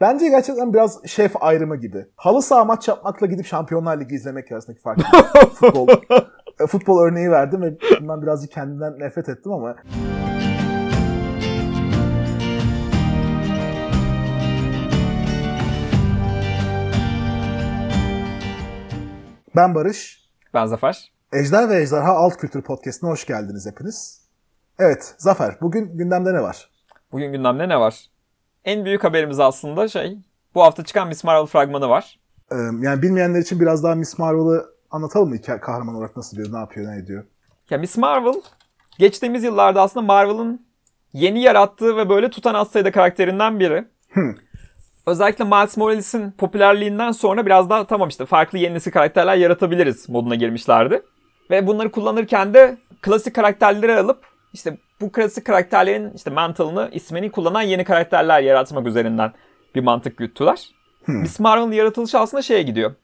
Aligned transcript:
Bence 0.00 0.28
gerçekten 0.28 0.74
biraz 0.74 1.06
şef 1.06 1.42
ayrımı 1.42 1.76
gibi. 1.76 2.06
Halı 2.16 2.42
saha 2.42 2.64
maç 2.64 2.88
yapmakla 2.88 3.26
gidip 3.26 3.46
Şampiyonlar 3.46 4.00
Ligi 4.00 4.14
izlemek 4.14 4.52
arasındaki 4.52 4.82
fark. 4.82 5.00
futbol, 5.54 5.88
e, 6.60 6.66
futbol 6.66 7.02
örneği 7.02 7.30
verdim 7.30 7.62
ve 7.62 7.78
bundan 8.00 8.22
birazcık 8.22 8.52
kendimden 8.52 8.98
nefret 8.98 9.28
ettim 9.28 9.52
ama 9.52 9.76
Ben 19.56 19.74
Barış. 19.74 20.28
Ben 20.54 20.66
Zafer. 20.66 21.12
Ejder 21.32 21.68
ve 21.68 21.82
Ejderha 21.82 22.12
Alt 22.12 22.36
Kültür 22.36 22.62
Podcast'ine 22.62 23.10
hoş 23.10 23.26
geldiniz 23.26 23.66
hepiniz. 23.66 24.28
Evet 24.78 25.14
Zafer 25.18 25.58
bugün 25.60 25.98
gündemde 25.98 26.34
ne 26.34 26.42
var? 26.42 26.70
Bugün 27.12 27.32
gündemde 27.32 27.68
ne 27.68 27.80
var? 27.80 28.10
En 28.64 28.84
büyük 28.84 29.04
haberimiz 29.04 29.40
aslında 29.40 29.88
şey 29.88 30.18
bu 30.54 30.62
hafta 30.62 30.84
çıkan 30.84 31.08
Miss 31.08 31.24
Marvel 31.24 31.46
fragmanı 31.46 31.88
var. 31.88 32.18
Ee, 32.52 32.56
yani 32.56 33.02
bilmeyenler 33.02 33.40
için 33.40 33.60
biraz 33.60 33.84
daha 33.84 33.94
Miss 33.94 34.18
Marvel'ı 34.18 34.64
anlatalım 34.90 35.28
mı? 35.28 35.40
Kahraman 35.42 35.94
olarak 35.94 36.16
nasıl 36.16 36.36
diyor, 36.36 36.52
ne 36.52 36.58
yapıyor, 36.58 36.92
ne 36.92 36.98
ediyor? 36.98 37.24
Ya 37.70 37.78
Miss 37.78 37.96
Marvel 37.96 38.34
geçtiğimiz 38.98 39.44
yıllarda 39.44 39.82
aslında 39.82 40.06
Marvel'ın 40.06 40.66
yeni 41.12 41.42
yarattığı 41.42 41.96
ve 41.96 42.08
böyle 42.08 42.30
tutan 42.30 42.54
az 42.54 42.70
sayıda 42.70 42.92
karakterinden 42.92 43.60
biri. 43.60 43.84
Hmm. 44.12 44.34
Özellikle 45.06 45.44
Miles 45.44 45.76
Morales'in 45.76 46.30
popülerliğinden 46.30 47.12
sonra 47.12 47.46
biraz 47.46 47.70
daha 47.70 47.86
tamam 47.86 48.08
işte 48.08 48.26
farklı 48.26 48.58
yeni 48.58 48.74
nesil 48.74 48.90
karakterler 48.90 49.36
yaratabiliriz 49.36 50.08
moduna 50.08 50.34
girmişlerdi. 50.34 51.02
Ve 51.50 51.66
bunları 51.66 51.90
kullanırken 51.90 52.54
de 52.54 52.78
klasik 53.02 53.34
karakterleri 53.34 53.98
alıp 53.98 54.29
işte 54.52 54.76
bu 55.00 55.12
klasik 55.12 55.44
karakterlerin 55.46 56.12
işte 56.14 56.30
mantığını, 56.30 56.88
ismini 56.92 57.30
kullanan 57.30 57.62
yeni 57.62 57.84
karakterler 57.84 58.40
yaratmak 58.40 58.86
üzerinden 58.86 59.32
bir 59.74 59.82
mantık 59.82 60.16
güttüler. 60.16 60.68
Hmm. 61.04 61.14
Miss 61.20 61.40
Marvel'ın 61.40 61.72
yaratılışı 61.72 62.18
aslında 62.18 62.42
şeye 62.42 62.62
gidiyor. 62.62 62.94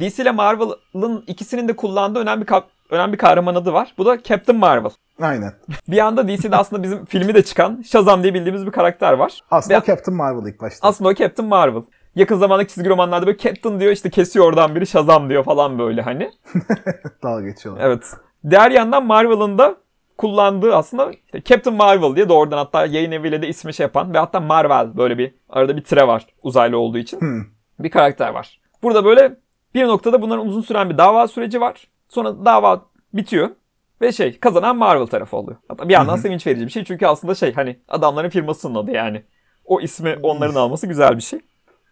DC 0.00 0.22
ile 0.22 0.30
Marvel'ın 0.30 1.24
ikisinin 1.26 1.68
de 1.68 1.76
kullandığı 1.76 2.18
önemli 2.18 2.42
bir, 2.42 2.46
ka- 2.46 2.64
önemli 2.90 3.12
bir 3.12 3.18
kahraman 3.18 3.54
adı 3.54 3.72
var. 3.72 3.94
Bu 3.98 4.06
da 4.06 4.22
Captain 4.22 4.58
Marvel. 4.58 4.90
Aynen. 5.20 5.52
Bir 5.88 5.98
anda 5.98 6.28
DC'de 6.28 6.56
aslında 6.56 6.82
bizim 6.82 7.04
filmi 7.04 7.34
de 7.34 7.42
çıkan 7.42 7.82
Shazam 7.82 8.22
diye 8.22 8.34
bildiğimiz 8.34 8.66
bir 8.66 8.70
karakter 8.70 9.12
var. 9.12 9.40
Aslında 9.50 9.80
Ve- 9.80 9.84
Captain 9.86 10.16
Marvel 10.16 10.52
ilk 10.52 10.60
başta. 10.60 10.88
Aslında 10.88 11.10
o 11.10 11.14
Captain 11.14 11.48
Marvel. 11.48 11.82
Yakın 12.14 12.36
zamanda 12.36 12.66
çizgi 12.66 12.88
romanlarda 12.90 13.26
böyle 13.26 13.38
Captain 13.38 13.80
diyor 13.80 13.92
işte 13.92 14.10
kesiyor 14.10 14.46
oradan 14.46 14.74
biri 14.74 14.86
Shazam 14.86 15.28
diyor 15.28 15.44
falan 15.44 15.78
böyle 15.78 16.02
hani. 16.02 16.30
Dalga 17.22 17.48
geçiyorlar. 17.48 17.84
Evet. 17.84 18.04
Diğer 18.50 18.70
yandan 18.70 19.06
Marvel'ın 19.06 19.58
da 19.58 19.76
kullandığı 20.18 20.76
aslında 20.76 21.10
işte 21.12 21.42
Captain 21.44 21.76
Marvel 21.76 22.16
diye 22.16 22.28
doğrudan 22.28 22.58
hatta 22.58 22.86
yayın 22.86 23.12
eviyle 23.12 23.42
de 23.42 23.48
ismi 23.48 23.74
şey 23.74 23.84
yapan 23.84 24.14
ve 24.14 24.18
hatta 24.18 24.40
Marvel 24.40 24.96
böyle 24.96 25.18
bir 25.18 25.34
arada 25.48 25.76
bir 25.76 25.84
tire 25.84 26.06
var 26.06 26.26
uzaylı 26.42 26.78
olduğu 26.78 26.98
için 26.98 27.20
Hmm. 27.20 27.44
bir 27.78 27.90
karakter 27.90 28.30
var. 28.30 28.60
Burada 28.82 29.04
böyle 29.04 29.36
bir 29.74 29.84
noktada 29.86 30.22
bunların 30.22 30.46
uzun 30.46 30.60
süren 30.60 30.90
bir 30.90 30.98
dava 30.98 31.28
süreci 31.28 31.60
var. 31.60 31.88
Sonra 32.08 32.44
dava 32.44 32.82
bitiyor 33.14 33.50
ve 34.00 34.12
şey 34.12 34.38
kazanan 34.38 34.76
Marvel 34.76 35.06
tarafı 35.06 35.36
oluyor. 35.36 35.56
Hatta 35.68 35.88
bir 35.88 35.94
yandan 35.94 36.16
sevinç 36.16 36.46
verici 36.46 36.66
bir 36.66 36.70
şey 36.70 36.84
çünkü 36.84 37.06
aslında 37.06 37.34
şey 37.34 37.52
hani 37.54 37.78
adamların 37.88 38.28
firmasının 38.30 38.74
adı 38.74 38.90
yani. 38.90 39.22
O 39.64 39.80
ismi 39.80 40.16
onların 40.22 40.54
alması 40.54 40.86
güzel 40.86 41.16
bir 41.16 41.22
şey. 41.22 41.40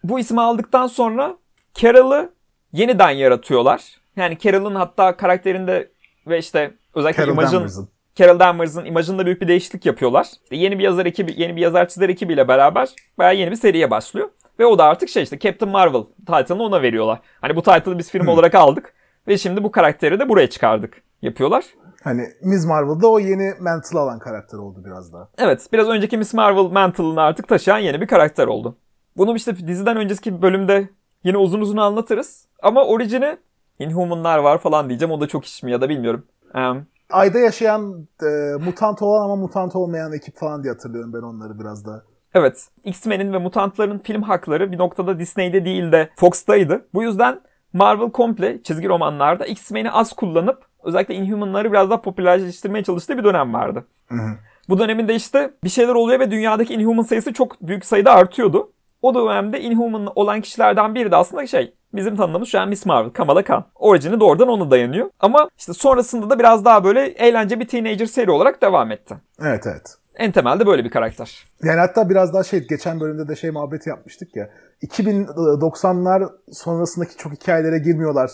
Bu 0.03 0.19
ismi 0.19 0.41
aldıktan 0.41 0.87
sonra 0.87 1.37
Carol'ı 1.73 2.33
yeniden 2.73 3.09
yaratıyorlar. 3.09 3.83
Yani 4.15 4.37
Carol'ın 4.37 4.75
hatta 4.75 5.17
karakterinde 5.17 5.91
ve 6.27 6.39
işte 6.39 6.73
özellikle 6.95 7.21
Carol 7.23 7.33
imajın 7.33 7.55
Danvers'ın. 7.57 7.89
Carol 8.17 8.39
Danvers'ın 8.39 8.85
imajında 8.85 9.25
büyük 9.25 9.41
bir 9.41 9.47
değişiklik 9.47 9.85
yapıyorlar. 9.85 10.27
İşte 10.43 10.55
yeni 10.55 10.79
bir 10.79 10.83
yazar 10.83 11.05
ekibi, 11.05 11.33
yeni 11.37 11.55
bir 11.55 11.61
yazar 11.61 11.87
çizer 11.87 12.09
ekibiyle 12.09 12.47
beraber 12.47 12.89
bayağı 13.17 13.35
yeni 13.35 13.51
bir 13.51 13.55
seriye 13.55 13.91
başlıyor. 13.91 14.29
Ve 14.59 14.65
o 14.65 14.77
da 14.77 14.83
artık 14.83 15.09
şey 15.09 15.23
işte 15.23 15.39
Captain 15.39 15.71
Marvel 15.71 16.03
title'ını 16.27 16.63
ona 16.63 16.81
veriyorlar. 16.81 17.19
Hani 17.41 17.55
bu 17.55 17.61
title'ı 17.63 17.97
biz 17.97 18.11
film 18.11 18.21
Hmm. 18.21 18.29
olarak 18.29 18.55
aldık 18.55 18.93
ve 19.27 19.37
şimdi 19.37 19.63
bu 19.63 19.71
karakteri 19.71 20.19
de 20.19 20.29
buraya 20.29 20.49
çıkardık 20.49 21.01
yapıyorlar. 21.21 21.63
Hani 22.03 22.21
Miss 22.43 22.65
Marvel'da 22.65 23.07
o 23.07 23.19
yeni 23.19 23.53
mantle 23.61 23.99
alan 23.99 24.19
karakter 24.19 24.57
oldu 24.57 24.79
biraz 24.85 25.13
daha. 25.13 25.27
Evet 25.37 25.67
biraz 25.73 25.87
önceki 25.89 26.17
Miss 26.17 26.33
Marvel 26.33 26.61
mantle'ını 26.71 27.21
artık 27.21 27.47
taşıyan 27.47 27.77
yeni 27.77 28.01
bir 28.01 28.07
karakter 28.07 28.47
oldu. 28.47 28.77
Bunu 29.17 29.35
işte 29.35 29.67
diziden 29.67 29.97
önceki 29.97 30.41
bölümde 30.41 30.89
yine 31.23 31.37
uzun 31.37 31.61
uzun 31.61 31.77
anlatırız. 31.77 32.45
Ama 32.63 32.85
orijini 32.85 33.37
Inhuman'lar 33.79 34.37
var 34.37 34.57
falan 34.57 34.89
diyeceğim. 34.89 35.11
O 35.11 35.21
da 35.21 35.27
çok 35.27 35.45
iş 35.45 35.63
mi 35.63 35.71
ya 35.71 35.81
da 35.81 35.89
bilmiyorum. 35.89 36.25
Em, 36.55 36.85
Ayda 37.09 37.39
yaşayan 37.39 38.07
e, 38.23 38.55
mutant 38.65 39.01
olan 39.01 39.23
ama 39.23 39.35
mutant 39.35 39.75
olmayan 39.75 40.13
ekip 40.13 40.37
falan 40.37 40.63
diye 40.63 40.73
hatırlıyorum 40.73 41.13
ben 41.13 41.21
onları 41.21 41.59
biraz 41.59 41.85
da. 41.85 42.03
Evet. 42.33 42.67
X-Men'in 42.83 43.33
ve 43.33 43.37
mutantların 43.37 43.99
film 43.99 44.21
hakları 44.21 44.71
bir 44.71 44.77
noktada 44.77 45.19
Disney'de 45.19 45.65
değil 45.65 45.91
de 45.91 46.09
Fox'taydı. 46.15 46.85
Bu 46.93 47.03
yüzden 47.03 47.41
Marvel 47.73 48.11
komple 48.11 48.63
çizgi 48.63 48.89
romanlarda 48.89 49.45
X-Men'i 49.45 49.91
az 49.91 50.13
kullanıp 50.13 50.65
özellikle 50.83 51.15
Inhuman'ları 51.15 51.71
biraz 51.71 51.89
daha 51.89 52.01
popülerleştirmeye 52.01 52.83
çalıştığı 52.83 53.17
bir 53.17 53.23
dönem 53.23 53.53
vardı. 53.53 53.85
Hı 54.07 54.15
hı. 54.15 54.37
Bu 54.69 54.79
döneminde 54.79 55.15
işte 55.15 55.53
bir 55.63 55.69
şeyler 55.69 55.93
oluyor 55.93 56.19
ve 56.19 56.31
dünyadaki 56.31 56.73
Inhuman 56.73 57.03
sayısı 57.03 57.33
çok 57.33 57.61
büyük 57.61 57.85
sayıda 57.85 58.13
artıyordu. 58.13 58.71
O 59.01 59.15
dönemde 59.15 59.61
Inhuman 59.61 60.11
olan 60.15 60.41
kişilerden 60.41 60.95
biri 60.95 61.11
de 61.11 61.15
aslında 61.15 61.47
şey 61.47 61.73
bizim 61.93 62.15
tanıdığımız 62.15 62.49
şu 62.49 62.59
an 62.59 62.69
Miss 62.69 62.85
Marvel, 62.85 63.09
Kamala 63.09 63.43
Khan. 63.43 63.65
Orijini 63.75 64.19
doğrudan 64.19 64.47
ona 64.47 64.71
dayanıyor. 64.71 65.09
Ama 65.19 65.49
işte 65.57 65.73
sonrasında 65.73 66.29
da 66.29 66.39
biraz 66.39 66.65
daha 66.65 66.83
böyle 66.83 67.05
eğlence 67.05 67.59
bir 67.59 67.67
teenager 67.67 68.05
seri 68.05 68.31
olarak 68.31 68.61
devam 68.61 68.91
etti. 68.91 69.15
Evet 69.41 69.63
evet. 69.67 69.97
En 70.15 70.31
temelde 70.31 70.67
böyle 70.67 70.83
bir 70.83 70.89
karakter. 70.89 71.45
Yani 71.63 71.79
hatta 71.79 72.09
biraz 72.09 72.33
daha 72.33 72.43
şey 72.43 72.67
geçen 72.67 72.99
bölümde 72.99 73.27
de 73.27 73.35
şey 73.35 73.51
muhabbeti 73.51 73.89
yapmıştık 73.89 74.35
ya. 74.35 74.49
2090'lar 74.81 76.29
sonrasındaki 76.51 77.17
çok 77.17 77.33
hikayelere 77.33 77.77
girmiyorlar 77.77 78.31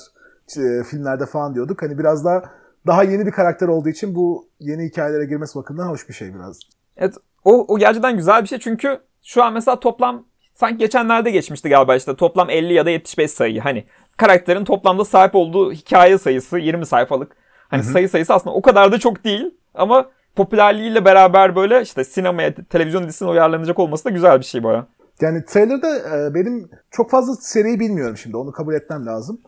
e, 0.57 0.83
filmlerde 0.83 1.25
falan 1.25 1.55
diyorduk. 1.55 1.81
Hani 1.81 1.97
biraz 1.97 2.25
daha 2.25 2.43
daha 2.87 3.03
yeni 3.03 3.25
bir 3.25 3.31
karakter 3.31 3.67
olduğu 3.67 3.89
için 3.89 4.15
bu 4.15 4.47
yeni 4.59 4.85
hikayelere 4.85 5.25
girmesi 5.25 5.55
bakımından 5.55 5.89
hoş 5.89 6.09
bir 6.09 6.13
şey 6.13 6.35
biraz. 6.35 6.59
Evet 6.97 7.15
o, 7.43 7.65
o 7.73 7.79
gerçekten 7.79 8.17
güzel 8.17 8.41
bir 8.41 8.47
şey 8.47 8.59
çünkü 8.59 8.99
şu 9.23 9.43
an 9.43 9.53
mesela 9.53 9.79
toplam 9.79 10.25
sanki 10.63 10.77
geçenlerde 10.77 11.31
geçmişti 11.31 11.69
galiba 11.69 11.95
işte 11.95 12.15
toplam 12.15 12.49
50 12.49 12.73
ya 12.73 12.85
da 12.85 12.89
75 12.89 13.31
sayı 13.31 13.61
hani 13.61 13.85
karakterin 14.17 14.65
toplamda 14.65 15.05
sahip 15.05 15.35
olduğu 15.35 15.71
hikaye 15.71 16.17
sayısı 16.17 16.57
20 16.57 16.85
sayfalık. 16.85 17.35
Hani 17.67 17.83
Hı 17.83 17.87
hı. 17.87 17.91
sayı 17.91 18.09
sayısı 18.09 18.33
aslında 18.33 18.55
o 18.55 18.61
kadar 18.61 18.91
da 18.91 18.99
çok 18.99 19.23
değil 19.23 19.57
ama 19.73 20.09
popülerliğiyle 20.35 21.05
beraber 21.05 21.55
böyle 21.55 21.81
işte 21.81 22.03
sinemaya, 22.03 22.55
televizyon 22.55 23.03
dizisine 23.03 23.29
uyarlanacak 23.29 23.79
olması 23.79 24.05
da 24.05 24.09
güzel 24.09 24.39
bir 24.39 24.45
şey 24.45 24.63
baya. 24.63 24.87
Yani 25.21 25.45
trailer'da 25.45 25.97
e, 25.97 26.33
benim 26.33 26.69
çok 26.91 27.11
fazla 27.11 27.33
seriyi 27.33 27.79
bilmiyorum 27.79 28.17
şimdi 28.17 28.37
onu 28.37 28.51
kabul 28.51 28.73
etmem 28.73 29.05
lazım. 29.05 29.41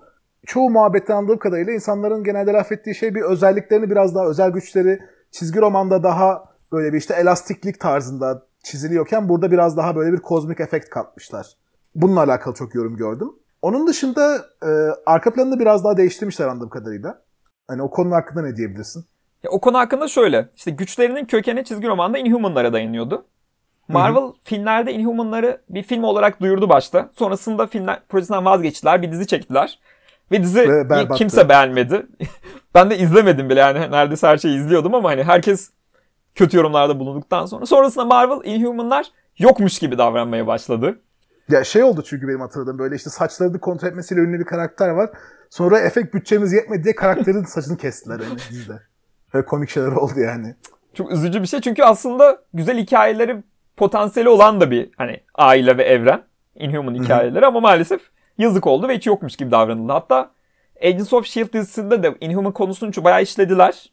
Çoğu 0.45 0.69
muhabbetten 0.69 1.15
anladığım 1.15 1.39
kadarıyla 1.39 1.73
insanların 1.73 2.23
genelde 2.23 2.51
laf 2.51 2.71
ettiği 2.71 2.95
şey 2.95 3.15
bir 3.15 3.21
özelliklerini 3.21 3.89
biraz 3.89 4.15
daha 4.15 4.25
özel 4.27 4.49
güçleri 4.49 4.99
çizgi 5.31 5.61
romanda 5.61 6.03
daha 6.03 6.43
böyle 6.71 6.93
bir 6.93 6.97
işte 6.97 7.13
elastiklik 7.13 7.79
tarzında 7.79 8.45
çiziliyorken 8.65 9.29
burada 9.29 9.51
biraz 9.51 9.77
daha 9.77 9.95
böyle 9.95 10.13
bir 10.13 10.21
kozmik 10.21 10.59
efekt 10.59 10.89
katmışlar. 10.89 11.47
Bununla 11.95 12.19
alakalı 12.19 12.53
çok 12.53 12.75
yorum 12.75 12.97
gördüm. 12.97 13.31
Onun 13.61 13.87
dışında 13.87 14.45
e, 14.63 14.69
arka 15.05 15.33
planını 15.33 15.59
biraz 15.59 15.83
daha 15.83 15.97
değiştirmişler 15.97 16.47
anladığım 16.47 16.69
kadarıyla. 16.69 17.21
Hani 17.67 17.81
o 17.81 17.89
konu 17.89 18.15
hakkında 18.15 18.41
ne 18.41 18.55
diyebilirsin? 18.55 19.05
Ya, 19.43 19.51
o 19.51 19.61
konu 19.61 19.77
hakkında 19.77 20.07
şöyle 20.07 20.49
işte 20.55 20.71
güçlerinin 20.71 21.25
kökeni 21.25 21.65
çizgi 21.65 21.87
romanda 21.87 22.17
Inhuman'lara 22.17 22.73
dayanıyordu. 22.73 23.25
Marvel 23.87 24.23
filmlerde 24.43 24.93
Inhuman'ları 24.93 25.61
bir 25.69 25.83
film 25.83 26.03
olarak 26.03 26.41
duyurdu 26.41 26.69
başta. 26.69 27.09
Sonrasında 27.17 27.67
filmler 27.67 27.99
projesinden 28.09 28.45
vazgeçtiler. 28.45 29.01
Bir 29.01 29.11
dizi 29.11 29.27
çektiler. 29.27 29.79
Ve 30.31 30.43
dizi 30.43 30.69
Ve 30.89 31.07
kimse 31.15 31.49
beğenmedi. 31.49 32.05
ben 32.75 32.89
de 32.89 32.97
izlemedim 32.97 33.49
bile 33.49 33.59
yani 33.59 33.91
neredeyse 33.91 34.27
her 34.27 34.37
şeyi 34.37 34.59
izliyordum 34.59 34.95
ama 34.95 35.09
hani 35.09 35.23
herkes 35.23 35.71
kötü 36.35 36.57
yorumlarda 36.57 36.99
bulunduktan 36.99 37.45
sonra. 37.45 37.65
Sonrasında 37.65 38.05
Marvel 38.05 38.53
Inhuman'lar 38.53 39.05
yokmuş 39.37 39.79
gibi 39.79 39.97
davranmaya 39.97 40.47
başladı. 40.47 40.99
Ya 41.49 41.63
şey 41.63 41.83
oldu 41.83 42.03
çünkü 42.05 42.27
benim 42.27 42.41
hatırladığım 42.41 42.79
böyle 42.79 42.95
işte 42.95 43.09
saçlarını 43.09 43.59
kontrol 43.59 43.87
etmesiyle 43.87 44.21
ünlü 44.21 44.39
bir 44.39 44.45
karakter 44.45 44.89
var. 44.89 45.09
Sonra 45.49 45.79
efekt 45.79 46.13
bütçemiz 46.13 46.53
yetmedi 46.53 46.83
diye 46.83 46.95
karakterin 46.95 47.43
saçını 47.43 47.77
kestiler 47.77 48.19
yani 48.19 48.39
dizide. 48.49 48.81
Böyle 49.33 49.45
komik 49.45 49.69
şeyler 49.69 49.91
oldu 49.91 50.19
yani. 50.19 50.55
Çok 50.93 51.11
üzücü 51.11 51.41
bir 51.41 51.47
şey 51.47 51.61
çünkü 51.61 51.83
aslında 51.83 52.37
güzel 52.53 52.77
hikayeleri 52.77 53.43
potansiyeli 53.77 54.29
olan 54.29 54.61
da 54.61 54.71
bir 54.71 54.89
hani 54.97 55.19
aile 55.35 55.77
ve 55.77 55.83
evren. 55.83 56.23
Inhuman 56.55 56.95
hikayeleri 57.03 57.45
ama 57.45 57.59
maalesef 57.59 58.01
yazık 58.37 58.67
oldu 58.67 58.87
ve 58.87 58.95
hiç 58.95 59.07
yokmuş 59.07 59.35
gibi 59.35 59.51
davranıldı. 59.51 59.91
Hatta 59.91 60.31
Agents 60.83 61.13
of 61.13 61.27
S.H.I.E.L.D. 61.27 61.53
dizisinde 61.53 62.03
de 62.03 62.15
Inhuman 62.19 62.53
konusunu 62.53 62.91
çok 62.91 63.05
bayağı 63.05 63.21
işlediler. 63.21 63.91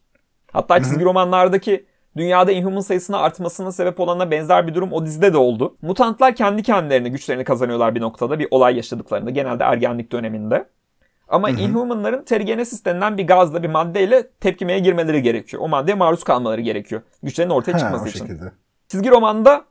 Hatta 0.52 0.82
çizgi 0.82 1.04
romanlardaki 1.04 1.86
dünyada 2.16 2.52
Inhuman 2.52 2.80
sayısının 2.80 3.16
artmasına 3.16 3.72
sebep 3.72 4.00
olana 4.00 4.30
benzer 4.30 4.66
bir 4.66 4.74
durum 4.74 4.92
o 4.92 5.06
dizide 5.06 5.32
de 5.32 5.38
oldu. 5.38 5.76
Mutantlar 5.82 6.34
kendi 6.34 6.62
kendilerine 6.62 7.08
güçlerini 7.08 7.44
kazanıyorlar 7.44 7.94
bir 7.94 8.00
noktada 8.00 8.38
bir 8.38 8.48
olay 8.50 8.76
yaşadıklarında 8.76 9.30
genelde 9.30 9.64
ergenlik 9.64 10.12
döneminde. 10.12 10.68
Ama 11.28 11.50
Inhuman'ların 11.50 12.24
terrigenesis 12.24 12.84
denilen 12.84 13.18
bir 13.18 13.26
gazla 13.26 13.62
bir 13.62 13.68
maddeyle 13.68 14.28
tepkimeye 14.40 14.78
girmeleri 14.78 15.22
gerekiyor. 15.22 15.62
O 15.62 15.68
maddeye 15.68 15.94
maruz 15.94 16.24
kalmaları 16.24 16.60
gerekiyor. 16.60 17.02
Güçlerinin 17.22 17.54
ortaya 17.54 17.72
Ha, 17.72 17.78
çıkması 17.78 18.04
o 18.04 18.08
için. 18.08 18.18
şekilde. 18.18 18.52
Çizgi 18.88 19.10
romanda 19.10 19.64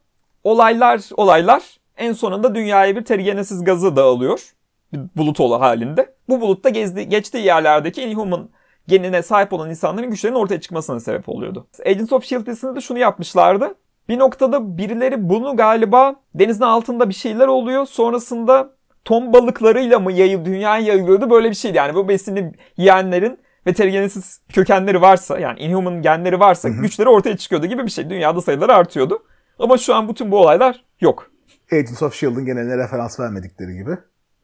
olaylar 0.44 1.02
olaylar 1.18 1.78
en 1.98 2.14
sonunda 2.14 2.56
dünyaya 2.56 2.96
bir 2.96 3.06
terrigenesis 3.06 3.64
gazı 3.64 3.96
dağılıyor. 3.96 4.52
Bir 4.94 5.00
bulut 5.18 5.40
ola 5.40 5.60
halinde. 5.60 6.14
Bu 6.30 6.42
bulutta 6.42 6.70
gezdi, 6.70 7.10
geçtiği 7.10 7.46
yerlerdeki 7.46 8.04
Inhuman 8.04 8.50
genine 8.88 9.24
sahip 9.24 9.54
olan 9.54 9.70
insanların 9.70 10.10
güçlerinin 10.10 10.38
ortaya 10.40 10.62
çıkmasına 10.62 11.00
sebep 11.00 11.30
oluyordu. 11.30 11.68
Agents 11.86 12.14
of 12.14 12.26
S.H.I.E.L.D. 12.26 12.46
dizisinde 12.46 12.76
de 12.76 12.82
şunu 12.82 13.00
yapmışlardı. 13.00 13.76
Bir 14.10 14.20
noktada 14.20 14.78
birileri 14.78 15.30
bunu 15.30 15.56
galiba 15.58 16.16
denizin 16.36 16.64
altında 16.64 17.10
bir 17.10 17.14
şeyler 17.14 17.48
oluyor. 17.48 17.86
Sonrasında 17.86 18.70
ton 19.06 19.34
balıklarıyla 19.34 20.00
mı 20.00 20.12
yayıl, 20.12 20.46
dünyaya 20.46 20.86
yayılıyordu 20.86 21.30
böyle 21.30 21.50
bir 21.50 21.56
şeydi. 21.56 21.78
Yani 21.78 21.96
bu 21.96 22.08
besini 22.10 22.52
yiyenlerin 22.78 23.40
ve 23.68 23.74
terrigenesis 23.74 24.40
kökenleri 24.50 25.02
varsa 25.02 25.40
yani 25.40 25.60
Inhuman 25.60 26.02
genleri 26.02 26.40
varsa 26.40 26.70
Hı 26.70 26.74
hı. 26.74 26.82
güçleri 26.82 27.10
ortaya 27.10 27.38
çıkıyordu 27.38 27.66
gibi 27.66 27.86
bir 27.86 27.92
şey. 27.92 28.10
Dünyada 28.10 28.42
sayıları 28.42 28.74
artıyordu. 28.74 29.24
Ama 29.60 29.78
şu 29.78 29.96
an 29.96 30.10
bütün 30.10 30.32
bu 30.32 30.38
olaylar 30.38 30.84
yok. 31.02 31.32
Agents 31.72 32.04
of 32.04 32.16
S.H.I.E.L.D.'ın 32.16 32.46
geneline 32.46 32.78
referans 32.78 33.20
vermedikleri 33.20 33.74
gibi. 33.74 33.98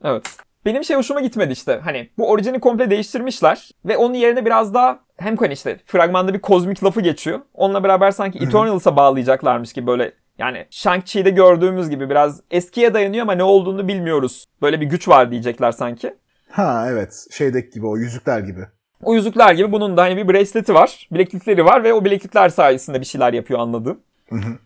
Evet. 0.03 0.37
Benim 0.67 0.83
şey 0.83 0.97
hoşuma 0.97 1.21
gitmedi 1.21 1.53
işte. 1.53 1.79
Hani 1.83 2.09
bu 2.17 2.29
orijini 2.29 2.59
komple 2.59 2.89
değiştirmişler 2.89 3.71
ve 3.85 3.97
onun 3.97 4.13
yerine 4.13 4.45
biraz 4.45 4.73
daha 4.73 4.99
hem 5.17 5.37
hani 5.37 5.53
işte 5.53 5.79
fragmanda 5.85 6.33
bir 6.33 6.39
kozmik 6.39 6.83
lafı 6.83 7.01
geçiyor. 7.01 7.39
Onunla 7.53 7.83
beraber 7.83 8.11
sanki 8.11 8.39
Eternals'a 8.39 8.95
bağlayacaklarmış 8.95 9.73
gibi 9.73 9.87
böyle 9.87 10.11
yani 10.37 10.65
Shang-Chi'de 10.69 11.29
gördüğümüz 11.29 11.89
gibi 11.89 12.09
biraz 12.09 12.41
eskiye 12.51 12.93
dayanıyor 12.93 13.21
ama 13.21 13.33
ne 13.33 13.43
olduğunu 13.43 13.87
bilmiyoruz. 13.87 14.45
Böyle 14.61 14.81
bir 14.81 14.85
güç 14.85 15.07
var 15.07 15.31
diyecekler 15.31 15.71
sanki. 15.71 16.15
Ha 16.49 16.87
evet. 16.89 17.25
Şeydeki 17.31 17.69
gibi 17.69 17.87
o 17.87 17.97
yüzükler 17.97 18.39
gibi. 18.39 18.61
O 19.03 19.15
yüzükler 19.15 19.53
gibi 19.53 19.71
bunun 19.71 19.97
da 19.97 20.01
hani 20.01 20.17
bir 20.17 20.33
braceleti 20.33 20.73
var, 20.73 21.07
bileklikleri 21.11 21.65
var 21.65 21.83
ve 21.83 21.93
o 21.93 22.05
bileklikler 22.05 22.49
sayesinde 22.49 23.01
bir 23.01 23.05
şeyler 23.05 23.33
yapıyor 23.33 23.59
anladığım. 23.59 23.99
Hı 24.29 24.35
hı. 24.35 24.57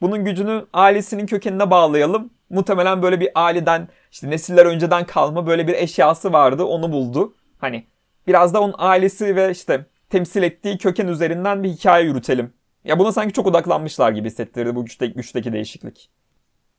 Bunun 0.00 0.24
gücünü 0.24 0.66
ailesinin 0.72 1.26
kökenine 1.26 1.70
bağlayalım. 1.70 2.30
Muhtemelen 2.52 3.02
böyle 3.02 3.20
bir 3.20 3.30
aileden 3.34 3.88
işte 4.10 4.30
nesiller 4.30 4.66
önceden 4.66 5.06
kalma 5.06 5.46
böyle 5.46 5.66
bir 5.66 5.74
eşyası 5.74 6.32
vardı 6.32 6.64
onu 6.64 6.92
buldu. 6.92 7.34
Hani 7.58 7.86
biraz 8.26 8.54
da 8.54 8.60
onun 8.60 8.74
ailesi 8.78 9.36
ve 9.36 9.50
işte 9.50 9.86
temsil 10.10 10.42
ettiği 10.42 10.78
köken 10.78 11.06
üzerinden 11.06 11.62
bir 11.62 11.68
hikaye 11.68 12.04
yürütelim. 12.04 12.52
Ya 12.84 12.98
buna 12.98 13.12
sanki 13.12 13.32
çok 13.32 13.46
odaklanmışlar 13.46 14.12
gibi 14.12 14.28
hissettirdi 14.28 14.74
bu 14.74 14.84
güçte, 14.84 15.06
güçteki 15.06 15.52
değişiklik. 15.52 16.10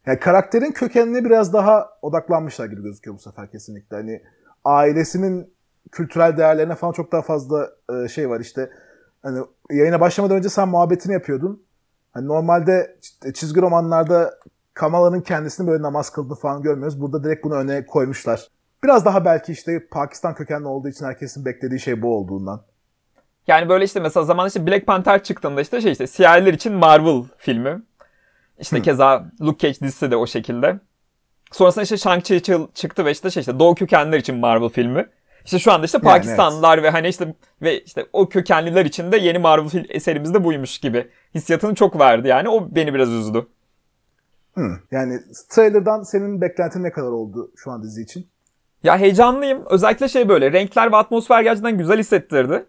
Yani 0.05 0.19
karakterin 0.19 0.71
kökenine 0.71 1.25
biraz 1.25 1.53
daha 1.53 1.89
odaklanmışlar 2.01 2.65
gibi 2.65 2.83
gözüküyor 2.83 3.15
bu 3.17 3.21
sefer 3.21 3.51
kesinlikle. 3.51 3.95
Hani 3.95 4.21
ailesinin 4.65 5.53
kültürel 5.91 6.37
değerlerine 6.37 6.75
falan 6.75 6.93
çok 6.93 7.11
daha 7.11 7.21
fazla 7.21 7.69
e, 7.93 8.07
şey 8.07 8.29
var 8.29 8.39
işte. 8.39 8.69
Hani 9.23 9.39
yayına 9.71 9.99
başlamadan 9.99 10.37
önce 10.37 10.49
sen 10.49 10.67
muhabbetini 10.67 11.13
yapıyordun. 11.13 11.63
Hani 12.11 12.27
normalde 12.27 12.97
çizgi 13.33 13.61
romanlarda 13.61 14.39
Kamala'nın 14.73 15.21
kendisini 15.21 15.67
böyle 15.67 15.83
namaz 15.83 16.09
kıldığını 16.09 16.35
falan 16.35 16.61
görmüyoruz. 16.61 17.01
Burada 17.01 17.23
direkt 17.23 17.43
bunu 17.43 17.55
öne 17.55 17.85
koymuşlar. 17.85 18.47
Biraz 18.83 19.05
daha 19.05 19.25
belki 19.25 19.51
işte 19.51 19.87
Pakistan 19.91 20.35
kökenli 20.35 20.67
olduğu 20.67 20.89
için 20.89 21.05
herkesin 21.05 21.45
beklediği 21.45 21.79
şey 21.79 22.01
bu 22.01 22.17
olduğundan. 22.17 22.61
Yani 23.47 23.69
böyle 23.69 23.85
işte 23.85 23.99
mesela 23.99 24.23
zaman 24.23 24.47
işte 24.47 24.67
Black 24.67 24.87
Panther 24.87 25.23
çıktığında 25.23 25.61
işte 25.61 25.81
şey 25.81 25.91
işte 25.91 26.07
siyahiler 26.07 26.53
için 26.53 26.73
Marvel 26.73 27.23
filmi. 27.37 27.81
İşte 28.59 28.81
keza 28.81 29.25
Luke 29.41 29.67
Cage 29.67 29.79
dizisi 29.79 30.11
de 30.11 30.15
o 30.15 30.27
şekilde. 30.27 30.79
Sonrasında 31.51 31.83
işte 31.83 31.95
Shang-Chi 31.95 32.39
çı- 32.41 32.73
çıktı 32.73 33.05
ve 33.05 33.11
işte 33.11 33.29
şey 33.31 33.41
işte 33.41 33.59
Doğu 33.59 33.75
kökenliler 33.75 34.17
için 34.17 34.35
Marvel 34.35 34.69
filmi. 34.69 35.05
İşte 35.45 35.59
şu 35.59 35.71
anda 35.71 35.85
işte 35.85 35.97
Yani 36.03 36.03
Pakistanlılar 36.03 36.83
ve 36.83 36.89
hani 36.89 37.07
işte 37.07 37.35
ve 37.61 37.79
işte 37.81 38.05
o 38.13 38.29
kökenliler 38.29 38.85
için 38.85 39.11
de 39.11 39.17
yeni 39.17 39.37
Marvel 39.37 39.85
eserimiz 39.89 40.33
de 40.33 40.43
buymuş 40.43 40.77
gibi. 40.77 41.07
Hissiyatını 41.35 41.75
çok 41.75 41.99
verdi 41.99 42.27
yani. 42.27 42.49
O 42.49 42.75
beni 42.75 42.93
biraz 42.93 43.09
üzdü. 43.09 43.47
Hı. 44.55 44.79
Yani 44.91 45.19
trailer'dan 45.49 46.03
senin 46.03 46.41
beklentin 46.41 46.83
ne 46.83 46.91
kadar 46.91 47.11
oldu 47.11 47.51
şu 47.55 47.71
an 47.71 47.83
dizi 47.83 48.01
için? 48.01 48.27
Ya 48.83 48.97
heyecanlıyım. 48.97 49.63
Özellikle 49.69 50.07
şey 50.07 50.29
böyle 50.29 50.51
renkler 50.51 50.91
ve 50.91 50.95
atmosfer 50.95 51.41
gerçekten 51.41 51.77
güzel 51.77 51.99
hissettirdi. 51.99 52.65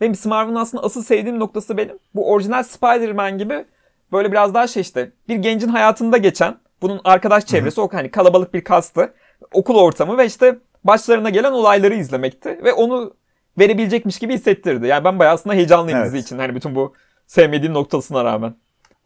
Benim 0.00 0.10
Miss 0.10 0.26
Marvel'ın 0.26 0.56
aslında 0.56 0.82
asıl 0.84 1.02
sevdiğim 1.02 1.38
noktası 1.38 1.76
benim. 1.76 1.98
Bu 2.14 2.30
orijinal 2.32 2.62
Spider-Man 2.62 3.38
gibi 3.38 3.64
böyle 4.12 4.32
biraz 4.32 4.54
daha 4.54 4.66
şey 4.66 4.80
işte 4.80 5.12
bir 5.28 5.36
gencin 5.36 5.68
hayatında 5.68 6.16
geçen 6.16 6.56
bunun 6.82 7.00
arkadaş 7.04 7.46
çevresi 7.46 7.80
o 7.80 7.88
hani 7.92 8.10
kalabalık 8.10 8.54
bir 8.54 8.64
kastı. 8.64 9.14
Okul 9.52 9.76
ortamı 9.76 10.18
ve 10.18 10.26
işte 10.26 10.58
başlarına 10.84 11.30
gelen 11.30 11.52
olayları 11.52 11.94
izlemekti 11.94 12.60
ve 12.64 12.72
onu 12.72 13.14
verebilecekmiş 13.58 14.18
gibi 14.18 14.34
hissettirdi. 14.34 14.86
Yani 14.86 15.04
ben 15.04 15.18
bayağı 15.18 15.34
aslında 15.34 15.54
heyecanlıyım 15.54 15.98
Evet. 15.98 16.06
dizi 16.06 16.18
için. 16.18 16.38
Hani 16.38 16.54
bütün 16.54 16.74
bu 16.74 16.92
sevmediğim 17.26 17.74
noktasına 17.74 18.24
rağmen. 18.24 18.54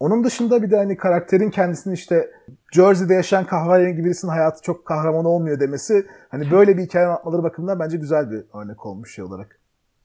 Onun 0.01 0.25
dışında 0.25 0.63
bir 0.63 0.71
de 0.71 0.77
hani 0.77 0.97
karakterin 0.97 1.51
kendisini 1.51 1.95
işte 1.95 2.31
Jersey'de 2.73 3.15
yaşayan 3.15 3.45
kahverengi 3.45 4.05
birisinin 4.05 4.31
hayatı 4.33 4.63
çok 4.63 4.87
kahraman 4.87 5.25
olmuyor 5.25 5.61
demesi 5.61 6.07
hani 6.29 6.51
böyle 6.51 6.77
bir 6.77 6.83
hikaye 6.83 7.07
anlatmaları 7.07 7.43
bakımından 7.43 7.79
bence 7.79 7.97
güzel 7.97 8.31
bir 8.31 8.45
örnek 8.55 8.87
olmuş 8.87 9.15
şey 9.15 9.25
olarak. 9.25 9.61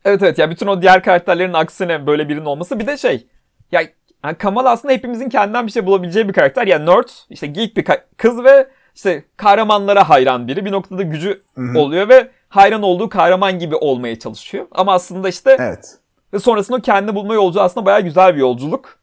Evet 0.05 0.23
evet 0.23 0.37
ya 0.37 0.49
bütün 0.49 0.67
o 0.67 0.81
diğer 0.81 1.03
karakterlerin 1.03 1.53
aksine 1.53 2.07
böyle 2.07 2.29
birinin 2.29 2.45
olması 2.45 2.79
bir 2.79 2.87
de 2.87 2.97
şey 2.97 3.27
ya 3.71 3.81
yani 4.23 4.37
Kamal 4.37 4.65
aslında 4.65 4.93
hepimizin 4.93 5.29
kendinden 5.29 5.67
bir 5.67 5.71
şey 5.71 5.85
bulabileceği 5.85 6.27
bir 6.27 6.33
karakter. 6.33 6.67
Yani 6.67 6.85
nerd 6.85 7.07
işte 7.29 7.47
geek 7.47 7.77
bir 7.77 7.85
kız 8.17 8.43
ve 8.43 8.67
işte 8.95 9.23
kahramanlara 9.37 10.09
hayran 10.09 10.47
biri. 10.47 10.65
Bir 10.65 10.71
noktada 10.71 11.03
gücü 11.03 11.41
hı. 11.55 11.79
oluyor 11.79 12.09
ve 12.09 12.31
hayran 12.49 12.83
olduğu 12.83 13.09
kahraman 13.09 13.59
gibi 13.59 13.75
olmaya 13.75 14.19
çalışıyor. 14.19 14.65
Ama 14.71 14.93
aslında 14.93 15.29
işte 15.29 15.57
Evet. 15.59 15.97
ve 16.33 16.39
sonrasında 16.39 16.77
o 16.77 16.81
kendini 16.81 17.15
bulma 17.15 17.33
yolculuğu 17.33 17.63
aslında 17.63 17.85
bayağı 17.85 18.01
güzel 18.01 18.35
bir 18.35 18.39
yolculuk. 18.39 19.02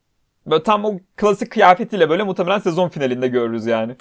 Böyle 0.50 0.62
tam 0.62 0.84
o 0.84 0.98
klasik 1.16 1.52
kıyafetiyle 1.52 2.10
böyle 2.10 2.22
muhtemelen 2.22 2.58
sezon 2.58 2.88
finalinde 2.88 3.28
görürüz 3.28 3.66
yani. 3.66 3.96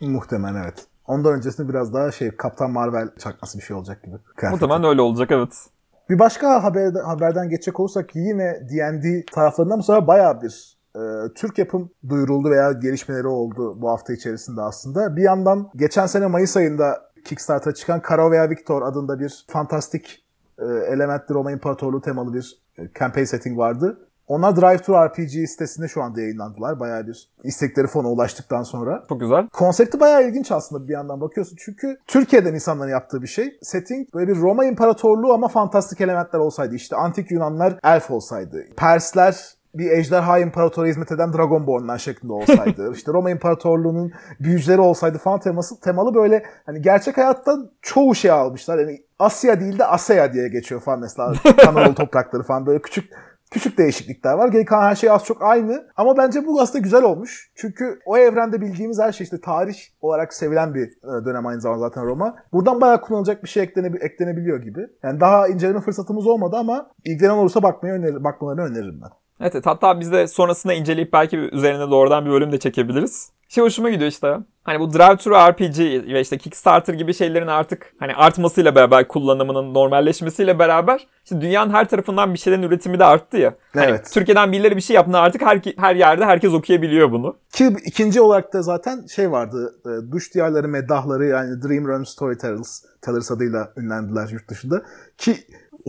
Muhtemelen 0.00 0.62
evet. 0.64 0.86
Ondan 1.06 1.32
öncesinde 1.32 1.68
biraz 1.68 1.94
daha 1.94 2.10
şey 2.10 2.30
Kaptan 2.30 2.70
Marvel 2.70 3.08
çakması 3.18 3.58
bir 3.58 3.62
şey 3.62 3.76
olacak 3.76 4.02
gibi. 4.02 4.16
kıyafeti. 4.36 4.64
Muhtemelen 4.64 4.90
öyle 4.90 5.00
olacak 5.00 5.30
evet. 5.30 5.66
Bir 6.10 6.18
başka 6.18 6.62
haber, 6.64 6.92
haberden 7.04 7.48
geçecek 7.48 7.80
olursak 7.80 8.16
yine 8.16 8.68
D&D 8.70 9.24
taraflarından 9.32 9.78
bu 9.78 9.82
sefer 9.82 10.06
bayağı 10.06 10.42
bir 10.42 10.78
e, 10.96 11.00
Türk 11.34 11.58
yapım 11.58 11.90
duyuruldu 12.08 12.50
veya 12.50 12.72
gelişmeleri 12.72 13.26
oldu 13.26 13.82
bu 13.82 13.88
hafta 13.88 14.12
içerisinde 14.12 14.60
aslında. 14.60 15.16
Bir 15.16 15.22
yandan 15.22 15.70
geçen 15.76 16.06
sene 16.06 16.26
Mayıs 16.26 16.56
ayında 16.56 17.10
Kickstarter'a 17.24 17.74
çıkan 17.74 18.02
Kara 18.02 18.30
veya 18.30 18.50
Victor 18.50 18.82
adında 18.82 19.20
bir 19.20 19.44
fantastik 19.48 20.24
e, 20.58 20.64
elementli 20.64 21.34
Roma 21.34 21.52
İmparatorluğu 21.52 22.00
temalı 22.00 22.34
bir 22.34 22.62
e, 22.78 22.82
campaign 22.98 23.24
setting 23.24 23.58
vardı. 23.58 24.07
Onlar 24.28 24.56
Drive 24.56 24.78
Thru 24.78 24.94
RPG 24.94 25.48
sitesinde 25.48 25.88
şu 25.88 26.02
anda 26.02 26.20
yayınlandılar. 26.20 26.80
Bayağı 26.80 27.06
bir 27.06 27.28
istekleri 27.44 27.86
fona 27.86 28.08
ulaştıktan 28.08 28.62
sonra. 28.62 29.04
Çok 29.08 29.20
güzel. 29.20 29.48
Konsepti 29.48 30.00
bayağı 30.00 30.28
ilginç 30.28 30.52
aslında 30.52 30.88
bir 30.88 30.92
yandan 30.92 31.20
bakıyorsun. 31.20 31.56
Çünkü 31.60 31.98
Türkiye'den 32.06 32.54
insanların 32.54 32.90
yaptığı 32.90 33.22
bir 33.22 33.26
şey. 33.26 33.58
Setting 33.62 34.14
böyle 34.14 34.32
bir 34.32 34.36
Roma 34.36 34.64
İmparatorluğu 34.64 35.32
ama 35.32 35.48
fantastik 35.48 36.00
elementler 36.00 36.38
olsaydı. 36.38 36.74
İşte 36.74 36.96
antik 36.96 37.30
Yunanlar 37.30 37.78
elf 37.84 38.10
olsaydı. 38.10 38.64
Persler 38.76 39.58
bir 39.74 39.90
ejderha 39.90 40.38
imparatora 40.38 40.86
hizmet 40.86 41.12
eden 41.12 41.32
Dragonbornlar 41.32 41.98
şeklinde 41.98 42.32
olsaydı. 42.32 42.92
işte 42.94 43.12
Roma 43.12 43.30
İmparatorluğu'nun 43.30 44.12
büyücüleri 44.40 44.80
olsaydı 44.80 45.18
falan 45.18 45.40
teması 45.40 45.80
temalı 45.80 46.14
böyle 46.14 46.42
hani 46.66 46.82
gerçek 46.82 47.18
hayatta 47.18 47.56
çoğu 47.82 48.14
şey 48.14 48.30
almışlar. 48.30 48.78
Yani 48.78 49.02
Asya 49.18 49.60
değil 49.60 49.78
de 49.78 49.84
Asya 49.84 50.32
diye 50.32 50.48
geçiyor 50.48 50.80
falan 50.80 51.00
mesela. 51.00 51.32
Kanadalı 51.64 51.94
toprakları 51.94 52.42
falan 52.42 52.66
böyle 52.66 52.82
küçük 52.82 53.10
küçük 53.50 53.78
değişiklikler 53.78 54.32
var. 54.32 54.48
Geri 54.48 54.64
kalan 54.64 54.82
her 54.90 54.94
şey 54.94 55.10
az 55.10 55.24
çok 55.24 55.42
aynı. 55.42 55.86
Ama 55.96 56.16
bence 56.16 56.46
bu 56.46 56.60
aslında 56.60 56.78
güzel 56.78 57.02
olmuş. 57.02 57.50
Çünkü 57.54 57.98
o 58.06 58.16
evrende 58.18 58.60
bildiğimiz 58.60 58.98
her 59.00 59.12
şey 59.12 59.24
işte 59.24 59.40
tarih 59.40 59.76
olarak 60.00 60.34
sevilen 60.34 60.74
bir 60.74 60.86
e, 60.88 61.24
dönem 61.24 61.46
aynı 61.46 61.60
zamanda 61.60 61.80
zaten 61.88 62.06
Roma. 62.06 62.36
Buradan 62.52 62.80
bayağı 62.80 63.00
kullanılacak 63.00 63.44
bir 63.44 63.48
şey 63.48 63.62
eklene- 63.62 64.04
eklenebiliyor 64.04 64.62
gibi. 64.62 64.80
Yani 65.02 65.20
daha 65.20 65.48
inceleme 65.48 65.80
fırsatımız 65.80 66.26
olmadı 66.26 66.56
ama 66.56 66.90
ilgilenen 67.04 67.34
olursa 67.34 67.62
bakmayı 67.62 67.94
önerir, 67.94 68.24
bakmalarını 68.24 68.62
öneririm 68.62 69.00
ben. 69.02 69.10
Evet 69.40 69.66
hatta 69.66 70.00
biz 70.00 70.12
de 70.12 70.26
sonrasında 70.26 70.72
inceleyip 70.72 71.12
belki 71.12 71.36
üzerine 71.36 71.90
doğrudan 71.90 72.24
bir 72.26 72.30
bölüm 72.30 72.52
de 72.52 72.58
çekebiliriz. 72.58 73.30
Şey 73.48 73.64
hoşuma 73.64 73.90
gidiyor 73.90 74.10
işte. 74.10 74.36
Hani 74.64 74.80
bu 74.80 74.92
Drive 74.92 75.16
Thru 75.16 75.34
RPG 75.34 75.78
ve 76.14 76.20
işte 76.20 76.38
Kickstarter 76.38 76.94
gibi 76.94 77.14
şeylerin 77.14 77.46
artık 77.46 77.92
hani 77.98 78.14
artmasıyla 78.14 78.74
beraber 78.74 79.08
kullanımının 79.08 79.74
normalleşmesiyle 79.74 80.58
beraber 80.58 81.06
işte 81.24 81.40
dünyanın 81.40 81.70
her 81.70 81.88
tarafından 81.88 82.34
bir 82.34 82.38
şeylerin 82.38 82.62
üretimi 82.62 82.98
de 82.98 83.04
arttı 83.04 83.36
ya. 83.36 83.54
Hani 83.74 83.86
Evet. 83.90 84.10
Türkiye'den 84.14 84.52
birileri 84.52 84.76
bir 84.76 84.80
şey 84.80 84.96
yaptığında 84.96 85.20
artık 85.20 85.42
her, 85.42 85.60
her 85.76 85.96
yerde 85.96 86.24
herkes 86.24 86.52
okuyabiliyor 86.52 87.12
bunu. 87.12 87.36
Ki 87.52 87.76
ikinci 87.84 88.20
olarak 88.20 88.52
da 88.52 88.62
zaten 88.62 89.06
şey 89.06 89.30
vardı. 89.30 89.74
e, 89.86 90.12
Duş 90.12 90.34
diyarları, 90.34 90.68
meddahları 90.68 91.26
yani 91.26 91.62
Dream 91.62 91.88
Realm 91.88 92.06
Storytellers 92.06 92.84
Tellers 93.02 93.30
adıyla 93.30 93.72
ünlendiler 93.76 94.28
yurt 94.28 94.48
dışında. 94.50 94.82
Ki 95.18 95.36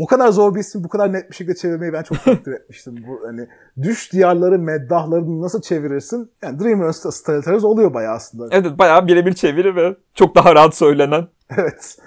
o 0.03 0.05
kadar 0.07 0.27
zor 0.27 0.55
bir 0.55 0.59
ismi 0.59 0.83
bu 0.83 0.89
kadar 0.89 1.13
net 1.13 1.29
bir 1.29 1.35
şekilde 1.35 1.55
çevirmeyi 1.55 1.93
ben 1.93 2.03
çok 2.03 2.23
takdir 2.23 2.51
etmiştim. 2.61 2.95
Bu 3.07 3.27
hani 3.27 3.47
düş 3.81 4.13
diyarları, 4.13 4.59
meddahları 4.59 5.41
nasıl 5.41 5.61
çevirirsin? 5.61 6.31
Yani 6.43 6.59
Dream 6.59 6.81
Realm 6.81 6.93
Storytellers 6.93 7.63
oluyor 7.63 7.93
bayağı 7.93 8.15
aslında. 8.15 8.47
Evet 8.51 8.79
bayağı 8.79 9.07
birebir 9.07 9.33
çeviri 9.33 9.75
ve 9.75 9.95
çok 10.13 10.35
daha 10.35 10.55
rahat 10.55 10.75
söylenen. 10.75 11.27
Evet. 11.57 11.97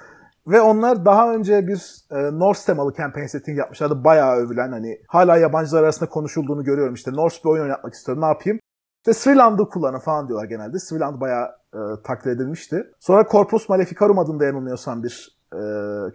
Ve 0.46 0.60
onlar 0.60 1.04
daha 1.04 1.34
önce 1.34 1.66
bir 1.66 1.96
e, 2.10 2.38
Norse 2.38 2.66
temalı 2.66 2.94
campaign 2.94 3.26
setting 3.26 3.58
yapmışlardı. 3.58 4.04
Bayağı 4.04 4.36
övülen 4.36 4.72
hani 4.72 4.98
hala 5.08 5.36
yabancılar 5.36 5.82
arasında 5.82 6.08
konuşulduğunu 6.08 6.64
görüyorum. 6.64 6.94
İşte 6.94 7.12
Norse 7.12 7.44
bir 7.44 7.48
oyun 7.48 7.62
oynatmak 7.62 7.94
istiyorum 7.94 8.22
ne 8.22 8.26
yapayım? 8.26 8.58
İşte 8.98 9.14
Sriland'ı 9.14 9.68
kullanın 9.68 9.98
falan 9.98 10.28
diyorlar 10.28 10.48
genelde. 10.48 10.78
Sriland 10.78 11.20
bayağı 11.20 11.48
e, 11.74 11.80
takdir 12.04 12.30
edilmişti. 12.30 12.86
Sonra 13.00 13.26
Corpus 13.30 13.68
Maleficarum 13.68 14.18
adında 14.18 14.44
yanılmıyorsam 14.44 15.02
bir 15.02 15.41
e, 15.52 15.62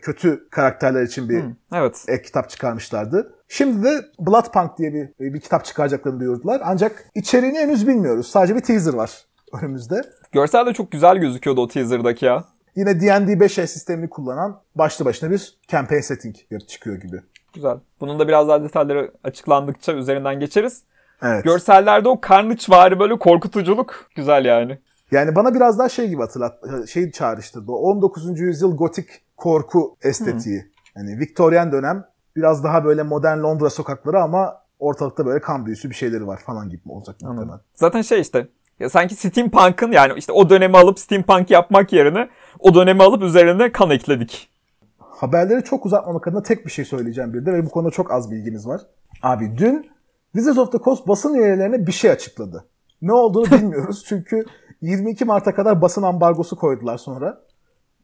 kötü 0.01 0.50
karakterler 0.50 1.03
için 1.03 1.29
bir 1.29 1.44
Hı, 1.44 1.51
evet. 1.74 2.06
ek 2.08 2.24
kitap 2.24 2.50
çıkarmışlardı. 2.50 3.34
Şimdi 3.48 3.84
de 3.84 4.06
Bloodpunk 4.20 4.77
diye 4.77 4.94
bir, 4.94 5.34
bir 5.34 5.39
kitap 5.39 5.65
çıkaracaklarını 5.65 6.20
duyurdular. 6.20 6.62
Ancak 6.63 7.06
içeriğini 7.15 7.58
henüz 7.58 7.88
bilmiyoruz. 7.88 8.27
Sadece 8.27 8.56
bir 8.56 8.62
teaser 8.62 8.94
var 8.94 9.25
önümüzde. 9.62 10.01
Görsel 10.32 10.65
de 10.65 10.74
çok 10.74 10.91
güzel 10.91 11.17
gözüküyordu 11.17 11.62
o 11.62 11.67
teaser'daki 11.67 12.25
ya. 12.25 12.44
Yine 12.75 13.01
D&D 13.01 13.34
5e 13.34 13.67
sistemini 13.67 14.10
kullanan 14.10 14.62
başlı 14.75 15.06
başına 15.06 15.32
bir 15.32 15.58
campaign 15.67 16.01
setting 16.01 16.36
çıkıyor 16.67 16.96
gibi. 16.96 17.22
Güzel. 17.53 17.77
Bunun 18.00 18.20
da 18.20 18.27
biraz 18.27 18.48
daha 18.48 18.63
detayları 18.63 19.12
açıklandıkça 19.24 19.94
üzerinden 19.94 20.39
geçeriz. 20.39 20.84
Evet. 21.22 21.44
Görsellerde 21.44 22.10
o 22.10 22.22
karnıçvari 22.22 23.00
böyle 23.00 23.20
korkutuculuk 23.20 24.10
güzel 24.15 24.46
yani. 24.46 24.79
Yani 25.12 25.36
bana 25.36 25.53
biraz 25.53 25.79
daha 25.79 25.89
şey 25.89 26.08
gibi 26.08 26.22
hatırlat, 26.22 26.60
şey 26.88 27.12
çağrıştırdı. 27.12 27.72
O 27.72 27.75
19. 27.75 28.39
yüzyıl 28.39 28.77
gotik 28.77 29.10
korku 29.38 29.98
estetiği. 30.01 30.65
Yani 30.96 31.20
Viktoryen 31.20 31.72
dönem 31.72 32.06
biraz 32.36 32.63
daha 32.63 32.86
böyle 32.86 33.03
modern 33.03 33.38
Londra 33.38 33.70
sokakları 33.70 34.22
ama 34.22 34.62
ortalıkta 34.79 35.25
böyle 35.25 35.41
kan 35.41 35.65
büyüsü 35.65 35.89
bir 35.89 35.96
şeyleri 35.96 36.27
var 36.27 36.39
falan 36.46 36.70
gibi 36.70 36.82
olacak 36.86 37.15
muhtemelen. 37.22 37.60
Zaten 37.74 38.01
şey 38.01 38.22
işte 38.22 38.48
ya 38.79 38.89
sanki 38.89 39.15
steampunk'ın 39.15 39.91
yani 39.91 40.13
işte 40.17 40.32
o 40.32 40.50
dönemi 40.50 40.77
alıp 40.77 41.00
steampunk 41.00 41.51
yapmak 41.51 41.94
yerine 41.94 42.29
o 42.60 42.74
dönemi 42.74 43.03
alıp 43.03 43.24
üzerine 43.24 43.72
kan 43.72 43.89
ekledik. 43.89 44.50
Haberleri 45.00 45.63
çok 45.63 45.86
uzatmamak 45.86 46.27
adına 46.27 46.44
tek 46.44 46.65
bir 46.65 46.72
şey 46.72 46.86
söyleyeceğim 46.86 47.34
bir 47.34 47.46
de 47.46 47.53
ve 47.53 47.65
bu 47.65 47.70
konuda 47.70 47.91
çok 47.91 48.12
az 48.12 48.32
bilgimiz 48.32 48.67
var. 48.67 48.82
Abi 49.24 49.58
dün 49.58 49.89
Wizards 50.32 50.58
of 50.58 50.72
the 50.72 50.77
Coast 50.77 51.08
basın 51.08 51.34
üyelerine 51.34 51.88
bir 51.88 51.91
şey 51.91 52.12
açıkladı. 52.12 52.65
Ne 53.01 53.13
olduğunu 53.13 53.46
bilmiyoruz 53.51 54.06
çünkü 54.08 54.46
22 54.82 55.25
Mart'a 55.25 55.56
kadar 55.56 55.82
basın 55.82 56.03
ambargosu 56.03 56.56
koydular 56.56 56.98
sonra. 56.98 57.41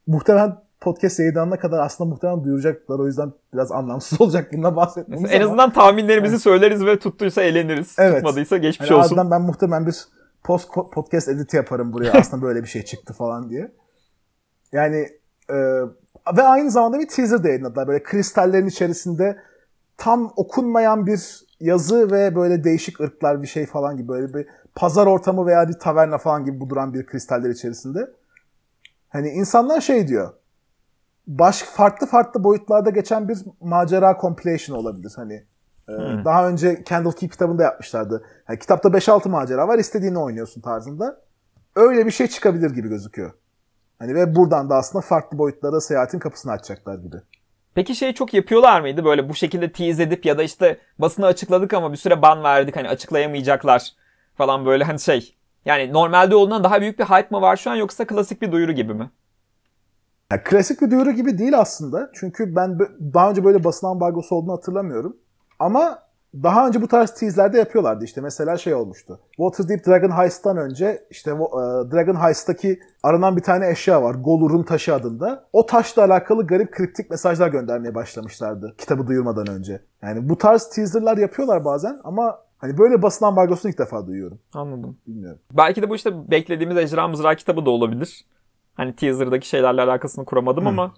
Muhtemelen 0.08 0.56
podcast 0.84 1.20
yayınlanana 1.20 1.60
kadar 1.60 1.80
aslında 1.80 2.10
muhtemelen 2.10 2.44
duyuracaklar. 2.44 3.00
O 3.00 3.06
yüzden 3.06 3.34
biraz 3.54 3.72
anlamsız 3.72 4.22
olacak 4.22 4.54
bundan 4.54 4.75
bahsetmemiz 4.75 5.32
en 5.32 5.36
ama- 5.36 5.46
azından 5.46 5.74
tahminlerimizi 5.74 6.40
söyleriz 6.40 6.86
ve 6.86 7.00
tuttuysa 7.00 7.42
eğleniriz. 7.42 7.96
Evet. 8.00 8.16
Tutmadıysa 8.16 8.58
geçmiş 8.58 8.92
Hani 8.92 9.00
olsun. 9.00 9.32
ben 9.32 9.42
muhtemelen 9.42 9.88
bir 9.88 9.96
post 10.44 10.70
podcast 10.94 11.30
editi 11.30 11.56
yaparım 11.58 11.94
buraya 11.94 12.12
aslında 12.20 12.44
böyle 12.44 12.63
bir 12.63 12.68
şey 12.68 12.86
çıktı 12.86 13.13
falan 13.13 13.50
diye. 13.50 13.72
Yani 14.72 15.08
e, 15.50 15.56
ve 16.38 16.42
aynı 16.42 16.72
zamanda 16.72 17.00
bir 17.00 17.08
teaser 17.08 17.44
de 17.44 17.48
yayınladılar. 17.48 17.88
Böyle 17.88 18.04
kristallerin 18.04 18.68
içerisinde 18.68 19.38
tam 19.98 20.34
okunmayan 20.36 21.06
bir 21.08 21.44
yazı 21.60 22.12
ve 22.12 22.36
böyle 22.36 22.63
değişik 22.63 23.00
ırklar 23.02 23.42
bir 23.42 23.48
şey 23.48 23.66
falan 23.66 23.98
gibi 23.98 24.08
böyle 24.08 24.34
bir 24.34 24.48
pazar 24.75 25.08
ortamı 25.08 25.46
veya 25.46 25.70
bir 25.70 25.74
taverna 25.74 26.18
falan 26.18 26.46
gibi 26.46 26.60
bu 26.60 26.70
duran 26.70 26.94
bir 26.94 27.06
kristaller 27.06 27.50
içerisinde. 27.50 28.10
Hani 29.10 29.30
insanlar 29.30 29.82
şey 29.82 30.08
diyor. 30.08 30.34
Baş 31.27 31.62
farklı 31.62 32.08
farklı 32.08 32.44
boyutlarda 32.44 32.89
geçen 32.89 33.30
bir 33.30 33.38
macera 33.62 34.18
compilation 34.22 34.77
olabilir 34.77 35.13
hani. 35.15 35.34
Ee, 35.89 35.94
Hmm. 35.94 36.25
Daha 36.25 36.48
önce 36.50 36.84
Candle 36.89 37.12
Key 37.12 37.30
kitabında 37.30 37.63
yapmışlardı. 37.63 38.25
Yani 38.50 38.60
kitapta 38.60 38.89
5-6 38.89 39.30
macera 39.30 39.68
var 39.68 39.80
istediğini 39.80 40.20
oynuyorsun 40.20 40.62
tarzında. 40.62 41.22
Öyle 41.75 42.06
bir 42.06 42.12
şey 42.12 42.27
çıkabilir 42.27 42.72
gibi 42.72 42.89
gözüküyor. 42.89 43.32
Hani 44.00 44.15
ve 44.15 44.36
buradan 44.36 44.70
da 44.70 44.75
aslında 44.75 45.01
farklı 45.01 45.38
boyutlara 45.38 45.82
seyahatin 45.82 46.20
kapısını 46.20 46.51
açacaklar 46.51 46.96
gibi. 46.96 47.15
Peki 47.75 47.96
şey 47.96 48.13
çok 48.13 48.34
yapıyorlar 48.34 48.82
mıydı? 48.82 49.06
Böyle 49.06 49.30
bu 49.30 49.34
şekilde 49.36 49.72
tease 49.72 50.03
edip 50.03 50.25
ya 50.25 50.38
da 50.38 50.44
işte 50.44 50.77
basına 51.00 51.27
açıkladık 51.27 51.74
ama 51.74 51.92
bir 51.92 51.98
süre 51.98 52.22
ban 52.22 52.44
verdik 52.44 52.75
hani 52.75 52.89
açıklayamayacaklar 52.89 53.92
falan 54.36 54.65
böyle 54.65 54.84
hani 54.84 55.00
şey. 55.00 55.36
Yani 55.65 55.94
normalde 55.94 56.36
olduğundan 56.36 56.63
daha 56.63 56.82
büyük 56.82 57.00
bir 57.00 57.06
hype 57.06 57.27
mı 57.32 57.42
var 57.42 57.56
şu 57.56 57.72
an 57.72 57.75
yoksa 57.75 58.08
klasik 58.08 58.42
bir 58.42 58.51
duyuru 58.51 58.72
gibi 58.72 58.94
mi? 58.94 59.10
Yani 60.32 60.42
klasik 60.44 60.82
bir 60.82 60.92
duyuru 60.92 61.12
gibi 61.12 61.38
değil 61.38 61.60
aslında. 61.60 62.10
Çünkü 62.13 62.56
ben 62.56 62.80
daha 63.13 63.30
önce 63.30 63.44
böyle 63.44 63.63
basın 63.63 63.88
ambargosu 63.88 64.36
olduğunu 64.36 64.53
hatırlamıyorum. 64.53 65.18
Ama 65.60 66.00
daha 66.44 66.68
önce 66.68 66.82
bu 66.82 66.88
tarz 66.88 67.13
tease'lerde 67.13 67.58
yapıyorlardı. 67.58 68.06
İşte 68.06 68.22
mesela 68.22 68.58
şey 68.58 68.74
olmuştu. 68.74 69.20
Waterdeep 69.32 69.88
Dragon 69.88 70.18
Heist'tan 70.18 70.58
önce 70.58 71.06
işte 71.10 71.32
e, 71.32 71.36
Dragon 71.92 72.15
Heist'taki 72.15 72.80
aranan 73.03 73.38
bir 73.38 73.42
tane 73.42 73.70
eşya 73.70 74.03
var. 74.03 74.15
Golur'un 74.15 74.63
taşı 74.63 74.96
adında. 74.96 75.46
O 75.53 75.65
taşla 75.65 76.03
alakalı 76.03 76.48
garip 76.48 76.72
kriptik 76.72 77.10
mesajlar 77.10 77.48
göndermeye 77.48 77.96
başlamışlardı 77.96 78.75
kitabı 78.77 79.08
duyurmadan 79.08 79.48
önce. 79.48 79.82
Yani 80.01 80.30
bu 80.30 80.38
tarz 80.38 80.70
teaser'lar 80.70 81.18
yapıyorlar 81.18 81.65
bazen 81.65 82.00
ama 82.03 82.39
hani 82.58 82.77
böyle 82.77 83.01
basın 83.01 83.25
ambargosunu 83.25 83.72
ilk 83.72 83.80
defa 83.80 84.08
duyuyorum. 84.08 84.39
Anladım. 84.53 84.98
Bilmiyorum. 85.08 85.39
Belki 85.51 85.82
de 85.82 85.89
bu 85.89 85.96
işte 85.96 86.32
beklediğimiz 86.32 86.77
Ejderha 86.77 87.08
Mızrağı 87.08 87.36
kitabı 87.36 87.65
da 87.65 87.70
olabilir. 87.70 88.25
Hani 88.74 88.96
teaser'daki 88.96 89.50
şeylerle 89.50 89.82
alakasını 89.82 90.25
kuramadım 90.25 90.65
Hı. 90.65 90.70
ama 90.70 90.94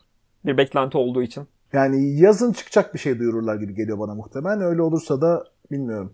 bir 0.46 0.58
beklenti 0.58 0.98
olduğu 0.98 1.22
için. 1.22 1.48
Yani 1.74 2.20
yazın 2.20 2.54
çıkacak 2.54 2.94
bir 2.94 3.00
şey 3.00 3.20
duyururlar 3.20 3.56
gibi 3.56 3.76
geliyor 3.76 4.00
bana 4.00 4.16
muhtemelen. 4.16 4.62
Öyle 4.62 4.82
olursa 4.82 5.22
da 5.22 5.44
bilmiyorum. 5.72 6.14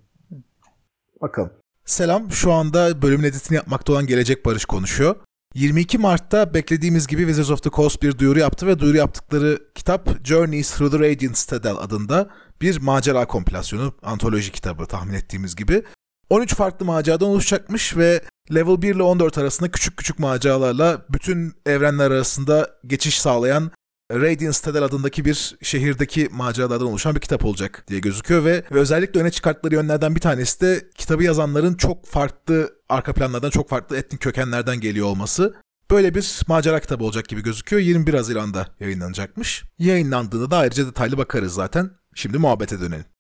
Bakalım. 1.22 1.52
Selam, 1.86 2.32
şu 2.32 2.52
anda 2.52 3.02
bölümün 3.02 3.24
editini 3.24 3.56
yapmakta 3.56 3.94
olan 3.94 4.06
Gelecek 4.06 4.46
Barış 4.46 4.66
konuşuyor. 4.66 5.16
22 5.56 5.98
Mart'ta 5.98 6.54
beklediğimiz 6.54 7.08
gibi 7.08 7.22
Wizards 7.22 7.52
of 7.52 7.64
the 7.64 7.70
Coast 7.70 8.04
bir 8.04 8.18
duyuru 8.18 8.40
yaptı 8.40 8.68
ve 8.68 8.80
duyuru 8.80 8.98
yaptıkları 8.98 9.60
kitap 9.76 10.26
Journeys 10.26 10.72
Through 10.72 10.92
the 10.92 11.00
Radiant 11.00 11.36
Citadel 11.36 11.76
adında 11.78 12.30
bir 12.62 12.82
macera 12.82 13.26
kompilasyonu, 13.28 13.94
antoloji 14.04 14.52
kitabı 14.52 14.86
tahmin 14.86 15.14
ettiğimiz 15.14 15.56
gibi. 15.56 15.84
13 16.32 16.56
farklı 16.56 16.86
maceradan 16.86 17.28
oluşacakmış 17.28 17.98
ve 17.98 18.22
level 18.54 18.82
1 18.82 18.96
ile 18.96 19.04
14 19.04 19.38
arasında 19.38 19.72
küçük 19.72 19.98
küçük 19.98 20.20
maceralarla 20.20 21.06
bütün 21.10 21.54
evrenler 21.66 22.12
arasında 22.12 22.70
geçiş 22.88 23.22
sağlayan 23.22 23.72
Radiant 24.12 24.56
Citadel 24.56 24.84
adındaki 24.84 25.26
bir 25.26 25.56
şehirdeki 25.62 26.30
maceralardan 26.32 26.88
oluşan 26.88 27.16
bir 27.16 27.20
kitap 27.20 27.46
olacak 27.46 27.84
diye 27.88 28.00
gözüküyor 28.00 28.46
ve, 28.46 28.64
ve 28.72 28.80
özellikle 28.80 29.20
öne 29.20 29.32
çıkarttıkları 29.32 29.76
yönlerden 29.76 30.16
bir 30.16 30.20
tanesi 30.20 30.62
de 30.62 30.90
kitabı 30.96 31.24
yazanların 31.24 31.74
çok 31.74 32.06
farklı 32.06 32.74
arka 32.90 33.14
planlardan, 33.14 33.50
çok 33.50 33.70
farklı 33.70 33.98
etnik 33.98 34.22
kökenlerden 34.22 34.80
geliyor 34.80 35.08
olması. 35.08 35.56
Böyle 35.92 36.16
bir 36.16 36.42
macera 36.48 36.80
kitabı 36.80 37.04
olacak 37.04 37.28
gibi 37.28 37.44
gözüküyor. 37.44 37.82
21 37.82 38.14
Haziran'da 38.14 38.68
yayınlanacakmış. 38.80 39.64
Yayınlandığında 39.80 40.52
da 40.52 40.58
ayrıca 40.58 40.88
detaylı 40.88 41.18
bakarız 41.18 41.54
zaten. 41.54 41.92
Şimdi 42.16 42.38
muhabbete 42.38 42.80
dönelim. 42.80 43.11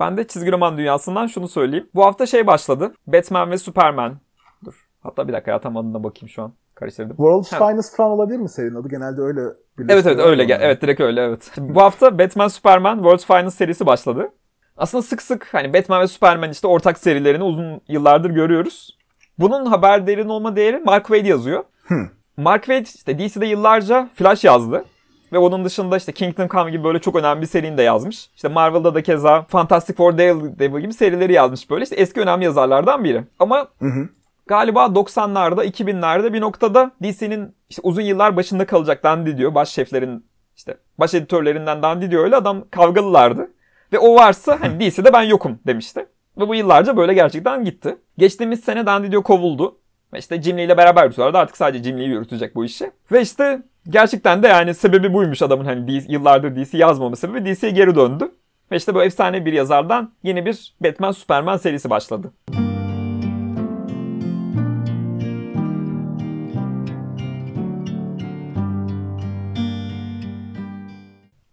Ben 0.00 0.16
de 0.16 0.26
çizgi 0.26 0.52
roman 0.52 0.78
dünyasından 0.78 1.26
şunu 1.26 1.48
söyleyeyim. 1.48 1.88
Bu 1.94 2.04
hafta 2.04 2.26
şey 2.26 2.46
başladı. 2.46 2.92
Batman 3.06 3.50
ve 3.50 3.58
Superman. 3.58 4.16
Dur. 4.64 4.86
Hatta 5.02 5.28
bir 5.28 5.32
dakika 5.32 5.50
ya 5.50 5.60
tam 5.60 5.76
adına 5.76 6.04
bakayım 6.04 6.28
şu 6.28 6.42
an. 6.42 6.52
Karıştırdım. 6.74 7.16
World's 7.16 7.52
Ha. 7.52 7.68
Finest 7.68 7.96
falan 7.96 8.10
olabilir 8.10 8.38
mi 8.38 8.48
serinin 8.48 8.74
adı? 8.74 8.88
Genelde 8.88 9.20
öyle 9.20 9.40
Evet 9.88 10.06
evet 10.06 10.18
öyle. 10.18 10.44
gel- 10.44 10.56
onları. 10.56 10.66
Evet 10.68 10.82
direkt 10.82 11.00
öyle 11.00 11.20
evet. 11.22 11.50
Bu 11.58 11.80
hafta 11.80 12.18
Batman 12.18 12.48
Superman 12.48 12.94
World's 12.96 13.26
Finest 13.26 13.56
serisi 13.58 13.86
başladı. 13.86 14.28
Aslında 14.76 15.02
sık 15.02 15.22
sık 15.22 15.48
hani 15.54 15.74
Batman 15.74 16.00
ve 16.02 16.06
Superman 16.06 16.50
işte 16.50 16.66
ortak 16.66 16.98
serilerini 16.98 17.42
uzun 17.44 17.80
yıllardır 17.88 18.30
görüyoruz. 18.30 18.98
Bunun 19.38 19.66
haber 19.66 20.06
derin 20.06 20.28
olma 20.28 20.56
değeri 20.56 20.78
Mark 20.78 21.06
Waid 21.06 21.26
yazıyor. 21.26 21.64
Hı. 21.84 21.94
Mark 22.36 22.64
Waid 22.64 22.86
işte 22.86 23.18
DC'de 23.18 23.46
yıllarca 23.46 24.08
Flash 24.14 24.44
yazdı. 24.44 24.84
Ve 25.32 25.38
onun 25.38 25.64
dışında 25.64 25.96
işte 25.96 26.12
Kingdom 26.12 26.48
Come 26.48 26.70
gibi 26.70 26.84
böyle 26.84 26.98
çok 26.98 27.16
önemli 27.16 27.40
bir 27.42 27.46
serini 27.46 27.78
de 27.78 27.82
yazmış. 27.82 28.30
İşte 28.36 28.48
Marvel'da 28.48 28.94
da 28.94 29.02
keza 29.02 29.42
Fantastic 29.48 29.94
Four 29.94 30.18
Daredevil 30.18 30.80
gibi 30.80 30.92
serileri 30.92 31.32
yazmış 31.32 31.70
böyle. 31.70 31.84
İşte 31.84 31.96
eski 31.96 32.20
önemli 32.20 32.44
yazarlardan 32.44 33.04
biri. 33.04 33.24
Ama 33.38 33.68
Hı 33.78 33.86
hı. 33.86 34.08
galiba 34.46 34.84
90'larda 34.84 35.64
2000'lerde 35.64 36.32
bir 36.32 36.40
noktada 36.40 36.90
DC'nin 37.02 37.54
işte 37.68 37.82
uzun 37.84 38.02
yıllar 38.02 38.36
başında 38.36 38.66
kalacak 38.66 39.04
Dandy 39.04 39.36
diyor. 39.36 39.54
Baş 39.54 39.68
şeflerin 39.68 40.24
işte 40.56 40.76
baş 40.98 41.14
editörlerinden 41.14 41.82
Dandy 41.82 42.10
diyor 42.10 42.24
öyle 42.24 42.36
adam 42.36 42.64
kavgalılardı. 42.70 43.50
Ve 43.92 43.98
o 43.98 44.14
varsa 44.14 44.58
hani 44.60 44.80
DC'de 44.90 45.12
ben 45.12 45.22
yokum 45.22 45.58
demişti. 45.66 46.06
Ve 46.38 46.48
bu 46.48 46.54
yıllarca 46.54 46.96
böyle 46.96 47.14
gerçekten 47.14 47.64
gitti. 47.64 47.96
Geçtiğimiz 48.18 48.60
sene 48.60 48.86
Dandy 48.86 49.10
diyor 49.10 49.22
kovuldu. 49.22 49.76
Ve 50.12 50.18
işte 50.18 50.42
Jim 50.42 50.58
Lee 50.58 50.64
ile 50.64 50.76
beraber 50.76 51.04
yürütüyorlardı. 51.04 51.38
Artık 51.38 51.56
sadece 51.56 51.84
Jim 51.84 51.98
Lee 51.98 52.04
yürütecek 52.04 52.54
bu 52.54 52.64
işi. 52.64 52.90
Ve 53.12 53.20
işte 53.20 53.62
gerçekten 53.88 54.42
de 54.42 54.48
yani 54.48 54.74
sebebi 54.74 55.12
buymuş 55.12 55.42
adamın 55.42 55.64
hani 55.64 55.88
DC, 55.88 56.12
yıllardır 56.12 56.56
DC 56.56 56.78
yazmama 56.78 57.16
sebebi 57.16 57.54
DC'ye 57.54 57.72
geri 57.72 57.94
döndü. 57.94 58.32
Ve 58.72 58.76
işte 58.76 58.94
bu 58.94 59.02
efsane 59.02 59.46
bir 59.46 59.52
yazardan 59.52 60.12
yeni 60.22 60.46
bir 60.46 60.76
Batman 60.80 61.12
Superman 61.12 61.56
serisi 61.56 61.90
başladı. 61.90 62.32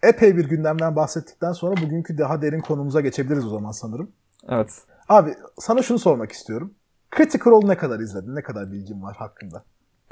Epey 0.04 0.38
bir 0.38 0.50
gündemden 0.50 0.96
bahsettikten 0.96 1.52
sonra 1.52 1.82
bugünkü 1.82 2.18
daha 2.18 2.42
derin 2.42 2.60
konumuza 2.60 3.02
geçebiliriz 3.02 3.46
o 3.46 3.50
zaman 3.50 3.72
sanırım. 3.72 4.12
Evet. 4.50 4.70
Abi 5.10 5.36
sana 5.60 5.82
şunu 5.82 6.00
sormak 6.00 6.32
istiyorum. 6.32 6.74
Critical 7.18 7.52
Role 7.52 7.68
ne 7.68 7.78
kadar 7.78 8.00
izledin? 8.00 8.36
Ne 8.36 8.42
kadar 8.42 8.72
bilgin 8.72 9.02
var 9.02 9.16
hakkında? 9.16 9.64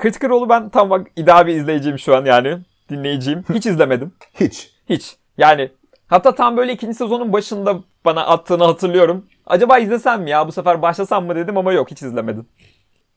Critical 0.02 0.30
Role'u 0.30 0.50
ben 0.50 0.70
tam 0.70 0.90
bak 0.90 1.08
ideal 1.16 1.48
bir 1.48 1.56
izleyiciyim 1.56 2.00
şu 2.00 2.16
an 2.16 2.26
yani. 2.26 2.58
Dinleyiciyim. 2.90 3.44
Hiç 3.54 3.66
izlemedim. 3.66 4.12
Hiç. 4.34 4.74
Hiç. 4.90 5.18
Yani 5.38 5.72
hatta 6.08 6.36
tam 6.36 6.58
böyle 6.58 6.74
ikinci 6.74 6.94
sezonun 6.98 7.34
başında 7.34 7.76
bana 8.06 8.26
attığını 8.26 8.64
hatırlıyorum. 8.64 9.26
Acaba 9.46 9.78
izlesem 9.78 10.22
mi 10.24 10.30
ya 10.30 10.48
bu 10.48 10.52
sefer 10.52 10.82
başlasam 10.82 11.26
mı 11.26 11.36
dedim 11.36 11.58
ama 11.58 11.74
yok 11.74 11.92
hiç 11.92 12.02
izlemedim. 12.02 12.46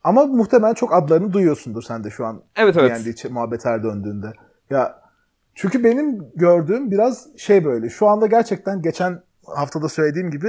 Ama 0.03 0.25
muhtemelen 0.25 0.73
çok 0.73 0.93
adlarını 0.93 1.33
duyuyorsundur 1.33 1.81
sen 1.81 2.03
de 2.03 2.09
şu 2.09 2.25
an 2.25 2.41
Evet 2.55 2.77
evet. 2.77 2.91
D&D 2.91 3.09
ç- 3.09 3.29
muhabbet 3.29 3.65
her 3.65 3.83
döndüğünde. 3.83 4.33
Ya 4.69 5.01
çünkü 5.55 5.83
benim 5.83 6.31
gördüğüm 6.35 6.91
biraz 6.91 7.27
şey 7.37 7.65
böyle. 7.65 7.89
Şu 7.89 8.07
anda 8.07 8.27
gerçekten 8.27 8.81
geçen 8.81 9.21
haftada 9.45 9.89
söylediğim 9.89 10.31
gibi 10.31 10.47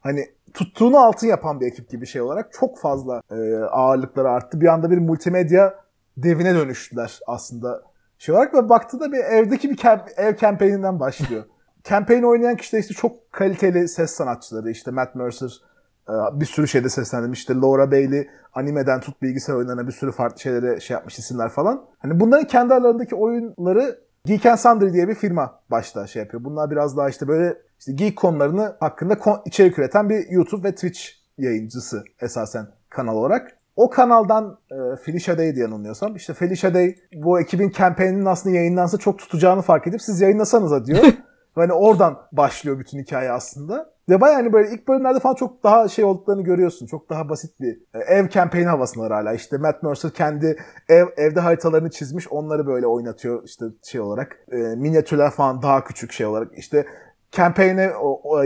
hani 0.00 0.26
tuttuğunu 0.56 0.98
altın 0.98 1.26
yapan 1.26 1.60
bir 1.60 1.66
ekip 1.66 1.90
gibi 1.90 2.06
şey 2.06 2.22
olarak 2.22 2.52
çok 2.52 2.78
fazla 2.78 3.22
e, 3.30 3.56
ağırlıkları 3.56 4.30
arttı. 4.30 4.60
Bir 4.60 4.66
anda 4.66 4.90
bir 4.90 4.98
multimedya 4.98 5.74
devine 6.16 6.54
dönüştüler 6.54 7.20
aslında 7.26 7.82
şey 8.18 8.34
olarak 8.34 8.54
ve 8.54 8.68
baktığında 8.68 9.12
bir 9.12 9.18
evdeki 9.18 9.70
bir 9.70 9.76
kem- 9.76 10.12
ev 10.16 10.36
kampanyasından 10.36 11.00
başlıyor. 11.00 11.44
Campaign 11.84 12.22
oynayan 12.22 12.56
kişi 12.56 12.72
de 12.72 12.78
işte 12.78 12.94
çok 12.94 13.32
kaliteli 13.32 13.88
ses 13.88 14.10
sanatçıları 14.10 14.70
işte 14.70 14.90
Matt 14.90 15.14
Mercer 15.14 15.60
e, 16.08 16.12
bir 16.40 16.46
sürü 16.46 16.68
şeyde 16.68 16.88
seslendirmiş. 16.88 17.38
İşte 17.38 17.54
Laura 17.54 17.90
Bailey 17.90 18.28
animeden 18.54 19.00
tut 19.00 19.22
bilgisayar 19.22 19.54
oyunlarına 19.54 19.86
bir 19.86 19.92
sürü 19.92 20.12
farklı 20.12 20.40
şeylere 20.40 20.80
şey 20.80 20.94
yapmış 20.94 21.18
isimler 21.18 21.48
falan. 21.48 21.84
Hani 21.98 22.20
bunların 22.20 22.46
kendi 22.46 22.74
aralarındaki 22.74 23.14
oyunları 23.14 24.05
Geek 24.26 24.46
and 24.46 24.56
Sundry 24.58 24.92
diye 24.92 25.08
bir 25.08 25.14
firma 25.14 25.60
başta 25.70 26.06
şey 26.06 26.22
yapıyor. 26.22 26.44
Bunlar 26.44 26.70
biraz 26.70 26.96
daha 26.96 27.08
işte 27.08 27.28
böyle 27.28 27.56
işte 27.78 27.92
geek 27.92 28.16
konularını 28.16 28.76
hakkında 28.80 29.18
kon- 29.18 29.42
içerik 29.44 29.78
üreten 29.78 30.10
bir 30.10 30.28
YouTube 30.30 30.68
ve 30.68 30.74
Twitch 30.74 31.00
yayıncısı 31.38 32.04
esasen 32.20 32.66
kanal 32.88 33.16
olarak. 33.16 33.56
O 33.76 33.90
kanaldan 33.90 34.58
e, 34.70 34.96
Felicia 34.96 35.38
Day 35.38 35.54
diye 35.54 35.64
yanılmıyorsam 35.64 36.16
işte 36.16 36.34
Felicia 36.34 36.74
Day 36.74 36.96
bu 37.14 37.40
ekibin 37.40 37.70
kampanyonun 37.70 38.24
aslında 38.24 38.56
yayınlansa 38.56 38.98
çok 38.98 39.18
tutacağını 39.18 39.62
fark 39.62 39.86
edip 39.86 40.02
siz 40.02 40.20
yayınlasanıza 40.20 40.84
diyor. 40.86 41.04
Hani 41.54 41.72
oradan 41.72 42.18
başlıyor 42.32 42.78
bütün 42.78 42.98
hikaye 42.98 43.30
aslında. 43.30 43.90
Ve 44.08 44.20
bayağı 44.20 44.36
hani 44.36 44.52
böyle 44.52 44.70
ilk 44.70 44.88
bölümlerde 44.88 45.20
falan 45.20 45.34
çok 45.34 45.64
daha 45.64 45.88
şey 45.88 46.04
olduklarını 46.04 46.42
görüyorsun. 46.42 46.86
Çok 46.86 47.10
daha 47.10 47.28
basit 47.28 47.60
bir 47.60 47.78
e, 47.94 47.98
ev 47.98 48.28
campaign 48.28 48.66
havasındalar 48.66 49.12
hala. 49.12 49.34
İşte 49.34 49.58
Matt 49.58 49.82
Mercer 49.82 50.10
kendi 50.10 50.56
ev 50.88 51.06
evde 51.16 51.40
haritalarını 51.40 51.90
çizmiş. 51.90 52.28
Onları 52.28 52.66
böyle 52.66 52.86
oynatıyor 52.86 53.42
işte 53.44 53.64
şey 53.84 54.00
olarak. 54.00 54.38
E, 54.52 54.56
minyatürler 54.56 55.30
falan 55.30 55.62
daha 55.62 55.84
küçük 55.84 56.12
şey 56.12 56.26
olarak. 56.26 56.58
İşte 56.58 56.86
campaign'e 57.32 57.92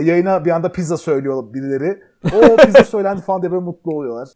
yayına 0.01 0.45
bir 0.45 0.51
anda 0.51 0.71
pizza 0.71 0.97
söylüyor 0.97 1.53
birileri. 1.53 1.99
O 2.25 2.55
pizza 2.57 2.83
söylendi 2.83 3.21
falan 3.21 3.41
diye 3.41 3.51
böyle 3.51 3.63
mutlu 3.63 3.91
oluyorlar. 3.91 4.29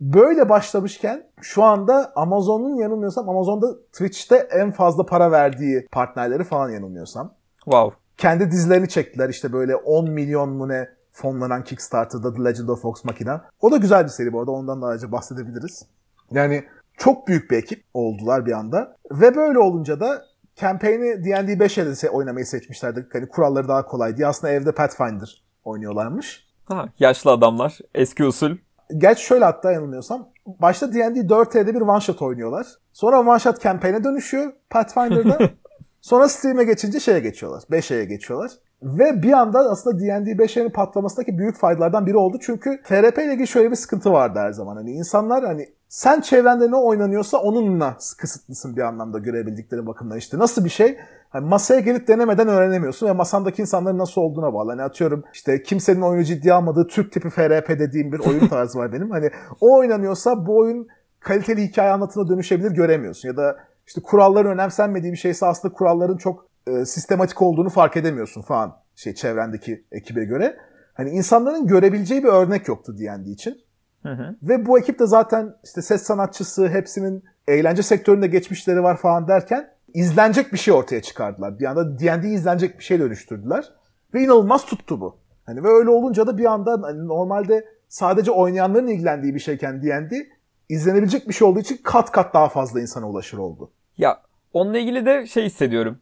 Böyle 0.00 0.48
başlamışken 0.48 1.26
şu 1.40 1.62
anda 1.62 2.12
Amazon'un 2.16 2.74
yanılmıyorsam 2.74 3.28
Amazon'da 3.28 3.82
Twitch'te 3.92 4.36
en 4.36 4.70
fazla 4.70 5.06
para 5.06 5.30
verdiği 5.30 5.86
partnerleri 5.92 6.44
falan 6.44 6.70
yanılmıyorsam 6.70 7.34
Wow. 7.64 7.99
Kendi 8.20 8.50
dizilerini 8.50 8.88
çektiler 8.88 9.28
işte 9.28 9.52
böyle 9.52 9.76
10 9.76 10.10
milyon 10.10 10.48
mu 10.48 10.68
ne 10.68 10.88
fonlanan 11.12 11.64
Kickstarter'da 11.64 12.34
The 12.34 12.44
Legend 12.44 12.68
of 12.68 12.84
Vox 12.84 13.04
Machina. 13.04 13.44
O 13.60 13.70
da 13.70 13.76
güzel 13.76 14.04
bir 14.04 14.08
seri 14.08 14.32
bu 14.32 14.40
arada 14.40 14.50
ondan 14.50 14.82
da 14.82 14.86
ayrıca 14.86 15.12
bahsedebiliriz. 15.12 15.86
Yani 16.30 16.64
çok 16.98 17.28
büyük 17.28 17.50
bir 17.50 17.56
ekip 17.56 17.84
oldular 17.94 18.46
bir 18.46 18.52
anda. 18.52 18.96
Ve 19.10 19.36
böyle 19.36 19.58
olunca 19.58 20.00
da 20.00 20.24
campaign'i 20.56 21.24
D&D 21.24 21.52
5'e 21.52 21.86
de 21.86 22.10
oynamayı 22.10 22.46
seçmişlerdi. 22.46 23.08
Hani 23.12 23.28
kuralları 23.28 23.68
daha 23.68 23.86
kolay 23.86 24.16
diye. 24.16 24.26
Aslında 24.26 24.52
evde 24.52 24.72
Pathfinder 24.72 25.44
oynuyorlarmış. 25.64 26.46
Ha, 26.64 26.88
yaşlı 26.98 27.30
adamlar. 27.30 27.78
Eski 27.94 28.24
usul. 28.24 28.56
Gerçi 28.98 29.24
şöyle 29.24 29.44
hatta 29.44 29.72
yanılmıyorsam. 29.72 30.28
Başta 30.46 30.92
D&D 30.92 31.20
4E'de 31.20 31.74
bir 31.74 31.80
one 31.80 32.00
shot 32.00 32.22
oynuyorlar. 32.22 32.66
Sonra 32.92 33.20
one 33.20 33.38
shot 33.38 33.62
campaign'e 33.62 34.04
dönüşüyor 34.04 34.52
Pathfinder'da. 34.70 35.38
Sonra 36.00 36.28
Steam'e 36.28 36.64
geçince 36.64 37.00
şeye 37.00 37.20
geçiyorlar. 37.20 37.62
5'e 37.70 38.04
geçiyorlar. 38.04 38.50
Ve 38.82 39.22
bir 39.22 39.32
anda 39.32 39.58
aslında 39.58 39.98
D&D 40.00 40.30
5'lerin 40.30 40.72
patlamasındaki 40.72 41.38
büyük 41.38 41.56
faydalardan 41.56 42.06
biri 42.06 42.16
oldu. 42.16 42.38
Çünkü 42.40 42.80
FRP 42.84 43.18
ile 43.18 43.32
ilgili 43.32 43.46
şöyle 43.46 43.70
bir 43.70 43.76
sıkıntı 43.76 44.12
vardı 44.12 44.38
her 44.38 44.52
zaman. 44.52 44.76
Hani 44.76 44.90
insanlar 44.90 45.44
hani 45.44 45.68
sen 45.88 46.20
çevrende 46.20 46.70
ne 46.70 46.76
oynanıyorsa 46.76 47.38
onunla 47.38 47.96
kısıtlısın 48.18 48.76
bir 48.76 48.82
anlamda 48.82 49.18
görebildikleri 49.18 49.86
bakımdan. 49.86 50.18
işte 50.18 50.38
nasıl 50.38 50.64
bir 50.64 50.70
şey? 50.70 50.98
Hani 51.28 51.48
masaya 51.48 51.80
gelip 51.80 52.08
denemeden 52.08 52.48
öğrenemiyorsun 52.48 53.06
ve 53.06 53.12
masandaki 53.12 53.62
insanların 53.62 53.98
nasıl 53.98 54.20
olduğuna 54.20 54.54
bağlı. 54.54 54.70
Hani 54.70 54.82
atıyorum 54.82 55.24
işte 55.32 55.62
kimsenin 55.62 56.00
oyunu 56.00 56.24
ciddiye 56.24 56.54
almadığı 56.54 56.86
Türk 56.86 57.12
tipi 57.12 57.30
FRP 57.30 57.68
dediğim 57.68 58.12
bir 58.12 58.18
oyun 58.18 58.48
tarzı 58.48 58.78
var 58.78 58.92
benim. 58.92 59.10
Hani 59.10 59.30
o 59.60 59.78
oynanıyorsa 59.78 60.46
bu 60.46 60.58
oyun 60.58 60.88
kaliteli 61.20 61.62
hikaye 61.62 61.92
anlatına 61.92 62.28
dönüşebilir 62.28 62.70
göremiyorsun. 62.70 63.28
Ya 63.28 63.36
da 63.36 63.56
işte 63.90 64.00
kuralların 64.00 64.50
önemsenmediği 64.50 65.12
bir 65.12 65.18
şeyse 65.18 65.46
aslında 65.46 65.74
kuralların 65.74 66.16
çok 66.16 66.46
e, 66.66 66.84
sistematik 66.84 67.42
olduğunu 67.42 67.68
fark 67.68 67.96
edemiyorsun 67.96 68.42
falan 68.42 68.76
şey 68.96 69.14
çevrendeki 69.14 69.84
ekibe 69.92 70.24
göre. 70.24 70.56
Hani 70.94 71.10
insanların 71.10 71.66
görebileceği 71.66 72.24
bir 72.24 72.28
örnek 72.28 72.68
yoktu 72.68 72.98
D&D 72.98 73.30
için. 73.30 73.58
Hı 74.02 74.12
hı. 74.12 74.36
Ve 74.42 74.66
bu 74.66 74.78
ekip 74.78 74.98
de 74.98 75.06
zaten 75.06 75.56
işte 75.64 75.82
ses 75.82 76.02
sanatçısı, 76.02 76.68
hepsinin 76.68 77.24
eğlence 77.48 77.82
sektöründe 77.82 78.26
geçmişleri 78.26 78.82
var 78.82 78.96
falan 78.96 79.28
derken 79.28 79.70
izlenecek 79.94 80.52
bir 80.52 80.58
şey 80.58 80.74
ortaya 80.74 81.02
çıkardılar. 81.02 81.58
Bir 81.58 81.64
anda 81.64 81.98
D&D'yi 81.98 82.34
izlenecek 82.34 82.78
bir 82.78 82.84
şey 82.84 83.00
dönüştürdüler. 83.00 83.72
Ve 84.14 84.22
inanılmaz 84.22 84.66
tuttu 84.66 85.00
bu. 85.00 85.16
Hani 85.46 85.64
ve 85.64 85.68
öyle 85.68 85.90
olunca 85.90 86.26
da 86.26 86.38
bir 86.38 86.44
anda 86.44 86.78
hani 86.82 87.06
normalde 87.06 87.64
sadece 87.88 88.30
oynayanların 88.30 88.86
ilgilendiği 88.86 89.34
bir 89.34 89.40
şeyken 89.40 89.82
D&D 89.82 90.26
izlenebilecek 90.68 91.28
bir 91.28 91.34
şey 91.34 91.48
olduğu 91.48 91.60
için 91.60 91.80
kat 91.82 92.12
kat 92.12 92.34
daha 92.34 92.48
fazla 92.48 92.80
insana 92.80 93.08
ulaşır 93.08 93.38
oldu. 93.38 93.70
Ya 94.00 94.22
onunla 94.52 94.78
ilgili 94.78 95.06
de 95.06 95.26
şey 95.26 95.44
hissediyorum. 95.44 95.98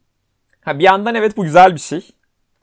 Ha 0.60 0.78
bir 0.78 0.84
yandan 0.84 1.14
evet 1.14 1.36
bu 1.36 1.42
güzel 1.42 1.74
bir 1.74 1.80
şey. 1.80 2.10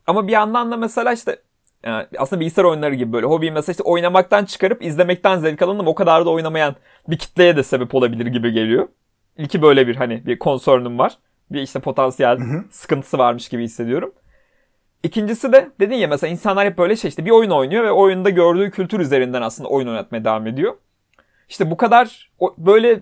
Ama 0.06 0.26
bir 0.26 0.32
yandan 0.32 0.70
da 0.70 0.76
mesela 0.76 1.12
işte 1.12 1.36
yani 1.84 2.06
aslında 2.18 2.40
bilgisayar 2.40 2.64
oyunları 2.64 2.94
gibi 2.94 3.12
böyle 3.12 3.26
hobi 3.26 3.50
mesela 3.50 3.72
işte 3.72 3.82
oynamaktan 3.82 4.44
çıkarıp 4.44 4.84
izlemekten 4.84 5.38
zevk 5.38 5.62
alan 5.62 5.78
ama 5.78 5.90
o 5.90 5.94
kadar 5.94 6.26
da 6.26 6.30
oynamayan 6.30 6.76
bir 7.08 7.18
kitleye 7.18 7.56
de 7.56 7.62
sebep 7.62 7.94
olabilir 7.94 8.26
gibi 8.26 8.52
geliyor. 8.52 8.88
İlki 9.38 9.62
böyle 9.62 9.86
bir 9.86 9.96
hani 9.96 10.26
bir 10.26 10.38
concern'üm 10.38 10.98
var. 10.98 11.18
Bir 11.50 11.62
işte 11.62 11.80
potansiyel 11.80 12.38
hı. 12.38 12.64
sıkıntısı 12.70 13.18
varmış 13.18 13.48
gibi 13.48 13.64
hissediyorum. 13.64 14.12
İkincisi 15.02 15.52
de 15.52 15.70
dedin 15.80 15.94
ya 15.94 16.08
mesela 16.08 16.30
insanlar 16.30 16.66
hep 16.66 16.78
böyle 16.78 16.96
şey 16.96 17.08
işte 17.08 17.24
bir 17.24 17.30
oyun 17.30 17.50
oynuyor 17.50 17.84
ve 17.84 17.92
oyunda 17.92 18.30
gördüğü 18.30 18.70
kültür 18.70 19.00
üzerinden 19.00 19.42
aslında 19.42 19.68
oyun 19.68 19.88
oynatmaya 19.88 20.24
devam 20.24 20.46
ediyor. 20.46 20.76
İşte 21.48 21.70
bu 21.70 21.76
kadar 21.76 22.32
böyle 22.58 23.00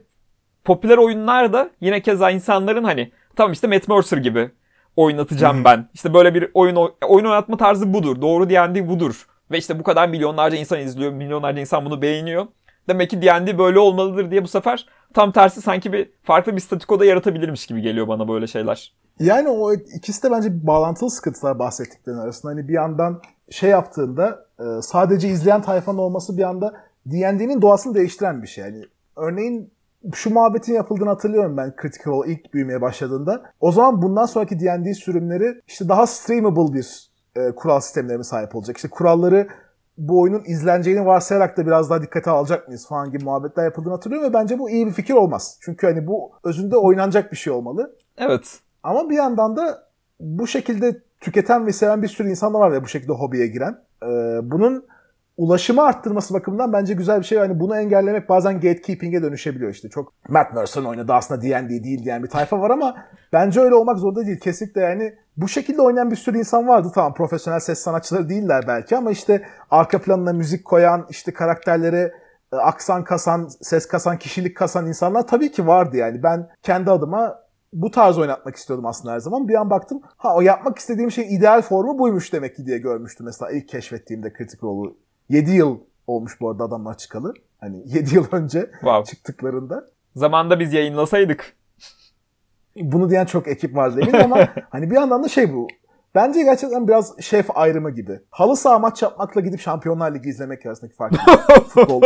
popüler 0.65 0.97
oyunlar 0.99 1.53
da 1.53 1.71
yine 1.81 2.03
keza 2.03 2.31
insanların 2.31 2.85
hani 2.85 3.13
tamam 3.37 3.53
işte 3.53 3.67
Matt 3.67 3.89
Mercer 3.89 4.19
gibi 4.19 4.51
oynatacağım 4.97 5.65
ben. 5.65 5.89
İşte 5.95 6.15
böyle 6.15 6.35
bir 6.35 6.51
oyun 6.55 6.77
oy- 6.77 6.93
oyun 7.09 7.25
oynatma 7.25 7.57
tarzı 7.57 7.93
budur. 7.95 8.21
Doğru 8.23 8.51
D&D 8.51 8.89
budur. 8.89 9.27
Ve 9.51 9.59
işte 9.59 9.79
bu 9.79 9.83
kadar 9.83 10.09
milyonlarca 10.09 10.57
insan 10.57 10.81
izliyor, 10.81 11.13
milyonlarca 11.13 11.61
insan 11.61 11.85
bunu 11.85 12.03
beğeniyor. 12.03 12.47
Demek 12.89 13.11
ki 13.11 13.23
D&D 13.23 13.59
böyle 13.59 13.79
olmalıdır 13.79 14.31
diye 14.31 14.43
bu 14.45 14.49
sefer 14.49 14.87
tam 15.15 15.33
tersi 15.33 15.63
sanki 15.63 15.93
bir 15.93 16.11
farklı 16.23 16.57
bir 16.57 16.61
statikoda 16.61 17.05
yaratabilirmiş 17.05 17.67
gibi 17.67 17.83
geliyor 17.83 18.09
bana 18.09 18.29
böyle 18.29 18.47
şeyler. 18.47 18.95
Yani 19.21 19.49
o 19.49 19.73
ikisi 19.73 20.23
de 20.23 20.31
bence 20.31 20.67
bağlantılı 20.67 21.11
sıkıntılar 21.11 21.59
bahsettiklerin 21.59 22.19
arasında. 22.19 22.53
Hani 22.53 22.69
bir 22.69 22.73
yandan 22.73 23.23
şey 23.51 23.71
yaptığında 23.71 24.47
e, 24.61 24.83
sadece 24.83 25.29
izleyen 25.29 25.63
tayfanın 25.63 25.99
olması 25.99 26.37
bir 26.37 26.43
anda 26.43 26.75
D&D'nin 27.07 27.63
doğasını 27.63 27.95
değiştiren 27.95 28.43
bir 28.43 28.49
şey. 28.49 28.65
Yani 28.65 28.85
örneğin 29.17 29.73
şu 30.13 30.31
muhabbetin 30.31 30.75
yapıldığını 30.75 31.09
hatırlıyorum 31.09 31.57
ben 31.57 31.75
Critical 31.83 32.15
Role 32.15 32.33
ilk 32.33 32.55
büyümeye 32.55 32.81
başladığında. 32.81 33.43
O 33.61 33.73
zaman 33.73 34.03
bundan 34.03 34.27
sonraki 34.27 34.61
D&D 34.61 34.95
sürümleri 34.95 35.61
işte 35.69 35.89
daha 35.89 36.07
streamable 36.07 36.75
bir 36.75 37.11
e, 37.37 37.51
kural 37.51 37.81
sistemlerine 37.81 38.23
sahip 38.23 38.57
olacak. 38.57 38.77
İşte 38.77 38.89
kuralları 38.89 39.49
bu 39.99 40.21
oyunun 40.21 40.43
izleneceğini 40.47 41.07
varsayarak 41.07 41.57
da 41.57 41.67
biraz 41.67 41.91
daha 41.91 42.03
dikkate 42.03 42.31
alacak 42.31 42.69
mıyız 42.69 42.89
falan 42.89 43.11
gibi 43.11 43.25
muhabbetler 43.25 43.65
yapıldığını 43.65 43.93
hatırlıyorum 43.93 44.29
ve 44.29 44.35
bence 44.35 44.59
bu 44.59 44.71
iyi 44.71 44.87
bir 44.87 44.93
fikir 44.93 45.15
olmaz. 45.15 45.59
Çünkü 45.61 45.87
hani 45.87 46.07
bu 46.07 46.33
özünde 46.45 46.77
oynanacak 46.77 47.33
bir 47.33 47.37
şey 47.37 47.53
olmalı. 47.53 47.97
Evet. 48.19 48.59
Ama 48.83 49.11
bir 49.11 49.17
yandan 49.17 49.57
da 49.57 49.89
bu 50.21 50.47
şekilde 50.47 51.03
tüketen 51.21 51.67
ve 51.67 51.73
seven 51.73 52.03
bir 52.03 52.09
sürü 52.09 52.31
insan 52.31 52.55
da 52.55 52.59
var 52.59 52.73
ya 52.73 52.85
bu 52.85 52.89
şekilde 52.89 53.13
hobiye 53.13 53.47
giren. 53.47 53.79
Ee, 54.03 54.07
bunun 54.43 54.85
ulaşımı 55.37 55.83
arttırması 55.83 56.35
bakımından 56.35 56.73
bence 56.73 56.95
güzel 56.95 57.19
bir 57.19 57.25
şey. 57.25 57.39
Yani 57.39 57.61
bunu 57.61 57.77
engellemek 57.77 58.29
bazen 58.29 58.55
gatekeeping'e 58.55 59.23
dönüşebiliyor 59.23 59.71
işte. 59.71 59.89
Çok 59.89 60.13
Matt 60.29 60.55
Mercer'ın 60.55 60.85
oynadığı 60.85 61.13
aslında 61.13 61.43
D&D 61.43 61.85
değil 61.85 62.05
diyen 62.05 62.23
bir 62.23 62.29
tayfa 62.29 62.61
var 62.61 62.71
ama 62.71 62.97
bence 63.33 63.61
öyle 63.61 63.75
olmak 63.75 63.99
zorunda 63.99 64.27
değil. 64.27 64.41
Kesinlikle 64.41 64.81
yani 64.81 65.15
bu 65.37 65.49
şekilde 65.49 65.83
oynayan 65.83 66.11
bir 66.11 66.17
sürü 66.17 66.39
insan 66.39 66.69
vardı. 66.69 66.89
Tamam 66.95 67.15
profesyonel 67.15 67.61
ses 67.61 67.79
sanatçıları 67.79 68.29
değiller 68.29 68.65
belki 68.69 68.97
ama 68.97 69.11
işte 69.11 69.43
arka 69.71 70.01
planına 70.01 70.33
müzik 70.33 70.65
koyan, 70.65 71.07
işte 71.11 71.33
karakterlere 71.33 72.13
e, 72.53 72.57
aksan 72.57 73.05
kasan, 73.05 73.49
ses 73.61 73.87
kasan, 73.87 74.19
kişilik 74.19 74.57
kasan 74.57 74.87
insanlar 74.87 75.27
tabii 75.27 75.53
ki 75.53 75.67
vardı 75.67 75.97
yani. 75.97 76.23
Ben 76.23 76.49
kendi 76.63 76.91
adıma 76.91 77.45
bu 77.73 77.91
tarz 77.91 78.19
oynatmak 78.19 78.57
istiyordum 78.57 78.87
aslında 78.87 79.15
her 79.15 79.21
zaman. 79.21 79.49
Bir 79.49 79.55
an 79.55 79.71
baktım 79.71 80.01
ha 80.17 80.37
o 80.37 80.41
yapmak 80.41 80.79
istediğim 80.79 81.11
şeyin 81.11 81.39
ideal 81.39 81.63
formu 81.63 81.99
buymuş 81.99 82.33
demek 82.33 82.57
ki 82.57 82.67
diye 82.67 82.79
görmüştüm 82.79 83.27
mesela 83.27 83.53
ilk 83.53 83.69
keşfettiğimde 83.69 84.33
Critical 84.39 84.71
Role'u. 84.71 85.04
7 85.29 85.51
yıl 85.51 85.79
olmuş 86.07 86.41
bu 86.41 86.51
arada 86.51 86.65
adamlar 86.65 86.97
çıkalı. 86.99 87.35
Hani 87.61 87.83
7 87.87 88.15
yıl 88.15 88.27
önce 88.33 88.61
Wow. 88.73 89.05
çıktıklarında. 89.05 89.91
Zamanda 90.17 90.61
biz 90.61 90.73
yayınlasaydık. 90.73 91.57
Bunu 92.77 93.11
diyen 93.11 93.25
çok 93.27 93.49
ekip 93.49 93.77
vardı 93.77 94.01
eminim 94.01 94.33
ama 94.33 94.49
hani 94.71 94.91
bir 94.91 94.95
yandan 94.95 95.25
da 95.25 95.29
şey 95.29 95.55
bu. 95.55 95.69
Bence 96.15 96.43
gerçekten 96.43 96.89
biraz 96.89 97.21
şef 97.21 97.57
ayrımı 97.57 97.91
gibi. 97.91 98.21
Halı 98.31 98.57
saha 98.57 98.79
maç 98.79 99.03
yapmakla 99.03 99.41
gidip 99.41 99.61
Şampiyonlar 99.61 100.15
Ligi 100.15 100.29
izlemek 100.29 100.67
arasındaki 100.67 100.97
fark. 100.97 101.15
Futbol. 101.69 102.03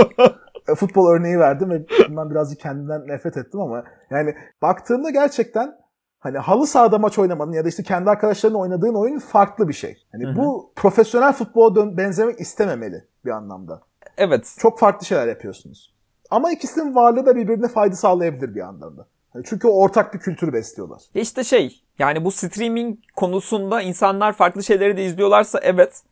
e, 0.68 0.74
futbol 0.74 1.10
örneği 1.10 1.38
verdim 1.38 1.70
ve 1.70 1.86
bundan 2.08 2.30
birazcık 2.30 2.60
kendimden 2.60 3.06
nefret 3.08 3.36
ettim 3.36 3.60
ama 3.60 3.84
yani 4.10 4.34
baktığında 4.62 5.10
gerçekten 5.10 5.74
hani 6.20 6.38
halı 6.38 6.66
sahada 6.66 6.98
maç 6.98 7.18
oynamanın 7.18 7.52
ya 7.52 7.64
da 7.64 7.68
işte 7.68 7.82
kendi 7.82 8.10
arkadaşlarınla 8.10 8.58
oynadığın 8.58 8.94
oyun 8.94 9.18
farklı 9.18 9.68
bir 9.68 9.72
şey. 9.74 9.96
Hani 10.12 10.24
Hı 10.24 10.28
hı. 10.30 10.36
bu 10.36 10.72
profesyonel 10.76 11.32
futbola 11.32 11.74
dön- 11.74 11.96
benzemek 11.96 12.40
istememeli 12.40 13.04
bir 13.24 13.30
anlamda. 13.30 13.80
Evet. 14.16 14.54
Çok 14.58 14.78
farklı 14.78 15.06
şeyler 15.06 15.26
yapıyorsunuz. 15.28 15.94
Ama 16.30 16.52
ikisinin 16.52 16.94
varlığı 16.94 17.26
da 17.26 17.36
birbirine 17.36 17.68
fayda 17.68 17.96
sağlayabilir 17.96 18.54
bir 18.54 18.60
yandan 18.60 18.96
da. 18.98 19.06
Yani 19.34 19.44
çünkü 19.48 19.68
ortak 19.68 20.14
bir 20.14 20.18
kültür 20.18 20.52
besliyorlar. 20.52 21.02
Ya 21.14 21.22
işte 21.22 21.44
şey 21.44 21.82
yani 21.98 22.24
bu 22.24 22.30
streaming 22.32 22.98
konusunda 23.16 23.82
insanlar 23.82 24.32
farklı 24.32 24.62
şeyleri 24.64 24.96
de 24.96 25.04
izliyorlarsa 25.04 25.58
evet 25.62 26.02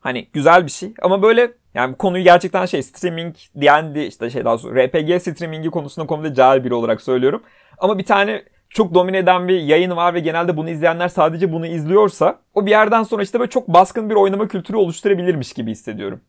hani 0.00 0.28
güzel 0.32 0.66
bir 0.66 0.70
şey 0.70 0.94
ama 1.02 1.22
böyle 1.22 1.52
yani 1.74 1.92
bu 1.92 1.98
konuyu 1.98 2.24
gerçekten 2.24 2.66
şey 2.66 2.82
streaming 2.82 3.36
diyendi 3.60 3.98
işte 4.00 4.30
şey 4.30 4.44
daha 4.44 4.58
sonra 4.58 4.86
RPG 4.86 5.20
streamingi 5.22 5.70
konusunda 5.70 6.06
konuda 6.06 6.34
cahil 6.34 6.64
biri 6.64 6.74
olarak 6.74 7.00
söylüyorum. 7.02 7.42
Ama 7.78 7.98
bir 7.98 8.04
tane 8.04 8.42
çok 8.76 8.94
domine 8.94 9.18
eden 9.18 9.48
bir 9.48 9.60
yayın 9.60 9.96
var 9.96 10.14
ve 10.14 10.20
genelde 10.20 10.56
bunu 10.56 10.70
izleyenler 10.70 11.08
sadece 11.08 11.52
bunu 11.52 11.66
izliyorsa 11.66 12.38
o 12.54 12.66
bir 12.66 12.70
yerden 12.70 13.02
sonra 13.02 13.22
işte 13.22 13.40
böyle 13.40 13.50
çok 13.50 13.68
baskın 13.68 14.10
bir 14.10 14.14
oynama 14.14 14.48
kültürü 14.48 14.76
oluşturabilirmiş 14.76 15.52
gibi 15.52 15.70
hissediyorum. 15.70 16.20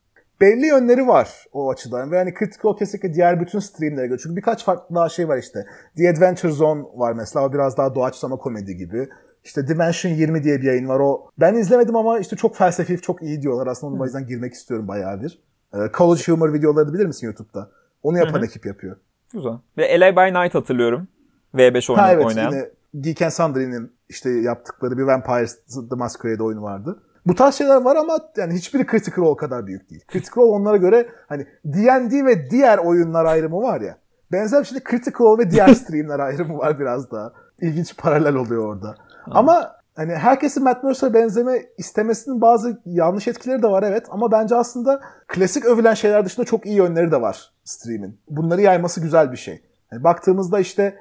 belli 0.41 0.67
yönleri 0.67 1.07
var 1.07 1.29
o 1.53 1.71
açıdan. 1.71 2.11
Ve 2.11 2.17
hani 2.17 2.33
Critical 2.39 2.77
kesinlikle 2.77 3.13
diğer 3.13 3.41
bütün 3.41 3.59
streamlere 3.59 4.07
göre. 4.07 4.19
Çünkü 4.23 4.35
birkaç 4.35 4.65
farklı 4.65 4.95
daha 4.95 5.09
şey 5.09 5.27
var 5.27 5.37
işte. 5.37 5.65
The 5.97 6.09
Adventure 6.09 6.51
Zone 6.51 6.83
var 6.95 7.13
mesela. 7.13 7.45
O 7.45 7.53
biraz 7.53 7.77
daha 7.77 7.95
doğaçlama 7.95 8.37
komedi 8.37 8.77
gibi. 8.77 9.07
İşte 9.43 9.67
Dimension 9.67 10.11
20 10.11 10.43
diye 10.43 10.57
bir 10.57 10.67
yayın 10.67 10.87
var. 10.87 10.99
O 10.99 11.29
ben 11.37 11.53
izlemedim 11.53 11.95
ama 11.95 12.19
işte 12.19 12.35
çok 12.35 12.55
felsefi, 12.55 13.01
çok 13.01 13.21
iyi 13.21 13.41
diyorlar. 13.41 13.67
Aslında 13.67 13.93
onun 13.93 14.01
o 14.01 14.05
yüzden 14.05 14.27
girmek 14.27 14.53
istiyorum 14.53 14.87
bayağı 14.87 15.21
bir. 15.21 15.39
Ee, 15.73 15.77
College 15.97 16.23
Humor 16.27 16.53
videoları 16.53 16.93
bilir 16.93 17.05
misin 17.05 17.27
YouTube'da? 17.27 17.71
Onu 18.03 18.17
yapan 18.17 18.33
Hı 18.33 18.41
hı. 18.41 18.45
ekip 18.45 18.65
yapıyor. 18.65 18.97
Güzel. 19.33 19.53
Ve 19.77 19.99
LA 19.99 20.15
by 20.15 20.39
Night 20.39 20.55
hatırlıyorum. 20.55 21.07
V5 21.55 21.89
oyna- 21.91 22.01
ha 22.01 22.11
evet 22.13 22.25
oynayan. 22.25 22.51
yine 22.51 22.69
Geek 22.99 23.21
and 23.21 23.31
Sundry'nin 23.31 23.91
işte 24.09 24.29
yaptıkları 24.29 24.97
bir 24.97 25.03
Vampire 25.03 25.47
The 25.89 25.95
Masquerade 25.95 26.43
oyunu 26.43 26.61
vardı. 26.61 26.99
Bu 27.25 27.35
tarz 27.35 27.55
şeyler 27.55 27.81
var 27.81 27.95
ama 27.95 28.19
yani 28.37 28.53
hiçbiri 28.53 28.85
Critical 28.91 29.25
Role 29.25 29.37
kadar 29.37 29.67
büyük 29.67 29.89
değil. 29.89 30.03
Critical 30.11 30.43
Role 30.43 30.51
onlara 30.61 30.77
göre 30.77 31.09
hani 31.29 31.47
D&D 31.65 32.25
ve 32.25 32.49
diğer 32.49 32.77
oyunlar 32.77 33.25
ayrımı 33.25 33.61
var 33.61 33.81
ya. 33.81 33.97
Benzer 34.31 34.59
bir 34.59 34.65
şekilde 34.65 34.89
Critical 34.89 35.25
Role 35.27 35.45
ve 35.45 35.51
diğer 35.51 35.67
streamler 35.73 36.19
ayrımı 36.19 36.57
var 36.57 36.79
biraz 36.79 37.11
daha. 37.11 37.33
İlginç 37.61 37.97
paralel 37.97 38.35
oluyor 38.35 38.65
orada. 38.75 38.95
Ama 39.25 39.71
hani 39.95 40.15
herkesin 40.15 40.63
Matt 40.63 40.83
Mercer'a 40.83 41.13
benzeme 41.13 41.61
istemesinin 41.77 42.41
bazı 42.41 42.81
yanlış 42.85 43.27
etkileri 43.27 43.63
de 43.63 43.67
var 43.67 43.83
evet. 43.83 44.05
Ama 44.09 44.31
bence 44.31 44.55
aslında 44.55 45.01
klasik 45.27 45.65
övülen 45.65 45.93
şeyler 45.93 46.25
dışında 46.25 46.45
çok 46.45 46.65
iyi 46.65 46.75
yönleri 46.75 47.11
de 47.11 47.21
var 47.21 47.51
stream'in. 47.63 48.19
Bunları 48.29 48.61
yayması 48.61 49.01
güzel 49.01 49.31
bir 49.31 49.37
şey. 49.37 49.61
Yani 49.91 50.03
baktığımızda 50.03 50.59
işte 50.59 50.97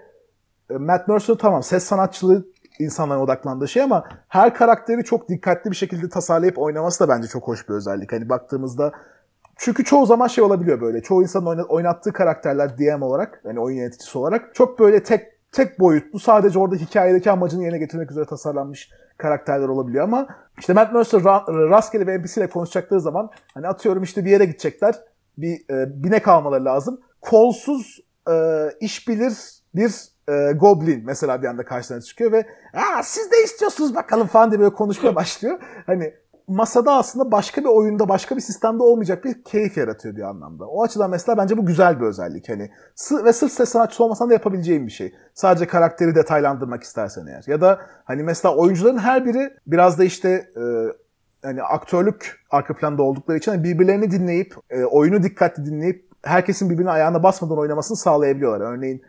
Matt 0.70 1.09
Mercer 1.09 1.35
tamam 1.35 1.62
ses 1.62 1.85
sanatçılığı 1.85 2.46
insanların 2.79 3.20
odaklandığı 3.20 3.68
şey 3.68 3.83
ama 3.83 4.05
her 4.29 4.55
karakteri 4.55 5.05
çok 5.05 5.29
dikkatli 5.29 5.70
bir 5.70 5.76
şekilde 5.76 6.09
tasarlayıp 6.09 6.59
oynaması 6.59 7.05
da 7.05 7.09
bence 7.09 7.29
çok 7.29 7.48
hoş 7.48 7.68
bir 7.68 7.74
özellik. 7.74 8.12
Hani 8.12 8.29
baktığımızda 8.29 8.92
çünkü 9.57 9.85
çoğu 9.85 10.07
zaman 10.07 10.26
şey 10.26 10.44
olabiliyor 10.44 10.81
böyle. 10.81 11.02
Çoğu 11.02 11.22
insanın 11.22 11.46
oyna- 11.46 11.62
oynattığı 11.62 12.12
karakterler 12.12 12.79
DM 12.79 13.02
olarak, 13.02 13.40
yani 13.44 13.61
oyun 13.61 13.76
yöneticisi 13.76 14.18
olarak 14.18 14.55
çok 14.55 14.79
böyle 14.79 15.02
tek 15.02 15.26
tek 15.52 15.81
boyutlu 15.81 16.18
sadece 16.18 16.59
orada 16.59 16.76
hikayedeki 16.76 17.31
amacını 17.31 17.62
yerine 17.62 17.79
getirmek 17.79 18.11
üzere 18.11 18.24
tasarlanmış 18.24 18.90
karakterler 19.18 19.68
olabiliyor 19.68 20.05
ama 20.05 20.26
işte 20.59 20.72
Matt 20.72 20.92
Mercer 20.92 21.18
ra- 21.18 21.70
rastgele 21.70 22.07
bir 22.07 22.12
NPC 22.18 22.40
ile 22.40 22.50
konuşacakları 22.50 23.00
zaman 23.00 23.31
hani 23.55 23.68
atıyorum 23.68 24.02
işte 24.02 24.24
bir 24.24 24.31
yere 24.31 24.44
gidecekler. 24.44 24.94
Bir 25.38 25.70
e, 25.70 26.02
binek 26.05 26.29
almaları 26.29 26.64
lazım. 26.64 27.00
Kolsuz 27.20 28.00
e, 28.31 28.66
iş 28.81 29.09
bilir 29.09 29.33
bir 29.74 29.94
e, 30.28 30.52
goblin 30.52 31.02
mesela 31.04 31.42
bir 31.42 31.46
anda 31.46 31.64
karşılarına 31.64 32.02
çıkıyor 32.02 32.32
ve 32.32 32.46
Aa, 32.74 33.02
siz 33.02 33.32
de 33.32 33.42
istiyorsunuz 33.44 33.94
bakalım 33.94 34.26
falan 34.26 34.50
diye 34.50 34.60
böyle 34.60 34.72
konuşmaya 34.72 35.14
başlıyor. 35.14 35.58
Hani 35.86 36.14
masada 36.48 36.92
aslında 36.92 37.32
başka 37.32 37.60
bir 37.60 37.68
oyunda, 37.68 38.08
başka 38.08 38.36
bir 38.36 38.40
sistemde 38.40 38.82
olmayacak 38.82 39.24
bir 39.24 39.44
keyif 39.44 39.76
yaratıyor 39.76 40.16
bir 40.16 40.22
anlamda. 40.22 40.66
O 40.66 40.82
açıdan 40.82 41.10
mesela 41.10 41.38
bence 41.38 41.56
bu 41.56 41.66
güzel 41.66 42.00
bir 42.00 42.06
özellik. 42.06 42.48
Hani 42.48 42.70
ve 43.24 43.32
sırf 43.32 43.52
ses 43.52 43.68
sanatçısı 43.68 44.04
olmasan 44.04 44.28
da 44.28 44.32
yapabileceğin 44.32 44.86
bir 44.86 44.92
şey. 44.92 45.14
Sadece 45.34 45.66
karakteri 45.66 46.14
detaylandırmak 46.14 46.82
istersen 46.82 47.26
eğer. 47.26 47.44
Ya 47.46 47.60
da 47.60 47.80
hani 48.04 48.22
mesela 48.22 48.56
oyuncuların 48.56 48.98
her 48.98 49.24
biri 49.24 49.50
biraz 49.66 49.98
da 49.98 50.04
işte 50.04 50.28
e, 50.56 50.62
hani 51.42 51.62
aktörlük 51.62 52.40
arka 52.50 52.74
planda 52.74 53.02
oldukları 53.02 53.38
için 53.38 53.50
hani 53.50 53.64
birbirlerini 53.64 54.10
dinleyip, 54.10 54.54
e, 54.70 54.84
oyunu 54.84 55.22
dikkatli 55.22 55.66
dinleyip 55.66 56.06
herkesin 56.22 56.70
birbirine 56.70 56.90
ayağına 56.90 57.22
basmadan 57.22 57.58
oynamasını 57.58 57.96
sağlayabiliyorlar. 57.96 58.60
Örneğin 58.60 59.02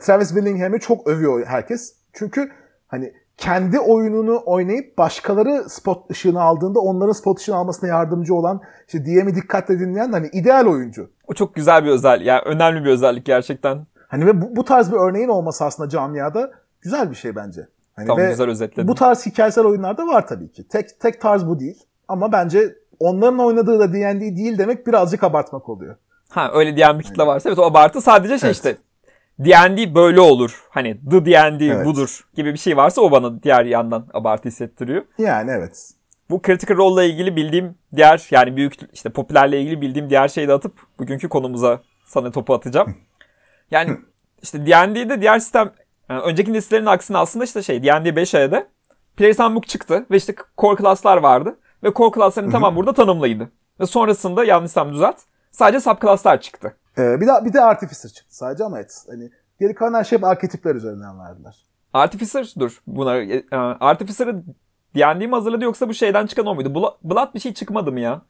Travis 0.00 0.28
Willingham'i 0.28 0.80
çok 0.80 1.06
övüyor 1.06 1.46
herkes. 1.46 1.96
Çünkü 2.12 2.50
hani 2.86 3.12
kendi 3.36 3.78
oyununu 3.78 4.42
oynayıp 4.46 4.98
başkaları 4.98 5.64
spot 5.68 6.10
ışığını 6.10 6.42
aldığında 6.42 6.80
onların 6.80 7.12
spot 7.12 7.38
ışığını 7.38 7.56
almasına 7.56 7.88
yardımcı 7.88 8.34
olan 8.34 8.60
işte 8.86 9.06
DM'i 9.06 9.34
dikkatle 9.34 9.80
dinleyen 9.80 10.12
hani 10.12 10.28
ideal 10.32 10.66
oyuncu. 10.66 11.10
O 11.26 11.34
çok 11.34 11.54
güzel 11.54 11.84
bir 11.84 11.90
özellik. 11.90 12.26
Yani 12.26 12.40
önemli 12.44 12.84
bir 12.84 12.90
özellik 12.90 13.24
gerçekten. 13.26 13.86
Hani 14.08 14.26
ve 14.26 14.42
bu, 14.42 14.56
bu 14.56 14.64
tarz 14.64 14.92
bir 14.92 14.96
örneğin 14.96 15.28
olması 15.28 15.64
aslında 15.64 15.88
camiada 15.88 16.50
güzel 16.80 17.10
bir 17.10 17.16
şey 17.16 17.36
bence. 17.36 17.68
Hani 17.96 18.06
Tam 18.06 18.18
ve 18.18 18.28
güzel 18.30 18.48
özetledin. 18.48 18.88
bu 18.88 18.94
tarz 18.94 19.26
hikayesel 19.26 19.64
oyunlarda 19.64 20.06
var 20.06 20.26
tabii 20.26 20.52
ki. 20.52 20.68
Tek 20.68 21.00
tek 21.00 21.20
tarz 21.20 21.46
bu 21.46 21.60
değil. 21.60 21.82
Ama 22.08 22.32
bence 22.32 22.74
onların 23.00 23.38
oynadığı 23.38 23.78
da 23.78 23.92
D&D 23.92 24.36
değil 24.36 24.58
demek 24.58 24.86
birazcık 24.86 25.24
abartmak 25.24 25.68
oluyor. 25.68 25.96
Ha 26.28 26.50
öyle 26.54 26.76
diyen 26.76 26.98
bir 26.98 27.04
kitle 27.04 27.26
varsa 27.26 27.48
evet 27.48 27.58
o 27.58 27.62
abartı 27.64 28.00
sadece 28.00 28.38
şey 28.38 28.46
Evet. 28.48 28.56
işte 28.56 28.76
D&D 29.38 29.94
böyle 29.94 30.20
olur. 30.20 30.64
Hani 30.70 31.00
the 31.10 31.24
D&D 31.26 31.64
Evet. 31.66 31.86
budur 31.86 32.20
gibi 32.34 32.52
bir 32.52 32.58
şey 32.58 32.76
varsa 32.76 33.00
o 33.00 33.10
bana 33.10 33.42
diğer 33.42 33.64
yandan 33.64 34.06
abartı 34.14 34.48
hissettiriyor. 34.48 35.04
Yani 35.18 35.50
evet. 35.50 35.90
Bu 36.30 36.42
Critical 36.46 36.76
Role'la 36.76 37.04
ilgili 37.04 37.36
bildiğim 37.36 37.74
diğer 37.96 38.26
yani 38.30 38.56
büyük 38.56 38.74
işte 38.92 39.10
popülerle 39.10 39.60
ilgili 39.60 39.80
bildiğim 39.80 40.10
diğer 40.10 40.28
şeyi 40.28 40.48
de 40.48 40.52
atıp 40.52 40.72
bugünkü 40.98 41.28
konumuza 41.28 41.80
sana 42.04 42.30
topu 42.30 42.54
atacağım. 42.54 42.96
Yani 43.70 43.96
işte 44.42 44.66
D&D'de 44.66 45.20
diğer 45.20 45.38
sistem 45.38 45.70
yani 46.10 46.20
önceki 46.20 46.52
nesillerin 46.52 46.86
aksine 46.86 47.18
aslında 47.18 47.44
işte 47.44 47.62
şey 47.62 47.82
D&D 47.82 48.08
5E'de 48.08 48.66
Player's 49.16 49.38
Handbook 49.38 49.68
çıktı 49.68 50.06
ve 50.10 50.16
işte 50.16 50.34
core 50.58 50.76
class'lar 50.82 51.16
vardı 51.16 51.58
ve 51.84 51.92
core 51.94 52.14
class'ların 52.14 52.50
tamam 52.50 52.76
burada 52.76 52.92
tanımlıydı. 52.92 53.50
Ve 53.80 53.86
sonrasında 53.86 54.44
yanlışsam 54.44 54.92
düzelt 54.92 55.16
sadece 55.50 55.80
subclass'lar 55.80 56.40
çıktı. 56.40 56.76
Ee, 56.98 57.20
bir 57.20 57.26
de 57.26 57.30
bir 57.44 57.52
de 57.52 57.60
Artificer 57.60 58.08
çıktı 58.10 58.36
sadece 58.36 58.64
ama 58.64 58.78
evet. 58.78 59.04
Hani 59.10 59.30
geri 59.60 59.74
kalan 59.74 59.94
her 59.94 60.04
şey 60.04 60.18
arketipler 60.22 60.74
üzerinden 60.74 61.18
verdiler. 61.18 61.56
Artificer 61.92 62.54
dur 62.58 62.80
buna 62.86 63.16
e, 63.16 63.36
e, 63.36 63.56
Artificer'ı 63.80 64.42
D&D 64.94 65.26
mi 65.26 65.32
hazırladı 65.34 65.64
yoksa 65.64 65.88
bu 65.88 65.94
şeyden 65.94 66.26
çıkan 66.26 66.46
o 66.46 66.54
muydu? 66.54 66.74
Blood, 66.74 66.94
Blood 67.04 67.34
bir 67.34 67.40
şey 67.40 67.54
çıkmadı 67.54 67.92
mı 67.92 68.00
ya? 68.00 68.22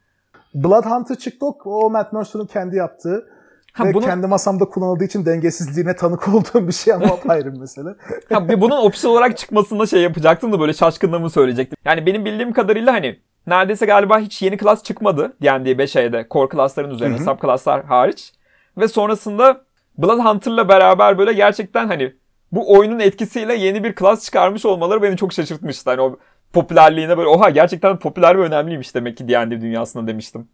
Blood 0.54 0.84
Hunter 0.84 1.16
çıktı 1.16 1.46
o- 1.46 1.58
o 1.64 1.90
Matt 1.90 2.12
Mercer'ın 2.12 2.46
kendi 2.46 2.76
yaptığı. 2.76 3.26
Ha, 3.72 3.84
ve 3.84 3.94
bunu- 3.94 4.04
kendi 4.04 4.26
masamda 4.26 4.64
kullanıldığı 4.64 5.04
için 5.04 5.26
dengesizliğine 5.26 5.96
tanık 5.96 6.28
olduğum 6.34 6.68
bir 6.68 6.72
şey 6.72 6.94
ama 6.94 7.06
o 7.06 7.18
ayrı 7.28 7.54
bir 7.54 7.58
mesele. 7.58 7.88
Ha, 8.32 8.48
bunun 8.48 8.76
official 8.76 9.12
olarak 9.12 9.36
çıkmasında 9.38 9.86
şey 9.86 10.02
yapacaktım 10.02 10.52
da 10.52 10.60
böyle 10.60 10.72
şaşkınlığımı 10.72 11.30
söyleyecektim. 11.30 11.76
Yani 11.84 12.06
benim 12.06 12.24
bildiğim 12.24 12.52
kadarıyla 12.52 12.92
hani 12.92 13.18
neredeyse 13.46 13.86
galiba 13.86 14.18
hiç 14.18 14.42
yeni 14.42 14.58
class 14.58 14.82
çıkmadı 14.82 15.32
D&D 15.42 15.72
5E'de 15.72 16.26
core 16.30 16.48
class'ların 16.52 16.90
üzerine 16.90 17.18
hı. 17.18 17.24
subclass'lar 17.24 17.84
hariç. 17.84 18.32
Ve 18.78 18.88
sonrasında 18.88 19.60
Blood 19.98 20.18
Hunter'la 20.18 20.68
beraber 20.68 21.18
böyle 21.18 21.32
gerçekten 21.32 21.86
hani 21.86 22.14
bu 22.52 22.72
oyunun 22.78 22.98
etkisiyle 22.98 23.54
yeni 23.54 23.84
bir 23.84 23.94
class 23.94 24.24
çıkarmış 24.24 24.66
olmaları 24.66 25.02
beni 25.02 25.16
çok 25.16 25.32
şaşırtmıştı. 25.32 25.90
Hani 25.90 26.00
o 26.00 26.16
popülerliğine 26.52 27.18
böyle 27.18 27.28
oha 27.28 27.50
gerçekten 27.50 27.98
popüler 27.98 28.38
ve 28.38 28.42
önemliymiş 28.42 28.94
demek 28.94 29.16
ki 29.16 29.28
D&D 29.28 29.60
dünyasında 29.60 30.06
demiştim. 30.06 30.48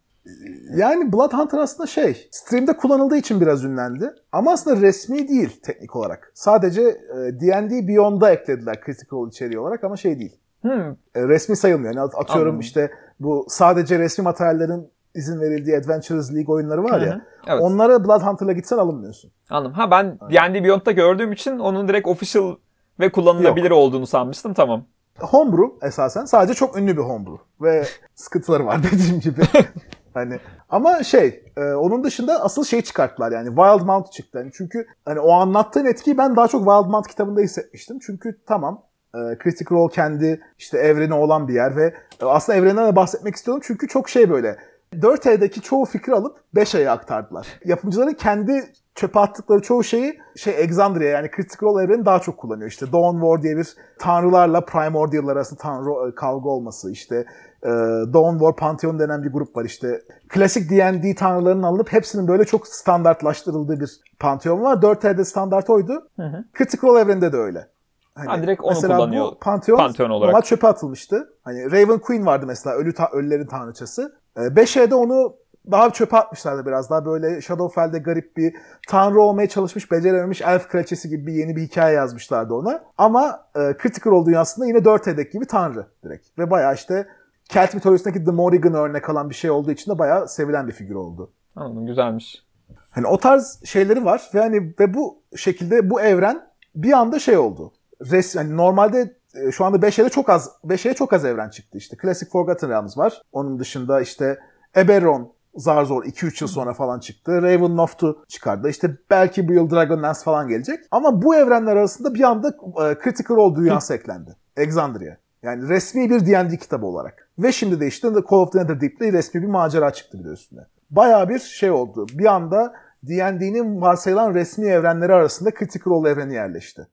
Yani 0.76 1.12
Blood 1.12 1.32
Hunter 1.32 1.58
aslında 1.58 1.86
şey, 1.86 2.28
stream'de 2.30 2.76
kullanıldığı 2.76 3.16
için 3.16 3.40
biraz 3.40 3.64
ünlendi. 3.64 4.10
Ama 4.32 4.52
aslında 4.52 4.80
resmi 4.80 5.28
değil 5.28 5.60
teknik 5.62 5.96
olarak. 5.96 6.32
Sadece 6.34 6.82
e, 6.82 7.40
D&D 7.40 7.88
Beyond'a 7.88 8.30
eklediler 8.30 8.80
Critical 8.86 9.28
içeriği 9.28 9.58
olarak 9.58 9.84
ama 9.84 9.96
şey 9.96 10.18
değil. 10.18 10.36
Hmm, 10.62 10.90
E, 11.14 11.28
resmi 11.28 11.56
sayılmıyor. 11.56 11.94
Yani 11.94 12.04
at- 12.04 12.14
atıyorum 12.18 12.42
Anladım. 12.48 12.60
işte 12.60 12.90
bu 13.20 13.46
sadece 13.48 13.98
resmi 13.98 14.22
materyallerin 14.22 14.88
izin 15.14 15.40
verildiği 15.40 15.76
Adventures 15.76 16.34
League 16.34 16.54
oyunları 16.54 16.84
var 16.84 17.00
Hı 17.00 17.06
ya. 17.06 17.14
hı. 17.14 17.20
Evet. 17.46 17.62
Onlara 17.62 18.04
Blood 18.04 18.22
Hunter'la 18.22 18.52
gitsen 18.52 18.78
alınmıyorsun. 18.78 19.30
Anladım. 19.50 19.72
Ha 19.72 19.90
ben 19.90 20.18
D&D 20.20 20.64
Beyond'da 20.64 20.92
gördüğüm 20.92 21.32
için 21.32 21.58
onun 21.58 21.88
direkt 21.88 22.08
official 22.08 22.56
ve 23.00 23.12
kullanılabilir 23.12 23.70
olduğunu 23.70 24.06
sanmıştım. 24.06 24.54
Tamam. 24.54 24.84
Homebrew 25.20 25.86
esasen 25.86 26.24
sadece 26.24 26.54
çok 26.54 26.78
ünlü 26.78 26.96
bir 26.96 27.02
homebrew 27.02 27.42
ve 27.60 27.84
sıkıntıları 28.14 28.66
var 28.66 28.80
dediğim 28.92 29.20
gibi. 29.20 29.42
hani 30.14 30.38
ama 30.68 31.02
şey 31.02 31.44
e, 31.56 31.60
onun 31.64 32.04
dışında 32.04 32.44
asıl 32.44 32.64
şey 32.64 32.82
çıkarttılar 32.82 33.32
yani 33.32 33.48
Wild 33.48 33.86
Mount 33.86 34.12
çıktı. 34.12 34.38
Yani 34.38 34.50
çünkü 34.54 34.86
hani 35.04 35.20
o 35.20 35.32
anlattığın 35.32 35.84
etkiyi 35.84 36.18
ben 36.18 36.36
daha 36.36 36.48
çok 36.48 36.60
Wild 36.60 36.90
Mount 36.90 37.08
kitabında 37.08 37.40
hissetmiştim. 37.40 37.98
Çünkü 38.06 38.40
tamam 38.46 38.82
e, 39.14 39.18
Critical 39.44 39.78
Role 39.78 39.92
kendi 39.92 40.40
işte 40.58 40.78
evreni 40.78 41.14
olan 41.14 41.48
bir 41.48 41.54
yer 41.54 41.76
ve 41.76 41.94
e, 42.22 42.24
aslında 42.24 42.58
evreninden 42.58 42.86
de 42.92 42.96
bahsetmek 42.96 43.34
istiyorum 43.36 43.62
çünkü 43.66 43.88
çok 43.88 44.08
şey 44.08 44.30
böyle 44.30 44.56
4E'deki 44.92 45.60
çoğu 45.60 45.84
fikri 45.84 46.14
alıp 46.14 46.36
5E'ye 46.54 46.90
aktardılar. 46.90 47.46
Yapımcıların 47.64 48.12
kendi 48.14 48.64
çöpe 48.94 49.20
attıkları 49.20 49.62
çoğu 49.62 49.84
şeyi 49.84 50.18
şey 50.36 50.54
Exandria 50.62 51.04
yani 51.08 51.30
Critical 51.36 51.70
Role 51.70 51.84
evreni 51.84 52.04
daha 52.06 52.18
çok 52.18 52.38
kullanıyor. 52.38 52.68
İşte 52.70 52.86
Dawn 52.92 53.20
War 53.20 53.42
diye 53.42 53.56
bir 53.56 53.74
tanrılarla 53.98 54.60
Primordial'lar 54.64 55.32
arasında 55.36 55.60
tanrı 55.62 56.08
e, 56.10 56.14
kavga 56.14 56.48
olması 56.48 56.90
işte 56.90 57.16
e, 57.62 57.68
Dawn 58.12 58.32
War 58.38 58.56
Pantheon 58.56 58.98
denen 58.98 59.22
bir 59.22 59.32
grup 59.32 59.56
var 59.56 59.64
işte. 59.64 60.00
Klasik 60.28 60.70
D&D 60.70 61.14
tanrılarının 61.14 61.62
alınıp 61.62 61.92
hepsinin 61.92 62.28
böyle 62.28 62.44
çok 62.44 62.66
standartlaştırıldığı 62.68 63.80
bir 63.80 63.90
pantheon 64.18 64.62
var. 64.62 64.76
4E'de 64.76 65.24
standart 65.24 65.70
oydu. 65.70 66.08
Hı 66.16 66.22
hı. 66.22 66.44
Critical 66.58 66.90
Role 66.90 67.00
evreninde 67.00 67.32
de 67.32 67.36
öyle. 67.36 67.68
Hani 68.14 68.26
Ha, 68.28 68.42
direkt 68.42 68.62
onu 68.62 68.68
mesela 68.74 68.96
kullanıyor 68.96 69.24
bu 69.24 69.38
Pantheon, 69.38 69.76
Pantheon 69.78 70.10
olarak. 70.10 70.28
normal 70.32 70.42
çöpe 70.42 70.66
atılmıştı. 70.66 71.28
Hani 71.42 71.72
Raven 71.72 71.98
Queen 71.98 72.26
vardı 72.26 72.46
mesela 72.46 72.76
ölü 72.76 72.94
ta- 72.94 73.10
ölülerin 73.12 73.46
tanrıçası. 73.46 74.21
Ee, 74.36 74.40
5E'de 74.40 74.94
onu 74.94 75.36
daha 75.70 75.90
çöpe 75.90 76.16
atmışlardı 76.16 76.66
biraz 76.66 76.90
daha 76.90 77.04
böyle 77.04 77.40
Shadowfell'de 77.40 77.98
garip 77.98 78.36
bir 78.36 78.54
tanrı 78.88 79.20
olmaya 79.20 79.48
çalışmış 79.48 79.90
becerememiş 79.90 80.42
elf 80.42 80.68
kraliçesi 80.68 81.08
gibi 81.08 81.26
bir 81.26 81.32
yeni 81.32 81.56
bir 81.56 81.62
hikaye 81.62 81.94
yazmışlardı 81.94 82.54
ona. 82.54 82.84
Ama 82.98 83.46
e, 83.56 83.60
Critical 83.82 84.12
Role 84.12 84.26
dünyasında 84.26 84.66
yine 84.66 84.78
4E'deki 84.78 85.32
gibi 85.32 85.46
tanrı 85.46 85.86
direkt. 86.04 86.38
Ve 86.38 86.50
bayağı 86.50 86.74
işte 86.74 87.06
Kelt 87.48 87.74
mitolojisindeki 87.74 88.24
The 88.24 88.30
Morrigan 88.30 88.74
örnek 88.74 89.10
alan 89.10 89.30
bir 89.30 89.34
şey 89.34 89.50
olduğu 89.50 89.70
için 89.70 89.92
de 89.94 89.98
bayağı 89.98 90.28
sevilen 90.28 90.68
bir 90.68 90.72
figür 90.72 90.94
oldu. 90.94 91.32
Anladım 91.56 91.86
güzelmiş. 91.86 92.42
Hani 92.90 93.06
o 93.06 93.18
tarz 93.18 93.60
şeyleri 93.64 94.04
var 94.04 94.30
ve 94.34 94.40
hani 94.40 94.74
ve 94.80 94.94
bu 94.94 95.22
şekilde 95.36 95.90
bu 95.90 96.00
evren 96.00 96.48
bir 96.74 96.92
anda 96.92 97.18
şey 97.18 97.36
oldu. 97.36 97.72
Res, 98.10 98.36
hani 98.36 98.56
normalde 98.56 99.00
e, 99.00 99.14
şu 99.52 99.64
anda 99.64 99.86
5'e 99.86 100.08
çok 100.08 100.28
az 100.28 100.50
5'e 100.64 100.94
çok 100.94 101.12
az 101.12 101.24
evren 101.24 101.48
çıktı 101.48 101.78
işte. 101.78 101.96
Classic 102.02 102.30
Forgotten 102.30 102.70
Realms 102.70 102.98
var. 102.98 103.22
Onun 103.32 103.58
dışında 103.58 104.00
işte 104.00 104.38
Eberron 104.76 105.32
zar 105.54 105.84
zor 105.84 106.04
2-3 106.04 106.44
yıl 106.44 106.48
sonra 106.48 106.74
falan 106.74 107.00
çıktı. 107.00 107.42
Ravenloft'u 107.42 108.24
çıkardı. 108.28 108.68
İşte 108.68 108.96
belki 109.10 109.48
bu 109.48 109.52
yıl 109.52 109.70
Dragonlance 109.70 110.20
falan 110.24 110.48
gelecek. 110.48 110.78
Ama 110.90 111.22
bu 111.22 111.36
evrenler 111.36 111.76
arasında 111.76 112.14
bir 112.14 112.22
anda 112.22 112.48
e, 112.48 112.96
Critical 113.04 113.36
Role 113.36 113.56
dünyası 113.56 113.94
eklendi. 113.94 114.36
Exandria. 114.56 115.16
Yani 115.42 115.68
resmi 115.68 116.10
bir 116.10 116.26
D&D 116.26 116.56
kitabı 116.56 116.86
olarak. 116.86 117.30
Ve 117.38 117.52
şimdi 117.52 117.80
de 117.80 117.86
işte 117.86 118.08
Call 118.30 118.38
of 118.38 118.52
the 118.52 118.58
Netherdeep'le 118.58 119.12
resmi 119.12 119.42
bir 119.42 119.48
macera 119.48 119.92
çıktı 119.92 120.18
bir 120.18 120.24
de 120.24 120.28
üstüne. 120.28 120.60
Bayağı 120.90 121.28
bir 121.28 121.38
şey 121.38 121.70
oldu. 121.70 122.06
Bir 122.12 122.34
anda 122.34 122.72
D&D'nin 123.02 123.80
varsayılan 123.80 124.34
resmi 124.34 124.66
evrenleri 124.66 125.12
arasında 125.12 125.50
Critical 125.50 125.94
Role 125.94 126.10
evreni 126.10 126.34
yerleşti. 126.34 126.88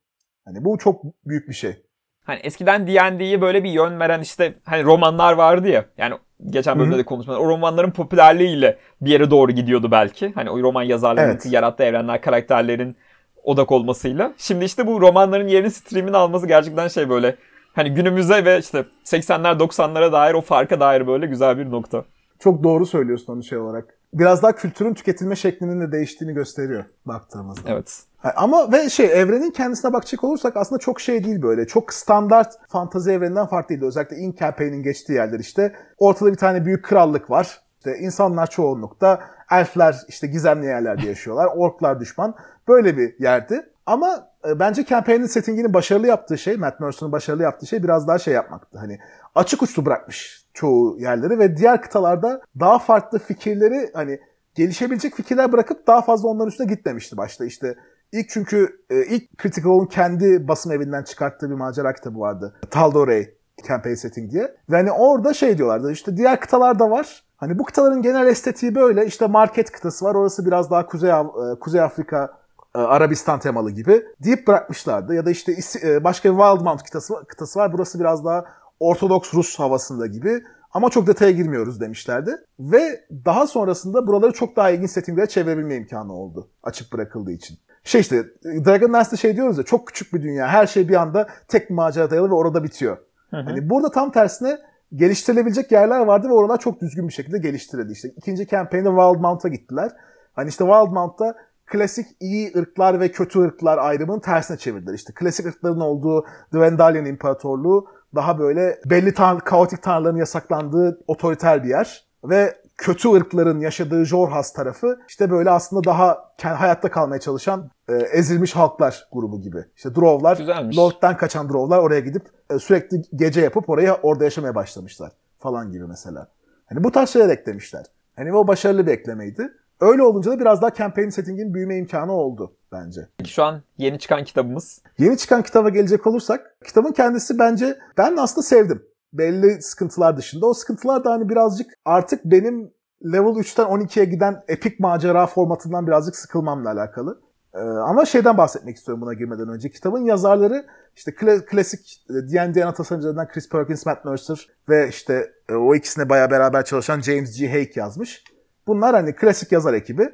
Hani 0.46 0.66
bu 0.66 0.78
çok 0.78 1.04
büyük 1.26 1.48
bir 1.48 1.54
şey. 1.54 1.86
Hani 2.30 2.40
eskiden 2.44 2.88
D&D'yi 2.88 3.42
böyle 3.42 3.64
bir 3.64 3.70
yön 3.70 4.00
veren 4.00 4.22
işte 4.22 4.54
hani 4.66 4.84
romanlar 4.84 5.34
vardı 5.34 5.68
ya. 5.68 5.86
Yani 5.98 6.16
geçen 6.50 6.80
bölümde 6.80 6.98
de 6.98 7.04
konuşmalar. 7.04 7.40
O 7.40 7.48
romanların 7.48 7.92
popülerliğiyle 7.92 8.78
bir 9.02 9.12
yere 9.12 9.32
doğru 9.32 9.52
gidiyordu 9.52 9.92
belki. 9.92 10.32
Hani 10.36 10.50
o 10.50 10.62
roman 10.64 10.84
yazarlarının 10.84 11.32
Evet. 11.32 11.46
yarattığı 11.46 11.84
evrenler, 11.84 12.22
karakterlerin 12.22 12.96
odak 13.44 13.72
olmasıyla. 13.72 14.34
Şimdi 14.38 14.66
işte 14.66 14.88
bu 14.88 15.02
romanların 15.02 15.48
yerini 15.48 15.72
stream'in 15.72 16.14
alması 16.14 16.48
gerçekten 16.48 16.88
şey 16.88 17.10
böyle 17.10 17.36
hani 17.74 17.94
günümüze 17.94 18.46
ve 18.46 18.60
işte 18.60 18.86
80'ler 19.06 19.60
90'lara 19.60 20.12
dair 20.12 20.34
o 20.34 20.42
farka 20.42 20.80
dair 20.80 21.08
böyle 21.08 21.26
güzel 21.26 21.58
bir 21.58 21.72
nokta. 21.72 22.04
Çok 22.40 22.64
doğru 22.64 22.86
söylüyorsun 22.86 23.34
onu 23.34 23.44
şey 23.44 23.58
olarak. 23.58 23.98
Biraz 24.14 24.44
daha 24.44 24.56
kültürün 24.56 24.94
tüketilme 24.94 25.36
şeklinin 25.36 25.82
de 25.82 25.92
değiştiğini 25.92 26.34
gösteriyor 26.34 26.84
baktığımızda. 27.06 27.70
Evet. 27.72 28.09
Ama 28.36 28.72
ve 28.72 28.90
şey 28.90 29.22
evrenin 29.22 29.52
kendisine 29.52 29.94
bakacak 29.94 30.24
olursak 30.24 30.58
aslında 30.58 30.80
çok 30.80 31.02
şey 31.02 31.24
değil 31.24 31.42
böyle. 31.42 31.68
Çok 31.68 31.94
standart 31.94 32.54
fantazi 32.68 33.12
evreninden 33.12 33.46
farklı 33.46 33.70
değil. 33.70 33.84
Özellikle 33.84 34.18
In 34.18 34.36
Campaign'in 34.40 34.84
geçtiği 34.84 35.14
yerler 35.14 35.40
işte. 35.40 35.76
Ortada 35.98 36.32
bir 36.32 36.38
tane 36.38 36.66
büyük 36.66 36.86
krallık 36.86 37.30
var. 37.30 37.62
İşte 37.78 37.98
insanlar 37.98 38.48
çoğunlukta. 38.48 39.20
Elfler 39.52 39.96
işte 40.08 40.28
gizemli 40.28 40.66
yerlerde 40.66 41.08
yaşıyorlar. 41.08 41.46
Orklar 41.56 42.00
düşman. 42.00 42.36
Böyle 42.68 42.98
bir 42.98 43.20
yerdi. 43.20 43.70
Ama 43.86 44.30
e, 44.48 44.60
bence 44.60 44.86
Campaign'in 44.86 45.28
settingini 45.28 45.74
başarılı 45.74 46.08
yaptığı 46.08 46.38
şey, 46.38 46.58
Matt 46.58 46.80
Mercer'ın 46.80 47.12
başarılı 47.12 47.44
yaptığı 47.44 47.68
şey 47.68 47.84
biraz 47.84 48.08
daha 48.08 48.20
şey 48.20 48.34
yapmaktı. 48.34 48.80
Hani 48.80 49.00
açık 49.36 49.62
uçlu 49.62 49.86
bırakmış 49.86 50.46
çoğu 50.54 51.00
yerleri 51.00 51.40
ve 51.40 51.58
diğer 51.58 51.82
kıtalarda 51.82 52.42
daha 52.60 52.80
farklı 52.80 53.20
fikirleri 53.20 53.92
hani 53.94 54.20
gelişebilecek 54.56 55.16
fikirler 55.16 55.52
bırakıp 55.52 55.88
daha 55.88 56.02
fazla 56.02 56.30
onların 56.30 56.48
üstüne 56.48 56.68
gitmemişti 56.68 57.18
başta. 57.18 57.46
İşte 57.46 57.76
ilk 58.12 58.30
çünkü 58.30 58.86
e, 58.90 59.06
ilk 59.06 59.40
Critical 59.42 59.70
Role'un 59.70 59.86
kendi 59.86 60.48
basım 60.48 60.72
evinden 60.72 61.04
çıkarttığı 61.04 61.50
bir 61.50 61.56
macera 61.56 61.94
kitabı 61.94 62.20
vardı. 62.20 62.56
Tal'Dorei 62.70 63.40
Campaign 63.68 63.96
Setting 63.96 64.32
diye. 64.32 64.56
Ve 64.70 64.76
hani 64.76 64.92
orada 64.92 65.34
şey 65.34 65.58
diyorlardı 65.58 65.92
işte 65.92 66.18
diğer 66.18 66.40
kıtalarda 66.40 66.90
var. 66.90 67.24
Hani 67.38 67.60
bu 67.60 67.64
kıtaların 67.64 68.02
genel 68.02 68.28
estetiği 68.28 68.76
böyle. 68.76 69.06
İşte 69.06 69.28
market 69.28 69.72
kıtası 69.72 70.06
var. 70.06 70.16
Orası 70.16 70.46
biraz 70.46 70.72
daha 70.72 70.86
Kuzey, 70.86 71.10
e, 71.10 71.24
Kuzey 71.60 71.82
Afrika 71.82 72.40
e, 72.76 72.80
Arabistan 72.80 73.40
temalı 73.40 73.72
gibi 73.72 74.06
deyip 74.24 74.48
bırakmışlardı. 74.48 75.14
Ya 75.14 75.26
da 75.26 75.32
işte 75.32 75.56
e, 75.84 76.04
başka 76.04 76.34
bir 76.34 76.38
Wildmount 76.38 76.84
kıtası, 76.84 77.14
kıtası 77.28 77.60
var. 77.60 77.74
Burası 77.74 78.00
biraz 78.00 78.26
daha 78.26 78.46
Ortodoks 78.80 79.34
Rus 79.34 79.60
havasında 79.60 80.08
gibi. 80.08 80.44
Ama 80.72 80.90
çok 80.90 81.08
detaya 81.08 81.32
girmiyoruz 81.32 81.82
demişlerdi. 81.82 82.32
Ve 82.60 83.06
daha 83.26 83.48
sonrasında 83.48 84.08
buraları 84.08 84.32
çok 84.32 84.56
daha 84.56 84.70
ilginç 84.70 84.92
settinglere 84.92 85.28
çevirebilme 85.28 85.76
imkanı 85.76 86.14
oldu. 86.14 86.50
Açık 86.64 86.94
bırakıldığı 86.94 87.32
için. 87.32 87.58
Şey 87.84 88.02
işte 88.02 88.24
Dragonlance'de 88.46 89.18
şey 89.18 89.36
diyoruz 89.36 89.58
ya 89.58 89.64
çok 89.64 89.88
küçük 89.88 90.14
bir 90.14 90.24
dünya. 90.24 90.48
Her 90.48 90.68
şey 90.68 90.90
bir 90.90 90.96
anda 90.96 91.28
tek 91.48 91.70
bir 91.70 91.76
macera 91.76 92.12
dayalı 92.12 92.30
ve 92.30 92.34
orada 92.34 92.64
bitiyor. 92.64 92.98
Hı 93.30 93.38
hı. 93.38 93.42
Hani 93.42 93.70
burada 93.70 93.92
tam 93.92 94.12
tersine 94.12 94.58
geliştirilebilecek 94.96 95.72
yerler 95.72 96.00
vardı 96.00 96.30
ve 96.30 96.34
oralar 96.34 96.60
çok 96.60 96.82
düzgün 96.82 97.08
bir 97.08 97.14
şekilde 97.14 97.38
geliştirildi. 97.38 97.92
İşte 97.92 98.10
ikinci 98.10 98.48
campaign'de 98.48 98.90
Wildmount'a 98.90 99.48
gittiler. 99.48 99.92
Hani 100.34 100.50
işte 100.50 100.64
Wildmount'ta 100.64 101.36
klasik 101.66 102.08
iyi 102.20 102.52
ırklar 102.58 103.00
ve 103.00 103.12
kötü 103.12 103.40
ırklar 103.40 103.78
ayrımının 103.78 104.20
tersine 104.20 104.58
çevirdiler. 104.58 104.94
İşte 104.94 105.14
klasik 105.14 105.46
ırkların 105.46 105.80
olduğu 105.80 106.26
Dwendalian 106.54 107.06
İmparatorluğu 107.06 107.88
daha 108.16 108.40
böyle 108.40 108.80
belli 108.86 109.14
tan 109.14 109.40
kaotik 109.40 109.84
tanrıların 109.84 110.18
yasaklandığı 110.18 111.00
otoriter 111.08 111.64
bir 111.64 111.70
yer. 111.70 112.06
Ve 112.24 112.56
kötü 112.80 113.10
ırkların 113.10 113.60
yaşadığı 113.60 114.06
Jorhas 114.06 114.54
tarafı 114.54 115.00
işte 115.08 115.32
böyle 115.32 115.50
aslında 115.50 115.84
daha 115.84 116.32
hayatta 116.42 116.92
kalmaya 116.92 117.20
çalışan 117.20 117.70
e, 117.90 117.94
ezilmiş 117.94 118.56
halklar 118.56 119.08
grubu 119.12 119.42
gibi. 119.42 119.66
İşte 119.76 119.96
Drovlar, 119.96 120.38
Güzelmiş. 120.38 120.78
Lord'dan 120.78 121.18
kaçan 121.18 121.50
Drovlar 121.50 121.80
oraya 121.80 122.00
gidip 122.00 122.24
e, 122.50 122.60
sürekli 122.60 123.02
gece 123.16 123.42
yapıp 123.42 123.70
oraya 123.70 123.96
orada 124.04 124.24
yaşamaya 124.24 124.56
başlamışlar 124.56 125.12
falan 125.40 125.72
gibi 125.72 125.88
mesela. 125.88 126.28
Hani 126.66 126.84
bu 126.84 126.92
tarz 126.92 127.10
şeyler 127.10 127.30
eklemişler. 127.30 127.86
Hani 128.16 128.34
o 128.34 128.48
başarılı 128.48 128.88
bir 128.88 128.92
eklemeydi. 128.92 129.54
Öyle 129.82 130.04
olunca 130.04 130.32
da 130.32 130.40
biraz 130.40 130.62
daha 130.62 130.74
campaign 130.74 131.10
setting'in 131.10 131.54
büyüme 131.54 131.78
imkanı 131.78 132.12
oldu 132.12 132.54
bence. 132.72 133.02
Şu 133.26 133.44
an 133.44 133.62
yeni 133.78 134.00
çıkan 134.00 134.24
kitabımız. 134.24 134.82
Yeni 134.98 135.18
çıkan 135.18 135.44
kitaba 135.44 135.70
gelecek 135.70 136.08
olursak, 136.08 136.56
kitabın 136.66 136.92
kendisi 136.92 137.40
bence 137.40 137.80
ben 137.98 138.18
aslında 138.18 138.48
sevdim. 138.48 138.84
Belli 139.14 139.62
sıkıntılar 139.62 140.18
dışında. 140.18 140.46
O 140.46 140.54
sıkıntılar 140.54 141.04
da 141.04 141.12
hani 141.12 141.30
birazcık 141.30 141.72
artık 141.86 142.26
benim 142.26 142.72
level 143.04 143.36
3'ten 143.36 143.66
12'ye 143.66 144.06
giden 144.06 144.44
epik 144.48 144.80
macera 144.80 145.28
formatından 145.28 145.88
birazcık 145.88 146.16
sıkılmamla 146.16 146.72
alakalı. 146.72 147.22
Ee, 147.54 147.60
ama 147.60 148.06
şeyden 148.06 148.38
bahsetmek 148.38 148.78
istiyorum 148.78 149.02
buna 149.02 149.14
girmeden 149.14 149.50
önce. 149.50 149.70
Kitabın 149.70 150.06
yazarları 150.06 150.66
işte 150.96 151.12
kla- 151.12 151.46
klasik 151.46 152.06
e, 152.10 152.14
D&D 152.14 152.66
ana 152.66 152.74
tasarımcılarından 152.74 153.28
Chris 153.28 153.50
Perkins, 153.50 153.86
Matt 153.86 154.06
Mercer 154.06 154.48
ve 154.70 154.88
işte 154.90 155.32
e, 155.50 155.54
o 155.54 155.76
ikisine 155.76 156.10
baya 156.10 156.32
beraber 156.32 156.66
çalışan 156.66 157.02
James 157.02 157.40
G. 157.40 157.48
Hake 157.48 157.80
yazmış. 157.80 158.24
Bunlar 158.68 158.96
hani 158.96 159.16
klasik 159.16 159.52
yazar 159.52 159.74
ekibi. 159.74 160.10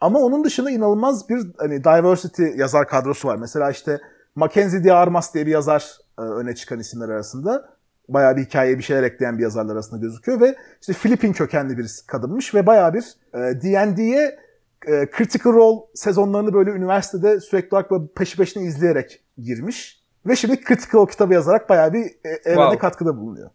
Ama 0.00 0.18
onun 0.18 0.44
dışında 0.44 0.70
inanılmaz 0.70 1.28
bir 1.28 1.40
hani 1.58 1.84
diversity 1.84 2.44
yazar 2.56 2.88
kadrosu 2.88 3.28
var. 3.28 3.36
Mesela 3.36 3.70
işte 3.70 4.00
Mackenzie 4.34 4.84
D. 4.84 4.92
Armas 4.92 5.34
diye 5.34 5.46
bir 5.46 5.50
yazar 5.50 5.98
e, 6.18 6.22
öne 6.22 6.54
çıkan 6.54 6.78
isimler 6.78 7.08
arasında. 7.08 7.79
Bayağı 8.14 8.36
bir 8.36 8.44
hikayeye 8.44 8.78
bir 8.78 8.82
şeyler 8.82 9.02
ekleyen 9.02 9.38
bir 9.38 9.42
yazarlar 9.42 9.74
arasında 9.74 10.00
gözüküyor 10.00 10.40
ve 10.40 10.56
işte 10.80 10.92
Filipin 10.92 11.32
kökenli 11.32 11.78
bir 11.78 11.90
kadınmış 12.06 12.54
ve 12.54 12.66
bayağı 12.66 12.94
bir 12.94 13.04
e, 13.34 13.38
D&D'ye 13.38 14.38
e, 14.86 15.06
Critical 15.16 15.54
Role 15.54 15.80
sezonlarını 15.94 16.54
böyle 16.54 16.70
üniversitede 16.70 17.40
sürekli 17.40 17.74
olarak 17.74 17.90
böyle 17.90 18.04
peşi 18.16 18.36
peşine 18.36 18.62
izleyerek 18.62 19.24
girmiş. 19.38 20.00
Ve 20.26 20.36
şimdi 20.36 20.56
Critical 20.56 21.00
Role 21.00 21.10
kitabı 21.10 21.34
yazarak 21.34 21.68
bayağı 21.68 21.92
bir 21.92 22.04
e, 22.04 22.28
evrene 22.28 22.54
Wow. 22.54 22.78
katkıda 22.78 23.16
bulunuyor. 23.16 23.50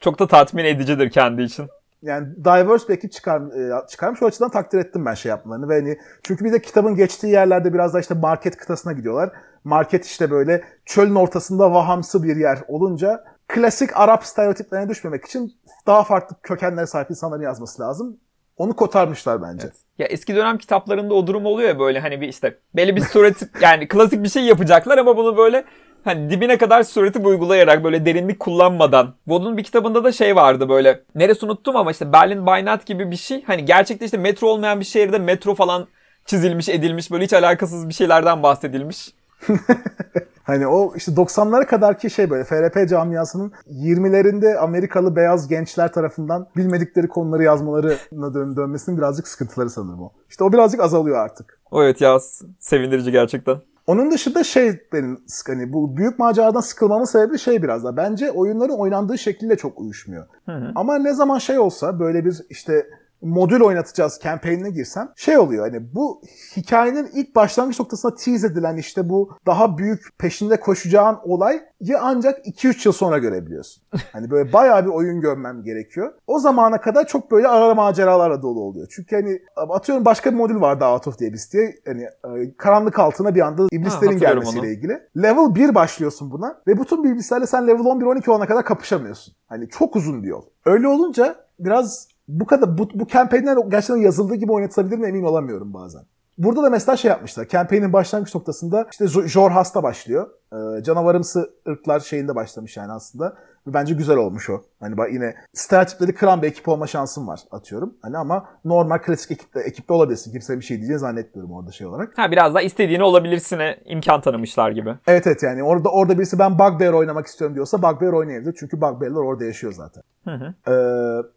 Çok 0.00 0.18
da 0.18 0.26
tatmin 0.26 0.64
edicidir 0.64 1.10
kendi 1.10 1.42
için. 1.42 1.68
Yani 2.02 2.36
diverse 2.36 2.88
bir 2.88 2.94
ekip 2.94 3.12
çıkar, 3.12 3.40
e, 3.40 3.86
çıkarmış. 3.88 4.22
O 4.22 4.26
açıdan 4.26 4.50
takdir 4.50 4.78
ettim 4.78 5.06
ben 5.06 5.14
şey 5.14 5.30
yapmalarını. 5.30 5.68
Ve 5.68 5.74
hani, 5.74 5.98
çünkü 6.22 6.44
bir 6.44 6.52
de 6.52 6.62
kitabın 6.62 6.94
geçtiği 6.94 7.32
yerlerde 7.32 7.74
biraz 7.74 7.94
da 7.94 8.00
işte 8.00 8.14
market 8.14 8.56
kıtasına 8.56 8.92
gidiyorlar. 8.92 9.32
Market 9.64 10.04
işte 10.04 10.30
böyle 10.30 10.64
çölün 10.84 11.14
ortasında 11.14 11.72
vahamsı 11.72 12.22
bir 12.22 12.36
yer 12.36 12.58
olunca 12.68 13.24
klasik 13.48 13.96
Arap 13.96 14.24
stereotiplerine 14.24 14.88
düşmemek 14.88 15.24
için 15.24 15.52
daha 15.86 16.04
farklı 16.04 16.36
kökenlere 16.42 16.86
sahip 16.86 17.10
insanların 17.10 17.42
yazması 17.42 17.82
lazım. 17.82 18.16
Onu 18.56 18.76
kotarmışlar 18.76 19.42
bence. 19.42 19.70
Ya 19.98 20.06
eski 20.06 20.36
dönem 20.36 20.58
kitaplarında 20.58 21.14
o 21.14 21.26
durum 21.26 21.46
oluyor 21.46 21.68
ya 21.68 21.78
böyle 21.78 22.00
hani 22.00 22.20
bir 22.20 22.28
işte 22.28 22.58
belli 22.76 22.96
bir 22.96 23.00
suretip 23.00 23.48
yani 23.62 23.88
klasik 23.88 24.22
bir 24.22 24.28
şey 24.28 24.42
yapacaklar 24.44 24.98
ama 24.98 25.16
bunu 25.16 25.36
böyle 25.36 25.64
hani 26.04 26.30
dibine 26.30 26.58
kadar 26.58 26.82
suretip 26.82 27.26
uygulayarak 27.26 27.84
böyle 27.84 28.06
derinlik 28.06 28.40
kullanmadan. 28.40 29.14
Vod'un 29.26 29.56
bir 29.56 29.64
kitabında 29.64 30.04
da 30.04 30.12
şey 30.12 30.36
vardı 30.36 30.68
böyle 30.68 31.02
neresi 31.14 31.46
unuttum 31.46 31.76
ama 31.76 31.90
işte 31.90 32.12
Berlin 32.12 32.46
by 32.46 32.70
Night 32.70 32.86
gibi 32.86 33.10
bir 33.10 33.16
şey. 33.16 33.44
Hani 33.44 33.64
gerçekte 33.64 34.04
işte 34.04 34.16
metro 34.16 34.46
olmayan 34.48 34.80
bir 34.80 34.84
şehirde 34.84 35.18
metro 35.18 35.54
falan 35.54 35.86
çizilmiş 36.26 36.68
edilmiş 36.68 37.10
böyle 37.10 37.24
hiç 37.24 37.32
alakasız 37.32 37.88
bir 37.88 37.94
şeylerden 37.94 38.42
bahsedilmiş. 38.42 39.14
Hani 40.46 40.66
o 40.66 40.92
işte 40.96 41.12
90'lara 41.12 41.66
kadarki 41.66 42.10
şey 42.10 42.30
böyle 42.30 42.44
FRP 42.44 42.88
camiasının 42.88 43.52
20'lerinde 43.70 44.56
Amerikalı 44.56 45.16
beyaz 45.16 45.48
gençler 45.48 45.92
tarafından 45.92 46.46
bilmedikleri 46.56 47.08
konuları 47.08 47.42
yazmalarına 47.42 48.34
dön 48.34 48.56
dönmesinin 48.56 48.98
birazcık 48.98 49.28
sıkıntıları 49.28 49.70
sanırım 49.70 50.02
o. 50.02 50.12
İşte 50.30 50.44
o 50.44 50.52
birazcık 50.52 50.80
azalıyor 50.80 51.18
artık. 51.18 51.60
O 51.70 51.82
evet 51.82 52.00
ya 52.00 52.18
sevindirici 52.58 53.12
gerçekten. 53.12 53.56
Onun 53.86 54.10
dışında 54.10 54.44
şey 54.44 54.80
benim 54.92 55.20
hani 55.46 55.72
bu 55.72 55.96
büyük 55.96 56.18
maceradan 56.18 56.60
sıkılmamın 56.60 57.04
sebebi 57.04 57.38
şey 57.38 57.62
biraz 57.62 57.84
da 57.84 57.96
bence 57.96 58.30
oyunların 58.30 58.78
oynandığı 58.78 59.18
şekilde 59.18 59.56
çok 59.56 59.80
uyuşmuyor. 59.80 60.26
Hı 60.46 60.52
hı. 60.52 60.72
Ama 60.74 60.98
ne 60.98 61.14
zaman 61.14 61.38
şey 61.38 61.58
olsa 61.58 62.00
böyle 62.00 62.24
bir 62.24 62.40
işte 62.50 62.86
modül 63.26 63.60
oynatacağız 63.60 64.20
campaign'ine 64.22 64.70
girsem 64.70 65.12
şey 65.16 65.38
oluyor 65.38 65.70
hani 65.70 65.94
bu 65.94 66.22
hikayenin 66.56 67.10
ilk 67.14 67.36
başlangıç 67.36 67.80
noktasında 67.80 68.14
tease 68.14 68.46
edilen 68.46 68.76
işte 68.76 69.08
bu 69.08 69.30
daha 69.46 69.78
büyük 69.78 70.18
peşinde 70.18 70.60
koşacağın 70.60 71.18
olayı 71.24 71.62
ancak 72.00 72.46
2-3 72.46 72.88
yıl 72.88 72.92
sonra 72.92 73.18
görebiliyorsun. 73.18 73.82
Hani 74.12 74.30
böyle 74.30 74.52
bayağı 74.52 74.84
bir 74.84 74.90
oyun 74.90 75.20
görmem 75.20 75.62
gerekiyor. 75.62 76.12
O 76.26 76.38
zamana 76.38 76.80
kadar 76.80 77.06
çok 77.06 77.30
böyle 77.30 77.48
ara 77.48 77.74
maceralarla 77.74 78.42
dolu 78.42 78.60
oluyor. 78.60 78.86
Çünkü 78.90 79.16
hani 79.16 79.40
atıyorum 79.56 80.04
başka 80.04 80.32
bir 80.32 80.36
modül 80.36 80.60
vardı 80.60 80.84
Out 80.84 81.08
of 81.08 81.18
the 81.18 81.28
Abyss 81.28 81.52
diye. 81.52 81.74
Hani 81.86 82.02
e, 82.02 82.56
karanlık 82.56 82.98
altına 82.98 83.34
bir 83.34 83.40
anda 83.40 83.66
iblislerin 83.70 84.12
hatırlıyorum 84.12 84.20
gelmesiyle 84.20 84.60
onu. 84.60 84.66
ilgili. 84.66 85.02
Level 85.16 85.54
1 85.54 85.74
başlıyorsun 85.74 86.30
buna 86.30 86.60
ve 86.66 86.80
bütün 86.80 87.04
iblislerle 87.04 87.46
sen 87.46 87.66
level 87.66 87.84
11-12 87.84 88.30
olana 88.30 88.46
kadar 88.46 88.64
kapışamıyorsun. 88.64 89.34
Hani 89.46 89.68
çok 89.68 89.96
uzun 89.96 90.22
bir 90.22 90.28
yol. 90.28 90.42
Öyle 90.64 90.88
olunca 90.88 91.36
biraz 91.58 92.08
bu 92.28 92.46
kadar 92.46 92.78
bu, 92.78 92.88
bu 92.94 93.06
campaignler 93.06 93.56
gerçekten 93.68 93.96
yazıldığı 94.02 94.34
gibi 94.34 94.52
oynatılabilir 94.52 94.98
mi 94.98 95.06
emin 95.08 95.22
olamıyorum 95.22 95.74
bazen. 95.74 96.02
Burada 96.38 96.62
da 96.62 96.70
mesela 96.70 96.96
şey 96.96 97.08
yapmışlar. 97.08 97.48
Campaign'in 97.48 97.92
başlangıç 97.92 98.34
noktasında 98.34 98.86
işte 98.92 99.04
Jo- 99.04 99.26
Jor 99.26 99.50
Hasta 99.50 99.82
başlıyor. 99.82 100.30
Ee, 100.52 100.82
canavarımsı 100.82 101.50
ırklar 101.68 102.00
şeyinde 102.00 102.34
başlamış 102.34 102.76
yani 102.76 102.92
aslında. 102.92 103.36
Bence 103.66 103.94
güzel 103.94 104.16
olmuş 104.16 104.50
o. 104.50 104.62
Hani 104.80 104.96
bak 104.96 105.12
yine 105.12 105.34
stereotipleri 105.52 106.14
kıran 106.14 106.42
bir 106.42 106.46
ekip 106.46 106.68
olma 106.68 106.86
şansım 106.86 107.28
var 107.28 107.40
atıyorum. 107.50 107.94
Hani 108.02 108.18
ama 108.18 108.44
normal 108.64 108.98
klasik 108.98 109.30
ekiple, 109.30 109.60
ekiple 109.60 109.94
olabilirsin. 109.94 110.32
Kimse 110.32 110.56
bir 110.56 110.64
şey 110.64 110.76
diyeceğini 110.76 110.98
zannetmiyorum 110.98 111.52
orada 111.52 111.72
şey 111.72 111.86
olarak. 111.86 112.18
Ha 112.18 112.30
biraz 112.30 112.54
da 112.54 112.60
istediğini 112.62 113.02
olabilirsine 113.02 113.76
imkan 113.84 114.20
tanımışlar 114.20 114.70
gibi. 114.70 114.94
Evet 115.06 115.26
evet 115.26 115.42
yani 115.42 115.62
orada 115.62 115.88
orada 115.88 116.18
birisi 116.18 116.38
ben 116.38 116.58
Bugbear 116.58 116.92
oynamak 116.92 117.26
istiyorum 117.26 117.54
diyorsa 117.54 117.82
Bugbear 117.82 118.12
oynayabilir. 118.12 118.54
Çünkü 118.60 118.80
Bugbear'lar 118.80 119.20
orada 119.20 119.44
yaşıyor 119.44 119.72
zaten. 119.72 120.02
Hı 120.24 120.30
hı. 120.34 120.54
Ee, 120.70 120.72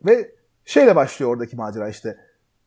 ve 0.05 0.31
şeyle 0.69 0.95
başlıyor 0.95 1.31
oradaki 1.31 1.55
macera 1.55 1.89
işte. 1.89 2.17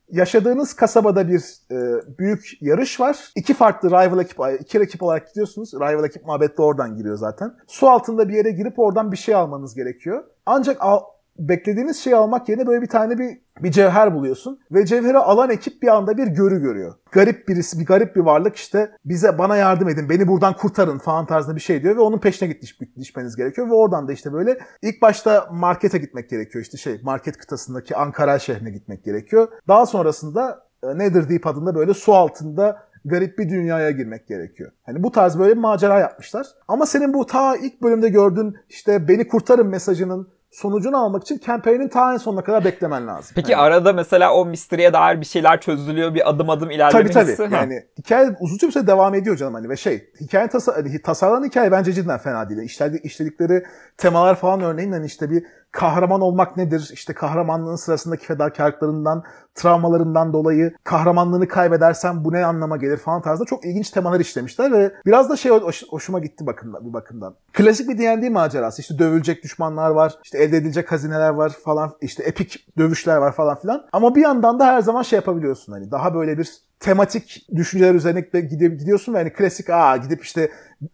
Yaşadığınız 0.09 0.73
kasabada 0.73 1.27
bir 1.27 1.43
e, 1.71 1.77
büyük 2.19 2.57
yarış 2.61 2.99
var. 2.99 3.31
İki 3.35 3.53
farklı 3.53 3.89
rival 3.89 4.19
ekip, 4.19 4.37
iki 4.61 4.79
ekip 4.79 5.03
olarak 5.03 5.27
gidiyorsunuz. 5.27 5.73
Rival 5.73 6.05
ekip 6.05 6.25
muhabbeti 6.25 6.57
de 6.57 6.61
oradan 6.61 6.97
giriyor 6.97 7.17
zaten. 7.17 7.55
Su 7.67 7.89
altında 7.89 8.29
bir 8.29 8.33
yere 8.33 8.51
girip 8.51 8.79
oradan 8.79 9.11
bir 9.11 9.17
şey 9.17 9.35
almanız 9.35 9.75
gerekiyor. 9.75 10.23
Ancak 10.45 10.77
al, 10.81 10.99
beklediğiniz 11.39 11.97
şeyi 11.97 12.15
almak 12.15 12.49
yerine 12.49 12.67
böyle 12.67 12.81
bir 12.81 12.87
tane 12.87 13.17
bir 13.17 13.43
bir 13.61 13.71
cevher 13.71 14.15
buluyorsun 14.15 14.59
ve 14.71 14.85
cevheri 14.85 15.17
alan 15.17 15.49
ekip 15.49 15.81
bir 15.81 15.87
anda 15.87 16.17
bir 16.17 16.27
görü 16.27 16.61
görüyor. 16.61 16.95
Garip 17.11 17.47
birisi, 17.47 17.79
bir 17.79 17.85
garip 17.85 18.15
bir 18.15 18.21
varlık 18.21 18.55
işte 18.55 18.91
bize 19.05 19.37
bana 19.37 19.57
yardım 19.57 19.89
edin, 19.89 20.09
beni 20.09 20.27
buradan 20.27 20.55
kurtarın 20.55 20.97
falan 20.97 21.25
tarzında 21.25 21.55
bir 21.55 21.61
şey 21.61 21.83
diyor 21.83 21.95
ve 21.95 21.99
onun 21.99 22.19
peşine 22.19 22.49
gitmiş 22.49 22.77
gitmeniz 22.97 23.35
gerekiyor 23.35 23.67
ve 23.67 23.73
oradan 23.73 24.07
da 24.07 24.13
işte 24.13 24.33
böyle 24.33 24.57
ilk 24.81 25.01
başta 25.01 25.47
markete 25.51 25.97
gitmek 25.97 26.29
gerekiyor 26.29 26.63
işte 26.63 26.77
şey 26.77 26.99
market 27.03 27.37
kıtasındaki 27.37 27.95
Ankara 27.95 28.39
şehrine 28.39 28.71
gitmek 28.71 29.03
gerekiyor. 29.03 29.47
Daha 29.67 29.85
sonrasında 29.85 30.67
e, 30.83 30.97
Nether 30.97 31.29
Deep 31.29 31.47
adında 31.47 31.75
böyle 31.75 31.93
su 31.93 32.13
altında 32.13 32.83
garip 33.05 33.37
bir 33.39 33.49
dünyaya 33.49 33.91
girmek 33.91 34.27
gerekiyor. 34.27 34.71
Hani 34.83 35.03
bu 35.03 35.11
tarz 35.11 35.39
böyle 35.39 35.53
bir 35.53 35.61
macera 35.61 35.99
yapmışlar. 35.99 36.47
Ama 36.67 36.85
senin 36.85 37.13
bu 37.13 37.25
ta 37.25 37.55
ilk 37.55 37.81
bölümde 37.81 38.09
gördüğün 38.09 38.55
işte 38.69 39.07
beni 39.07 39.27
kurtarın 39.27 39.67
mesajının 39.67 40.27
sonucunu 40.53 40.97
almak 40.97 41.21
için 41.21 41.41
campaign'in 41.45 41.87
ta 41.87 42.13
en 42.13 42.17
sonuna 42.17 42.43
kadar 42.43 42.65
beklemen 42.65 43.07
lazım. 43.07 43.31
Peki 43.35 43.51
Yani- 43.51 43.61
arada 43.61 43.93
mesela 43.93 44.33
o 44.33 44.45
mystery'e 44.45 44.93
dair 44.93 45.21
bir 45.21 45.25
şeyler 45.25 45.61
çözülüyor, 45.61 46.13
bir 46.13 46.29
adım 46.29 46.49
adım 46.49 46.71
ilerleme 46.71 47.11
Tabii 47.11 47.35
tabii. 47.35 47.49
Ha. 47.49 47.55
Yani 47.57 47.83
hikaye 47.97 48.35
uzunca 48.39 48.67
bir 48.67 48.73
süre 48.73 48.87
devam 48.87 49.15
ediyor 49.15 49.37
canım 49.37 49.53
hani 49.53 49.69
ve 49.69 49.77
şey 49.77 50.09
hikaye 50.21 50.47
tasa 50.47 50.75
hani 50.75 51.01
tasarlanan 51.01 51.45
hikaye 51.47 51.71
bence 51.71 51.93
cidden 51.93 52.17
fena 52.19 52.49
değil. 52.49 52.61
İşledik, 52.61 53.05
işledikleri 53.05 53.63
temalar 53.97 54.35
falan 54.35 54.61
örneğin 54.61 54.91
hani 54.91 55.05
işte 55.05 55.29
bir 55.29 55.43
kahraman 55.73 56.21
olmak 56.21 56.57
nedir? 56.57 56.89
İşte 56.93 57.13
kahramanlığın 57.13 57.75
sırasındaki 57.75 58.25
fedakarlıklarından, 58.25 59.23
travmalarından 59.55 60.33
dolayı 60.33 60.73
kahramanlığını 60.83 61.47
kaybedersen 61.47 62.25
bu 62.25 62.33
ne 62.33 62.45
anlama 62.45 62.77
gelir 62.77 62.97
falan 62.97 63.21
tarzda 63.21 63.45
çok 63.45 63.65
ilginç 63.65 63.89
temalar 63.89 64.19
işlemişler 64.19 64.71
ve 64.71 64.93
biraz 65.05 65.29
da 65.29 65.35
şey 65.35 65.51
hoş- 65.51 65.83
hoşuma 65.89 66.19
gitti 66.19 66.45
bakımdan, 66.45 66.85
bir 66.87 66.93
bakımdan. 66.93 67.35
Klasik 67.53 67.89
bir 67.89 67.97
D&D 67.97 68.29
macerası. 68.29 68.81
İşte 68.81 68.99
dövülecek 68.99 69.43
düşmanlar 69.43 69.89
var, 69.89 70.13
işte 70.23 70.37
elde 70.37 70.57
edilecek 70.57 70.91
hazineler 70.91 71.29
var 71.29 71.49
falan, 71.49 71.91
işte 72.01 72.23
epik 72.23 72.67
dövüşler 72.77 73.17
var 73.17 73.31
falan 73.31 73.59
filan. 73.59 73.85
Ama 73.93 74.15
bir 74.15 74.21
yandan 74.21 74.59
da 74.59 74.65
her 74.65 74.81
zaman 74.81 75.01
şey 75.01 75.17
yapabiliyorsun 75.17 75.73
hani 75.73 75.91
daha 75.91 76.15
böyle 76.15 76.37
bir 76.37 76.49
tematik 76.83 77.47
düşünceler 77.55 77.95
üzerine 77.95 78.21
gidiyorsun 78.41 79.13
ve 79.13 79.17
hani 79.17 79.33
klasik 79.33 79.69
aa 79.69 79.97
gidip 79.97 80.23
işte 80.23 80.41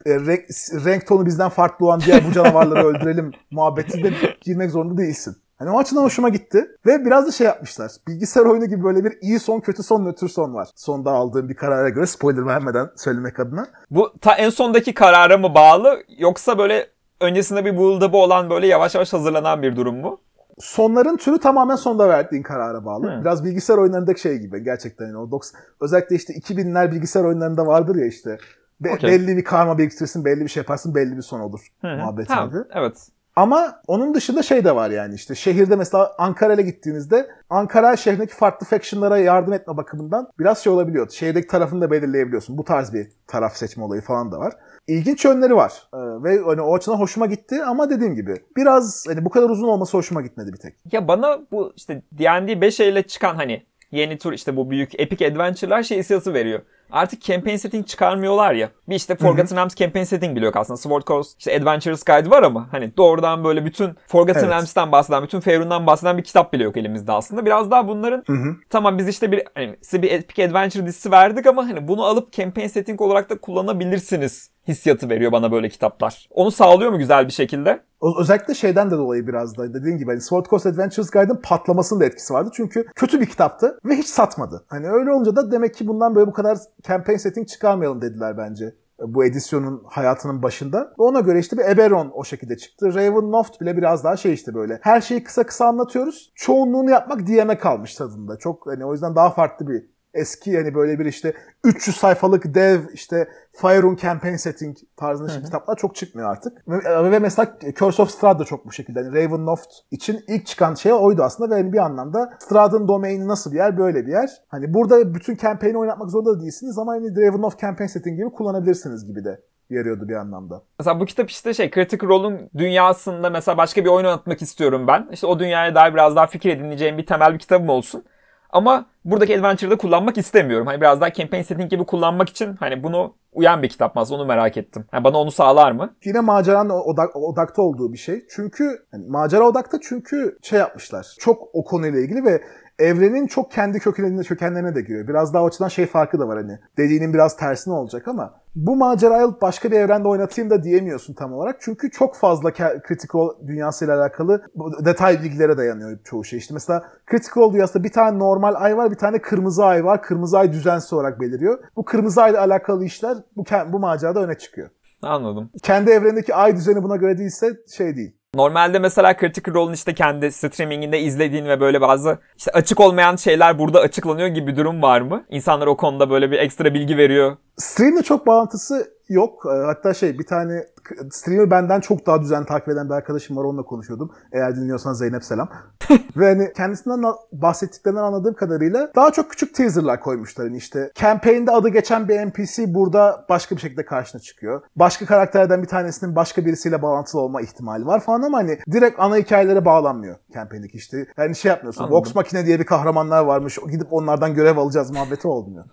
e, 0.05 0.15
renk, 0.15 0.41
renk 0.85 1.07
tonu 1.07 1.25
bizden 1.25 1.49
farklı 1.49 1.85
olan 1.85 2.01
diğer 2.05 2.27
bu 2.27 2.31
canavarları 2.31 2.87
öldürelim 2.87 3.31
muhabbetinde 3.51 4.13
girmek 4.41 4.71
zorunda 4.71 5.01
değilsin. 5.01 5.35
Hani 5.57 5.69
o 5.69 5.79
açıdan 5.79 6.03
hoşuma 6.03 6.29
gitti. 6.29 6.67
Ve 6.85 7.05
biraz 7.05 7.27
da 7.27 7.31
şey 7.31 7.47
yapmışlar. 7.47 7.91
Bilgisayar 8.07 8.45
oyunu 8.45 8.65
gibi 8.65 8.83
böyle 8.83 9.03
bir 9.03 9.13
iyi 9.21 9.39
son, 9.39 9.59
kötü 9.59 9.83
son, 9.83 10.05
nötr 10.05 10.27
son 10.27 10.53
var. 10.53 10.67
Sonda 10.75 11.11
aldığım 11.11 11.49
bir 11.49 11.55
karara 11.55 11.89
göre 11.89 12.05
spoiler 12.05 12.45
vermeden 12.45 12.89
söylemek 12.95 13.39
adına. 13.39 13.67
Bu 13.91 14.13
ta 14.21 14.35
en 14.35 14.49
sondaki 14.49 14.93
karara 14.93 15.37
mı 15.37 15.55
bağlı 15.55 16.03
yoksa 16.17 16.57
böyle 16.57 16.87
öncesinde 17.21 17.65
bir 17.65 17.77
build-up'ı 17.77 18.17
olan 18.17 18.49
böyle 18.49 18.67
yavaş 18.67 18.95
yavaş 18.95 19.13
hazırlanan 19.13 19.61
bir 19.61 19.75
durum 19.75 19.95
mu? 19.95 20.21
Sonların 20.59 21.17
türü 21.17 21.39
tamamen 21.39 21.75
sonda 21.75 22.09
verdiğin 22.09 22.43
karara 22.43 22.85
bağlı. 22.85 23.15
Hmm. 23.15 23.21
Biraz 23.21 23.45
bilgisayar 23.45 23.77
oyunlarındaki 23.77 24.21
şey 24.21 24.37
gibi 24.37 24.63
gerçekten. 24.63 25.05
Yani 25.05 25.17
o 25.17 25.31
90, 25.31 25.61
özellikle 25.81 26.15
işte 26.15 26.33
2000'ler 26.33 26.91
bilgisayar 26.91 27.23
oyunlarında 27.23 27.67
vardır 27.67 27.95
ya 27.95 28.05
işte. 28.05 28.37
Be- 28.81 28.91
Okey. 28.93 29.09
Belli 29.09 29.37
bir 29.37 29.43
karma 29.43 29.77
biriktirirsin, 29.77 30.25
belli 30.25 30.41
bir 30.41 30.47
şey 30.47 30.61
yaparsın, 30.61 30.95
belli 30.95 31.17
bir 31.17 31.21
son 31.21 31.39
olur. 31.39 31.67
Hı 31.81 31.87
hı. 31.87 31.95
Muhabbeti 31.95 32.33
Ha, 32.33 32.45
gibi. 32.45 32.57
Evet. 32.71 33.07
Ama 33.39 33.81
onun 33.87 34.13
dışında 34.13 34.43
şey 34.43 34.65
de 34.65 34.75
var 34.75 34.89
yani 34.89 35.15
işte 35.15 35.35
şehirde 35.35 35.75
mesela 35.75 36.15
Ankara'ya 36.17 36.61
gittiğinizde 36.61 37.27
Ankara 37.49 37.97
şehrindeki 37.97 38.35
farklı 38.35 38.65
factionlara 38.67 39.17
yardım 39.17 39.53
etme 39.53 39.77
bakımından 39.77 40.27
biraz 40.39 40.63
şey 40.63 40.73
olabiliyor. 40.73 41.09
Şehirdeki 41.09 41.47
tarafını 41.47 41.81
da 41.81 41.91
belirleyebiliyorsun. 41.91 42.57
Bu 42.57 42.63
tarz 42.63 42.93
bir 42.93 43.07
taraf 43.27 43.55
seçme 43.55 43.83
olayı 43.83 44.01
falan 44.01 44.31
da 44.31 44.39
var. 44.39 44.53
İlginç 44.87 45.25
yönleri 45.25 45.55
var. 45.55 45.73
Ee, 45.93 45.97
ve 45.97 46.39
hani 46.45 46.61
o 46.61 46.75
açıdan 46.75 46.97
hoşuma 46.97 47.25
gitti 47.25 47.63
ama 47.63 47.89
dediğim 47.89 48.15
gibi 48.15 48.35
biraz 48.57 49.05
hani 49.07 49.25
bu 49.25 49.29
kadar 49.29 49.49
uzun 49.49 49.67
olması 49.67 49.97
hoşuma 49.97 50.21
gitmedi 50.21 50.53
bir 50.53 50.57
tek. 50.57 50.75
Ya 50.91 51.07
bana 51.07 51.39
bu 51.51 51.73
işte 51.75 52.01
D&D 52.11 52.61
5 52.61 52.79
ile 52.79 53.03
çıkan 53.03 53.35
hani 53.35 53.63
yeni 53.91 54.17
tur 54.17 54.33
işte 54.33 54.55
bu 54.55 54.69
büyük 54.69 54.99
epic 54.99 55.27
adventure'lar 55.27 55.83
şey 55.83 55.97
hissiyatı 55.97 56.33
veriyor. 56.33 56.61
Artık 56.91 57.21
campaign 57.21 57.55
setting 57.55 57.87
çıkarmıyorlar 57.87 58.53
ya. 58.53 58.69
Bir 58.89 58.95
işte 58.95 59.15
Forgotten 59.15 59.57
Realms 59.57 59.75
campaign 59.75 60.05
setting 60.05 60.35
biliyor 60.35 60.53
aslında. 60.55 60.77
Sword 60.77 61.03
Coast 61.03 61.39
işte 61.39 61.55
Adventures 61.57 62.03
Guide 62.03 62.29
var 62.29 62.43
ama 62.43 62.67
hani 62.71 62.97
doğrudan 62.97 63.43
böyle 63.43 63.65
bütün 63.65 63.95
Forgotten 64.07 64.39
Evet. 64.39 64.49
Realms'ten 64.49 64.91
bahseden, 64.91 65.23
bütün 65.23 65.39
Faerun'dan 65.39 65.87
bahseden 65.87 66.17
bir 66.17 66.23
kitap 66.23 66.53
bile 66.53 66.63
yok 66.63 66.77
elimizde 66.77 67.11
aslında. 67.11 67.45
Biraz 67.45 67.71
daha 67.71 67.87
bunların 67.87 68.23
Hı 68.27 68.33
hı. 68.33 68.55
tamam 68.69 68.97
biz 68.97 69.07
işte 69.07 69.31
bir 69.31 69.43
hani 69.55 69.75
size 69.81 70.01
bir 70.01 70.11
epic 70.11 70.45
adventure 70.45 70.85
dizisi 70.85 71.11
verdik 71.11 71.47
ama 71.47 71.67
hani 71.67 71.87
bunu 71.87 72.05
alıp 72.05 72.31
campaign 72.31 72.67
setting 72.67 73.01
olarak 73.01 73.29
da 73.29 73.37
kullanabilirsiniz 73.37 74.51
hissiyatı 74.67 75.09
veriyor 75.09 75.31
bana 75.31 75.51
böyle 75.51 75.69
kitaplar. 75.69 76.27
Onu 76.31 76.51
sağlıyor 76.51 76.91
mu 76.91 76.97
güzel 76.97 77.27
bir 77.27 77.31
şekilde? 77.31 77.79
Özellikle 78.19 78.53
şeyden 78.53 78.91
de 78.91 78.97
dolayı 78.97 79.27
biraz 79.27 79.57
da 79.57 79.73
dediğim 79.73 79.97
gibi 79.97 80.11
hani 80.11 80.21
Sword 80.21 80.45
Coast 80.45 80.65
Adventures 80.65 81.11
Guide'ın 81.11 81.39
patlamasının 81.43 81.99
da 81.99 82.05
etkisi 82.05 82.33
vardı. 82.33 82.49
Çünkü 82.53 82.85
kötü 82.95 83.21
bir 83.21 83.25
kitaptı 83.25 83.79
ve 83.85 83.95
hiç 83.95 84.07
satmadı. 84.07 84.65
Hani 84.67 84.89
öyle 84.89 85.11
olunca 85.11 85.35
da 85.35 85.51
demek 85.51 85.73
ki 85.75 85.87
bundan 85.87 86.15
böyle 86.15 86.27
bu 86.27 86.33
kadar 86.33 86.57
campaign 86.83 87.17
setting 87.17 87.47
çıkarmayalım 87.47 88.01
dediler 88.01 88.37
bence 88.37 88.65
e, 88.99 89.13
bu 89.13 89.25
edisyonun 89.25 89.83
hayatının 89.85 90.43
başında. 90.43 90.79
Ve 90.79 91.03
ona 91.03 91.19
göre 91.19 91.39
işte 91.39 91.57
bir 91.57 91.65
Eberron 91.65 92.11
o 92.13 92.23
şekilde 92.23 92.57
çıktı. 92.57 92.93
Ravenloft 92.95 93.61
bile 93.61 93.77
biraz 93.77 94.03
daha 94.03 94.17
şey 94.17 94.33
işte 94.33 94.53
böyle. 94.53 94.79
Her 94.81 95.01
şeyi 95.01 95.23
kısa 95.23 95.45
kısa 95.45 95.65
anlatıyoruz. 95.65 96.31
Çoğunluğunu 96.35 96.89
yapmak 96.89 97.27
DM'e 97.27 97.57
kalmış 97.57 97.95
tadında. 97.95 98.37
Çok 98.37 98.67
hani 98.67 98.85
o 98.85 98.93
yüzden 98.93 99.15
daha 99.15 99.29
farklı 99.29 99.67
bir 99.67 99.98
eski 100.13 100.51
yani 100.51 100.75
böyle 100.75 100.99
bir 100.99 101.05
işte 101.05 101.33
300 101.63 101.95
sayfalık 101.95 102.55
dev 102.55 102.79
işte 102.93 103.27
Faerun 103.51 103.95
Campaign 103.95 104.35
Setting 104.35 104.77
tarzında 104.97 105.31
Hı 105.31 105.37
hı. 105.37 105.43
kitaplar 105.43 105.75
çok 105.75 105.95
çıkmıyor 105.95 106.31
artık. 106.31 106.67
Ve, 106.67 107.11
ve 107.11 107.19
mesela 107.19 107.57
Curse 107.75 108.01
of 108.01 108.11
Strahd 108.11 108.39
da 108.39 108.45
çok 108.45 108.65
bu 108.65 108.71
şekilde. 108.71 108.99
Yani 108.99 109.15
Ravenloft 109.15 109.69
için 109.91 110.23
ilk 110.27 110.45
çıkan 110.45 110.75
şey 110.75 110.93
oydu 110.93 111.23
aslında 111.23 111.55
ve 111.55 111.59
yani 111.59 111.73
bir 111.73 111.77
anlamda 111.77 112.33
Strahd'ın 112.39 112.87
domaini 112.87 113.27
nasıl 113.27 113.51
bir 113.51 113.57
yer 113.57 113.77
böyle 113.77 114.05
bir 114.05 114.11
yer. 114.11 114.29
Hani 114.47 114.73
burada 114.73 115.15
bütün 115.15 115.35
campaign'i 115.35 115.77
oynatmak 115.77 116.11
zorunda 116.11 116.37
da 116.37 116.41
değilsiniz 116.41 116.77
ama 116.77 116.91
hani 116.91 117.15
Ravenloft 117.15 117.61
Campaign 117.61 117.87
Setting 117.87 118.17
gibi 118.17 118.29
kullanabilirsiniz 118.29 119.07
gibi 119.07 119.23
de 119.23 119.41
yarıyordu 119.69 120.09
bir 120.09 120.15
anlamda. 120.15 120.61
Mesela 120.79 120.99
bu 120.99 121.05
kitap 121.05 121.29
işte 121.29 121.53
şey 121.53 121.71
Critical 121.71 122.09
Role'un 122.09 122.49
dünyasında 122.57 123.29
mesela 123.29 123.57
başka 123.57 123.85
bir 123.85 123.89
oyun 123.89 124.05
oynatmak 124.05 124.41
istiyorum 124.41 124.87
ben. 124.87 125.09
İşte 125.11 125.27
o 125.27 125.39
dünyaya 125.39 125.75
dair 125.75 125.93
biraz 125.93 126.15
daha 126.15 126.27
fikir 126.27 126.49
edineceğim 126.49 126.97
bir 126.97 127.05
temel 127.05 127.33
bir 127.33 127.39
kitabım 127.39 127.69
olsun. 127.69 128.03
Ama 128.49 128.85
buradaki 129.05 129.39
Adventure'da 129.39 129.77
kullanmak 129.77 130.17
istemiyorum. 130.17 130.67
Hani 130.67 130.81
biraz 130.81 131.01
daha 131.01 131.13
campaign 131.13 131.43
setting 131.43 131.71
gibi 131.71 131.85
kullanmak 131.85 132.29
için 132.29 132.55
hani 132.59 132.83
bunu 132.83 133.15
uyan 133.33 133.63
bir 133.63 133.69
kitap 133.69 133.95
mı 133.95 134.03
onu 134.11 134.25
merak 134.25 134.57
ettim. 134.57 134.85
Yani 134.93 135.03
bana 135.03 135.17
onu 135.17 135.31
sağlar 135.31 135.71
mı? 135.71 135.93
Yine 136.05 136.19
maceranın 136.19 136.69
odak, 136.69 137.15
odakta 137.15 137.61
olduğu 137.61 137.93
bir 137.93 137.97
şey. 137.97 138.25
Çünkü 138.29 138.85
hani 138.91 139.07
macera 139.07 139.47
odakta 139.47 139.77
çünkü 139.81 140.37
şey 140.41 140.59
yapmışlar. 140.59 141.15
Çok 141.19 141.49
o 141.53 141.63
konuyla 141.63 141.99
ilgili 141.99 142.25
ve 142.25 142.41
evrenin 142.79 143.27
çok 143.27 143.51
kendi 143.51 143.79
kökenlerine, 143.79 144.21
kökenlerine 144.21 144.75
de 144.75 144.81
giriyor. 144.81 145.07
Biraz 145.07 145.33
daha 145.33 145.45
açıdan 145.45 145.67
şey 145.67 145.85
farkı 145.85 146.19
da 146.19 146.27
var 146.27 146.37
hani. 146.37 146.59
Dediğinin 146.77 147.13
biraz 147.13 147.37
tersine 147.37 147.73
olacak 147.73 148.07
ama 148.07 148.33
bu 148.55 148.75
macerayı 148.75 149.23
alıp 149.23 149.41
başka 149.41 149.71
bir 149.71 149.75
evrende 149.75 150.07
oynatayım 150.07 150.49
da 150.49 150.63
diyemiyorsun 150.63 151.13
tam 151.13 151.33
olarak. 151.33 151.57
Çünkü 151.59 151.91
çok 151.91 152.15
fazla 152.15 152.53
Critical 152.87 153.29
dünyasıyla 153.47 153.99
alakalı 154.01 154.41
detay 154.85 155.23
bilgilere 155.23 155.57
dayanıyor 155.57 155.99
çoğu 156.03 156.23
şey. 156.23 156.39
İşte 156.39 156.53
mesela 156.53 156.83
Critical 157.11 157.53
dünyasında 157.53 157.83
bir 157.83 157.91
tane 157.91 158.19
normal 158.19 158.55
ay 158.57 158.77
var, 158.77 158.91
bir 158.91 158.97
tane 158.97 159.21
kırmızı 159.21 159.65
ay 159.65 159.85
var. 159.85 160.01
Kırmızı 160.01 160.37
ay 160.37 160.53
düzensiz 160.53 160.93
olarak 160.93 161.21
beliriyor. 161.21 161.59
Bu 161.75 161.85
kırmızı 161.85 162.21
ayla 162.21 162.39
alakalı 162.39 162.85
işler 162.85 163.17
bu, 163.35 163.43
bu 163.73 163.79
macerada 163.79 164.23
öne 164.23 164.37
çıkıyor. 164.37 164.69
Anladım. 165.01 165.49
Kendi 165.63 165.91
evrenindeki 165.91 166.35
ay 166.35 166.55
düzeni 166.55 166.83
buna 166.83 166.95
göre 166.95 167.17
değilse 167.17 167.57
şey 167.77 167.95
değil. 167.95 168.18
Normalde 168.35 168.79
mesela 168.79 169.17
Critical 169.17 169.55
Role'un 169.55 169.73
işte 169.73 169.93
kendi 169.93 170.31
streaminginde 170.31 170.99
izlediğin 170.99 171.45
ve 171.45 171.59
böyle 171.59 171.81
bazı 171.81 172.17
işte 172.37 172.51
açık 172.51 172.79
olmayan 172.79 173.15
şeyler 173.15 173.59
burada 173.59 173.79
açıklanıyor 173.79 174.27
gibi 174.27 174.51
bir 174.51 174.57
durum 174.57 174.81
var 174.81 175.01
mı? 175.01 175.25
İnsanlar 175.29 175.67
o 175.67 175.77
konuda 175.77 176.09
böyle 176.09 176.31
bir 176.31 176.39
ekstra 176.39 176.73
bilgi 176.73 176.97
veriyor. 176.97 177.37
Stream'le 177.57 178.01
çok 178.01 178.27
bağlantısı 178.27 178.98
yok. 179.09 179.43
Ee, 179.45 179.65
Hatta 179.65 179.93
şey 179.93 180.19
bir 180.19 180.25
tane 180.25 180.65
stream'i 181.11 181.51
benden 181.51 181.79
çok 181.79 182.05
daha 182.05 182.21
düzenli 182.21 182.45
takip 182.45 182.69
eden 182.69 182.89
bir 182.89 182.93
arkadaşım 182.93 183.37
var 183.37 183.43
onunla 183.43 183.63
konuşuyordum. 183.63 184.11
Eğer 184.33 184.55
dinliyorsan 184.55 184.93
Zeynep 184.93 185.23
selam. 185.23 185.49
Ve 186.17 186.25
hani 186.29 186.53
kendisinden 186.53 187.03
bahsettiklerinden 187.31 188.03
anladığım 188.03 188.33
kadarıyla 188.33 188.91
daha 188.95 189.11
çok 189.11 189.29
küçük 189.31 189.55
teaserlar 189.55 189.99
koymuşlar. 189.99 190.45
Yani 190.45 190.57
işte 190.57 190.91
campaign'de 190.95 191.51
adı 191.51 191.69
geçen 191.69 192.07
bir 192.07 192.25
NPC 192.27 192.73
burada 192.73 193.25
başka 193.29 193.55
bir 193.55 193.61
şekilde 193.61 193.85
karşına 193.85 194.21
çıkıyor. 194.21 194.61
Başka 194.75 195.05
karakterlerden 195.05 195.61
bir 195.61 195.67
tanesinin 195.67 196.15
başka 196.15 196.45
birisiyle 196.45 196.81
bağlantılı 196.81 197.21
olma 197.21 197.41
ihtimali 197.41 197.85
var 197.85 197.99
falan 197.99 198.21
ama 198.21 198.37
hani 198.37 198.57
direkt 198.71 198.99
ana 198.99 199.17
hikayelere 199.17 199.65
bağlanmıyor 199.65 200.15
campaign'deki 200.33 200.77
işte. 200.77 201.05
Yani 201.17 201.35
şey 201.35 201.49
yapmıyorsun. 201.49 201.83
Anladım. 201.83 201.97
Vox 201.97 202.15
Machina 202.15 202.45
diye 202.45 202.59
bir 202.59 202.65
kahramanlar 202.65 203.23
varmış. 203.23 203.59
Gidip 203.71 203.87
onlardan 203.91 204.33
görev 204.33 204.57
alacağız 204.57 204.91
muhabbeti 204.91 205.27
olmuyor. 205.27 205.65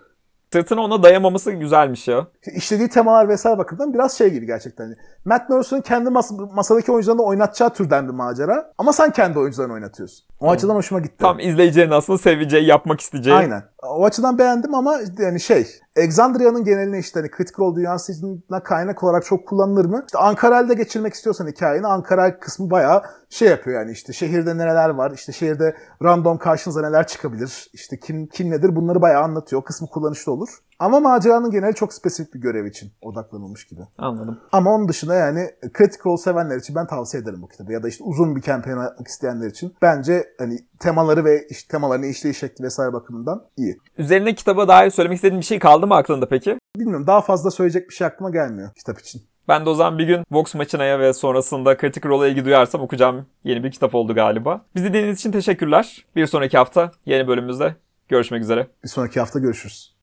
Sırtına 0.56 0.80
ona 0.80 1.02
dayamaması 1.02 1.52
güzelmiş 1.52 2.08
ya. 2.08 2.26
işlediği 2.54 2.88
temalar 2.88 3.28
vesaire 3.28 3.58
bakımından 3.58 3.94
biraz 3.94 4.18
şey 4.18 4.30
gibi 4.30 4.46
gerçekten. 4.46 4.94
Matt 5.24 5.50
Mercer'ın 5.50 5.80
kendi 5.80 6.08
mas- 6.10 6.54
masadaki 6.54 6.92
oyuncularını 6.92 7.22
oynatacağı 7.22 7.70
türden 7.74 8.08
bir 8.08 8.12
macera. 8.12 8.72
Ama 8.78 8.92
sen 8.92 9.10
kendi 9.12 9.38
oyuncularını 9.38 9.72
oynatıyorsun. 9.72 10.25
O 10.40 10.50
açıdan 10.50 10.74
hoşuma 10.74 11.00
gitti. 11.00 11.16
Tam 11.18 11.38
izleyicilerin 11.38 11.90
aslında 11.90 12.18
seveceği, 12.18 12.66
yapmak 12.66 13.00
isteyeceği. 13.00 13.36
Aynen. 13.36 13.62
O 13.82 14.04
açıdan 14.04 14.38
beğendim 14.38 14.74
ama 14.74 14.98
yani 15.18 15.40
şey, 15.40 15.66
Exandria'nın 15.96 16.64
geneline 16.64 16.98
işte 16.98 17.20
hani 17.20 17.30
Critical 17.36 17.66
Role 17.66 17.76
dünyasına 17.76 18.62
kaynak 18.62 19.04
olarak 19.04 19.24
çok 19.24 19.48
kullanılır 19.48 19.84
mı? 19.84 20.02
İşte 20.06 20.18
Ankara'da 20.18 20.72
geçirmek 20.72 21.14
istiyorsan 21.14 21.46
hikayeni 21.46 21.86
Ankara 21.86 22.38
kısmı 22.38 22.70
bayağı 22.70 23.02
şey 23.30 23.48
yapıyor 23.48 23.80
yani 23.80 23.92
işte 23.92 24.12
şehirde 24.12 24.58
neler 24.58 24.88
var, 24.88 25.10
işte 25.10 25.32
şehirde 25.32 25.76
random 26.02 26.38
karşınıza 26.38 26.80
neler 26.80 27.06
çıkabilir, 27.06 27.70
işte 27.72 27.98
kim 27.98 28.26
kim 28.26 28.50
nedir 28.50 28.76
bunları 28.76 29.02
bayağı 29.02 29.22
anlatıyor. 29.22 29.62
O 29.62 29.64
kısmı 29.64 29.88
kullanışlı 29.88 30.32
olur. 30.32 30.48
Ama 30.78 31.00
maceranın 31.00 31.50
geneli 31.50 31.74
çok 31.74 31.92
spesifik 31.92 32.34
bir 32.34 32.40
görev 32.40 32.66
için 32.66 32.92
odaklanılmış 33.02 33.66
gibi. 33.66 33.80
Anladım. 33.98 34.40
Ama 34.52 34.74
onun 34.74 34.88
dışında 34.88 35.14
yani 35.14 35.50
Critical 35.78 36.16
sevenler 36.16 36.56
için 36.56 36.76
ben 36.76 36.86
tavsiye 36.86 37.22
ederim 37.22 37.42
bu 37.42 37.48
kitabı. 37.48 37.72
Ya 37.72 37.82
da 37.82 37.88
işte 37.88 38.04
uzun 38.04 38.36
bir 38.36 38.42
campaign 38.42 38.78
yapmak 38.78 39.08
isteyenler 39.08 39.46
için. 39.46 39.74
Bence 39.82 40.24
hani 40.38 40.58
temaları 40.78 41.24
ve 41.24 41.46
işte 41.50 41.70
temalarını 41.70 42.06
işleyiş 42.06 42.38
şekli 42.38 42.64
vesaire 42.64 42.92
bakımından 42.92 43.42
iyi. 43.56 43.78
Üzerine 43.98 44.34
kitaba 44.34 44.68
dair 44.68 44.90
söylemek 44.90 45.16
istediğin 45.16 45.40
bir 45.40 45.46
şey 45.46 45.58
kaldı 45.58 45.86
mı 45.86 45.94
aklında 45.94 46.28
peki? 46.28 46.58
Bilmiyorum 46.76 47.06
daha 47.06 47.20
fazla 47.20 47.50
söyleyecek 47.50 47.88
bir 47.88 47.94
şey 47.94 48.06
aklıma 48.06 48.30
gelmiyor 48.30 48.70
kitap 48.74 49.00
için. 49.00 49.22
Ben 49.48 49.66
de 49.66 49.70
o 49.70 49.74
zaman 49.74 49.98
bir 49.98 50.06
gün 50.06 50.24
Vox 50.30 50.54
Machina'ya 50.54 51.00
ve 51.00 51.12
sonrasında 51.12 51.76
Critical 51.76 52.10
Role'a 52.10 52.28
ilgi 52.28 52.44
duyarsam 52.44 52.80
okuyacağım 52.80 53.26
yeni 53.44 53.64
bir 53.64 53.70
kitap 53.70 53.94
oldu 53.94 54.14
galiba. 54.14 54.64
Bizi 54.74 54.86
dinlediğiniz 54.86 55.18
için 55.18 55.32
teşekkürler. 55.32 56.06
Bir 56.16 56.26
sonraki 56.26 56.58
hafta 56.58 56.90
yeni 57.06 57.28
bölümümüzde 57.28 57.74
görüşmek 58.08 58.42
üzere. 58.42 58.66
Bir 58.84 58.88
sonraki 58.88 59.20
hafta 59.20 59.38
görüşürüz. 59.38 59.95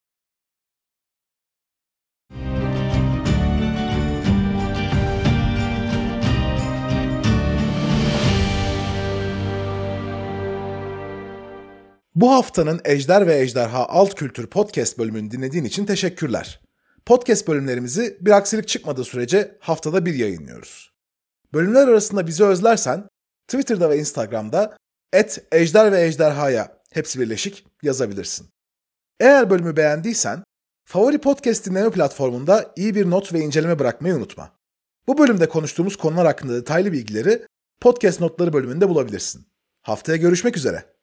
Bu 12.16 12.32
haftanın 12.32 12.82
Ejder 12.86 13.28
ve 13.28 13.40
Ejderha 13.40 13.86
Alt 13.86 14.16
Kültür 14.16 14.48
Podcast 14.48 14.98
bölümünü 14.98 15.32
dinlediğin 15.32 15.64
için 15.64 15.86
teşekkürler. 15.86 16.62
Podcast 17.06 17.48
bölümlerimizi 17.48 18.18
bir 18.22 18.32
aksilik 18.32 18.68
çıkmadığı 18.68 19.04
sürece 19.04 19.58
haftada 19.60 20.06
bir 20.06 20.14
yayınlıyoruz. 20.14 20.94
Bölümler 21.54 21.88
arasında 21.88 22.28
bizi 22.28 22.44
özlersen 22.44 23.08
Twitter'da 23.48 23.90
ve 23.90 24.00
Instagram'da 24.00 24.78
et 25.14 25.46
Ejder 25.52 25.92
ve 25.92 26.02
Ejderha'ya 26.02 26.78
hepsi 26.92 27.20
birleşik 27.20 27.66
yazabilirsin. 27.84 28.48
Eğer 29.20 29.50
bölümü 29.50 29.78
beğendiysen 29.78 30.44
favori 30.86 31.18
podcast 31.18 31.66
dinleme 31.66 31.92
platformunda 31.92 32.74
iyi 32.76 32.96
bir 32.96 33.10
not 33.10 33.34
ve 33.34 33.40
inceleme 33.40 33.80
bırakmayı 33.80 34.16
unutma. 34.16 34.52
Bu 35.08 35.18
bölümde 35.18 35.50
konuştuğumuz 35.50 35.96
konular 35.96 36.26
hakkında 36.26 36.54
detaylı 36.54 36.92
bilgileri 36.92 37.48
podcast 37.82 38.22
notları 38.22 38.54
bölümünde 38.54 38.90
bulabilirsin. 38.90 39.46
Haftaya 39.82 40.18
görüşmek 40.18 40.58
üzere. 40.58 40.94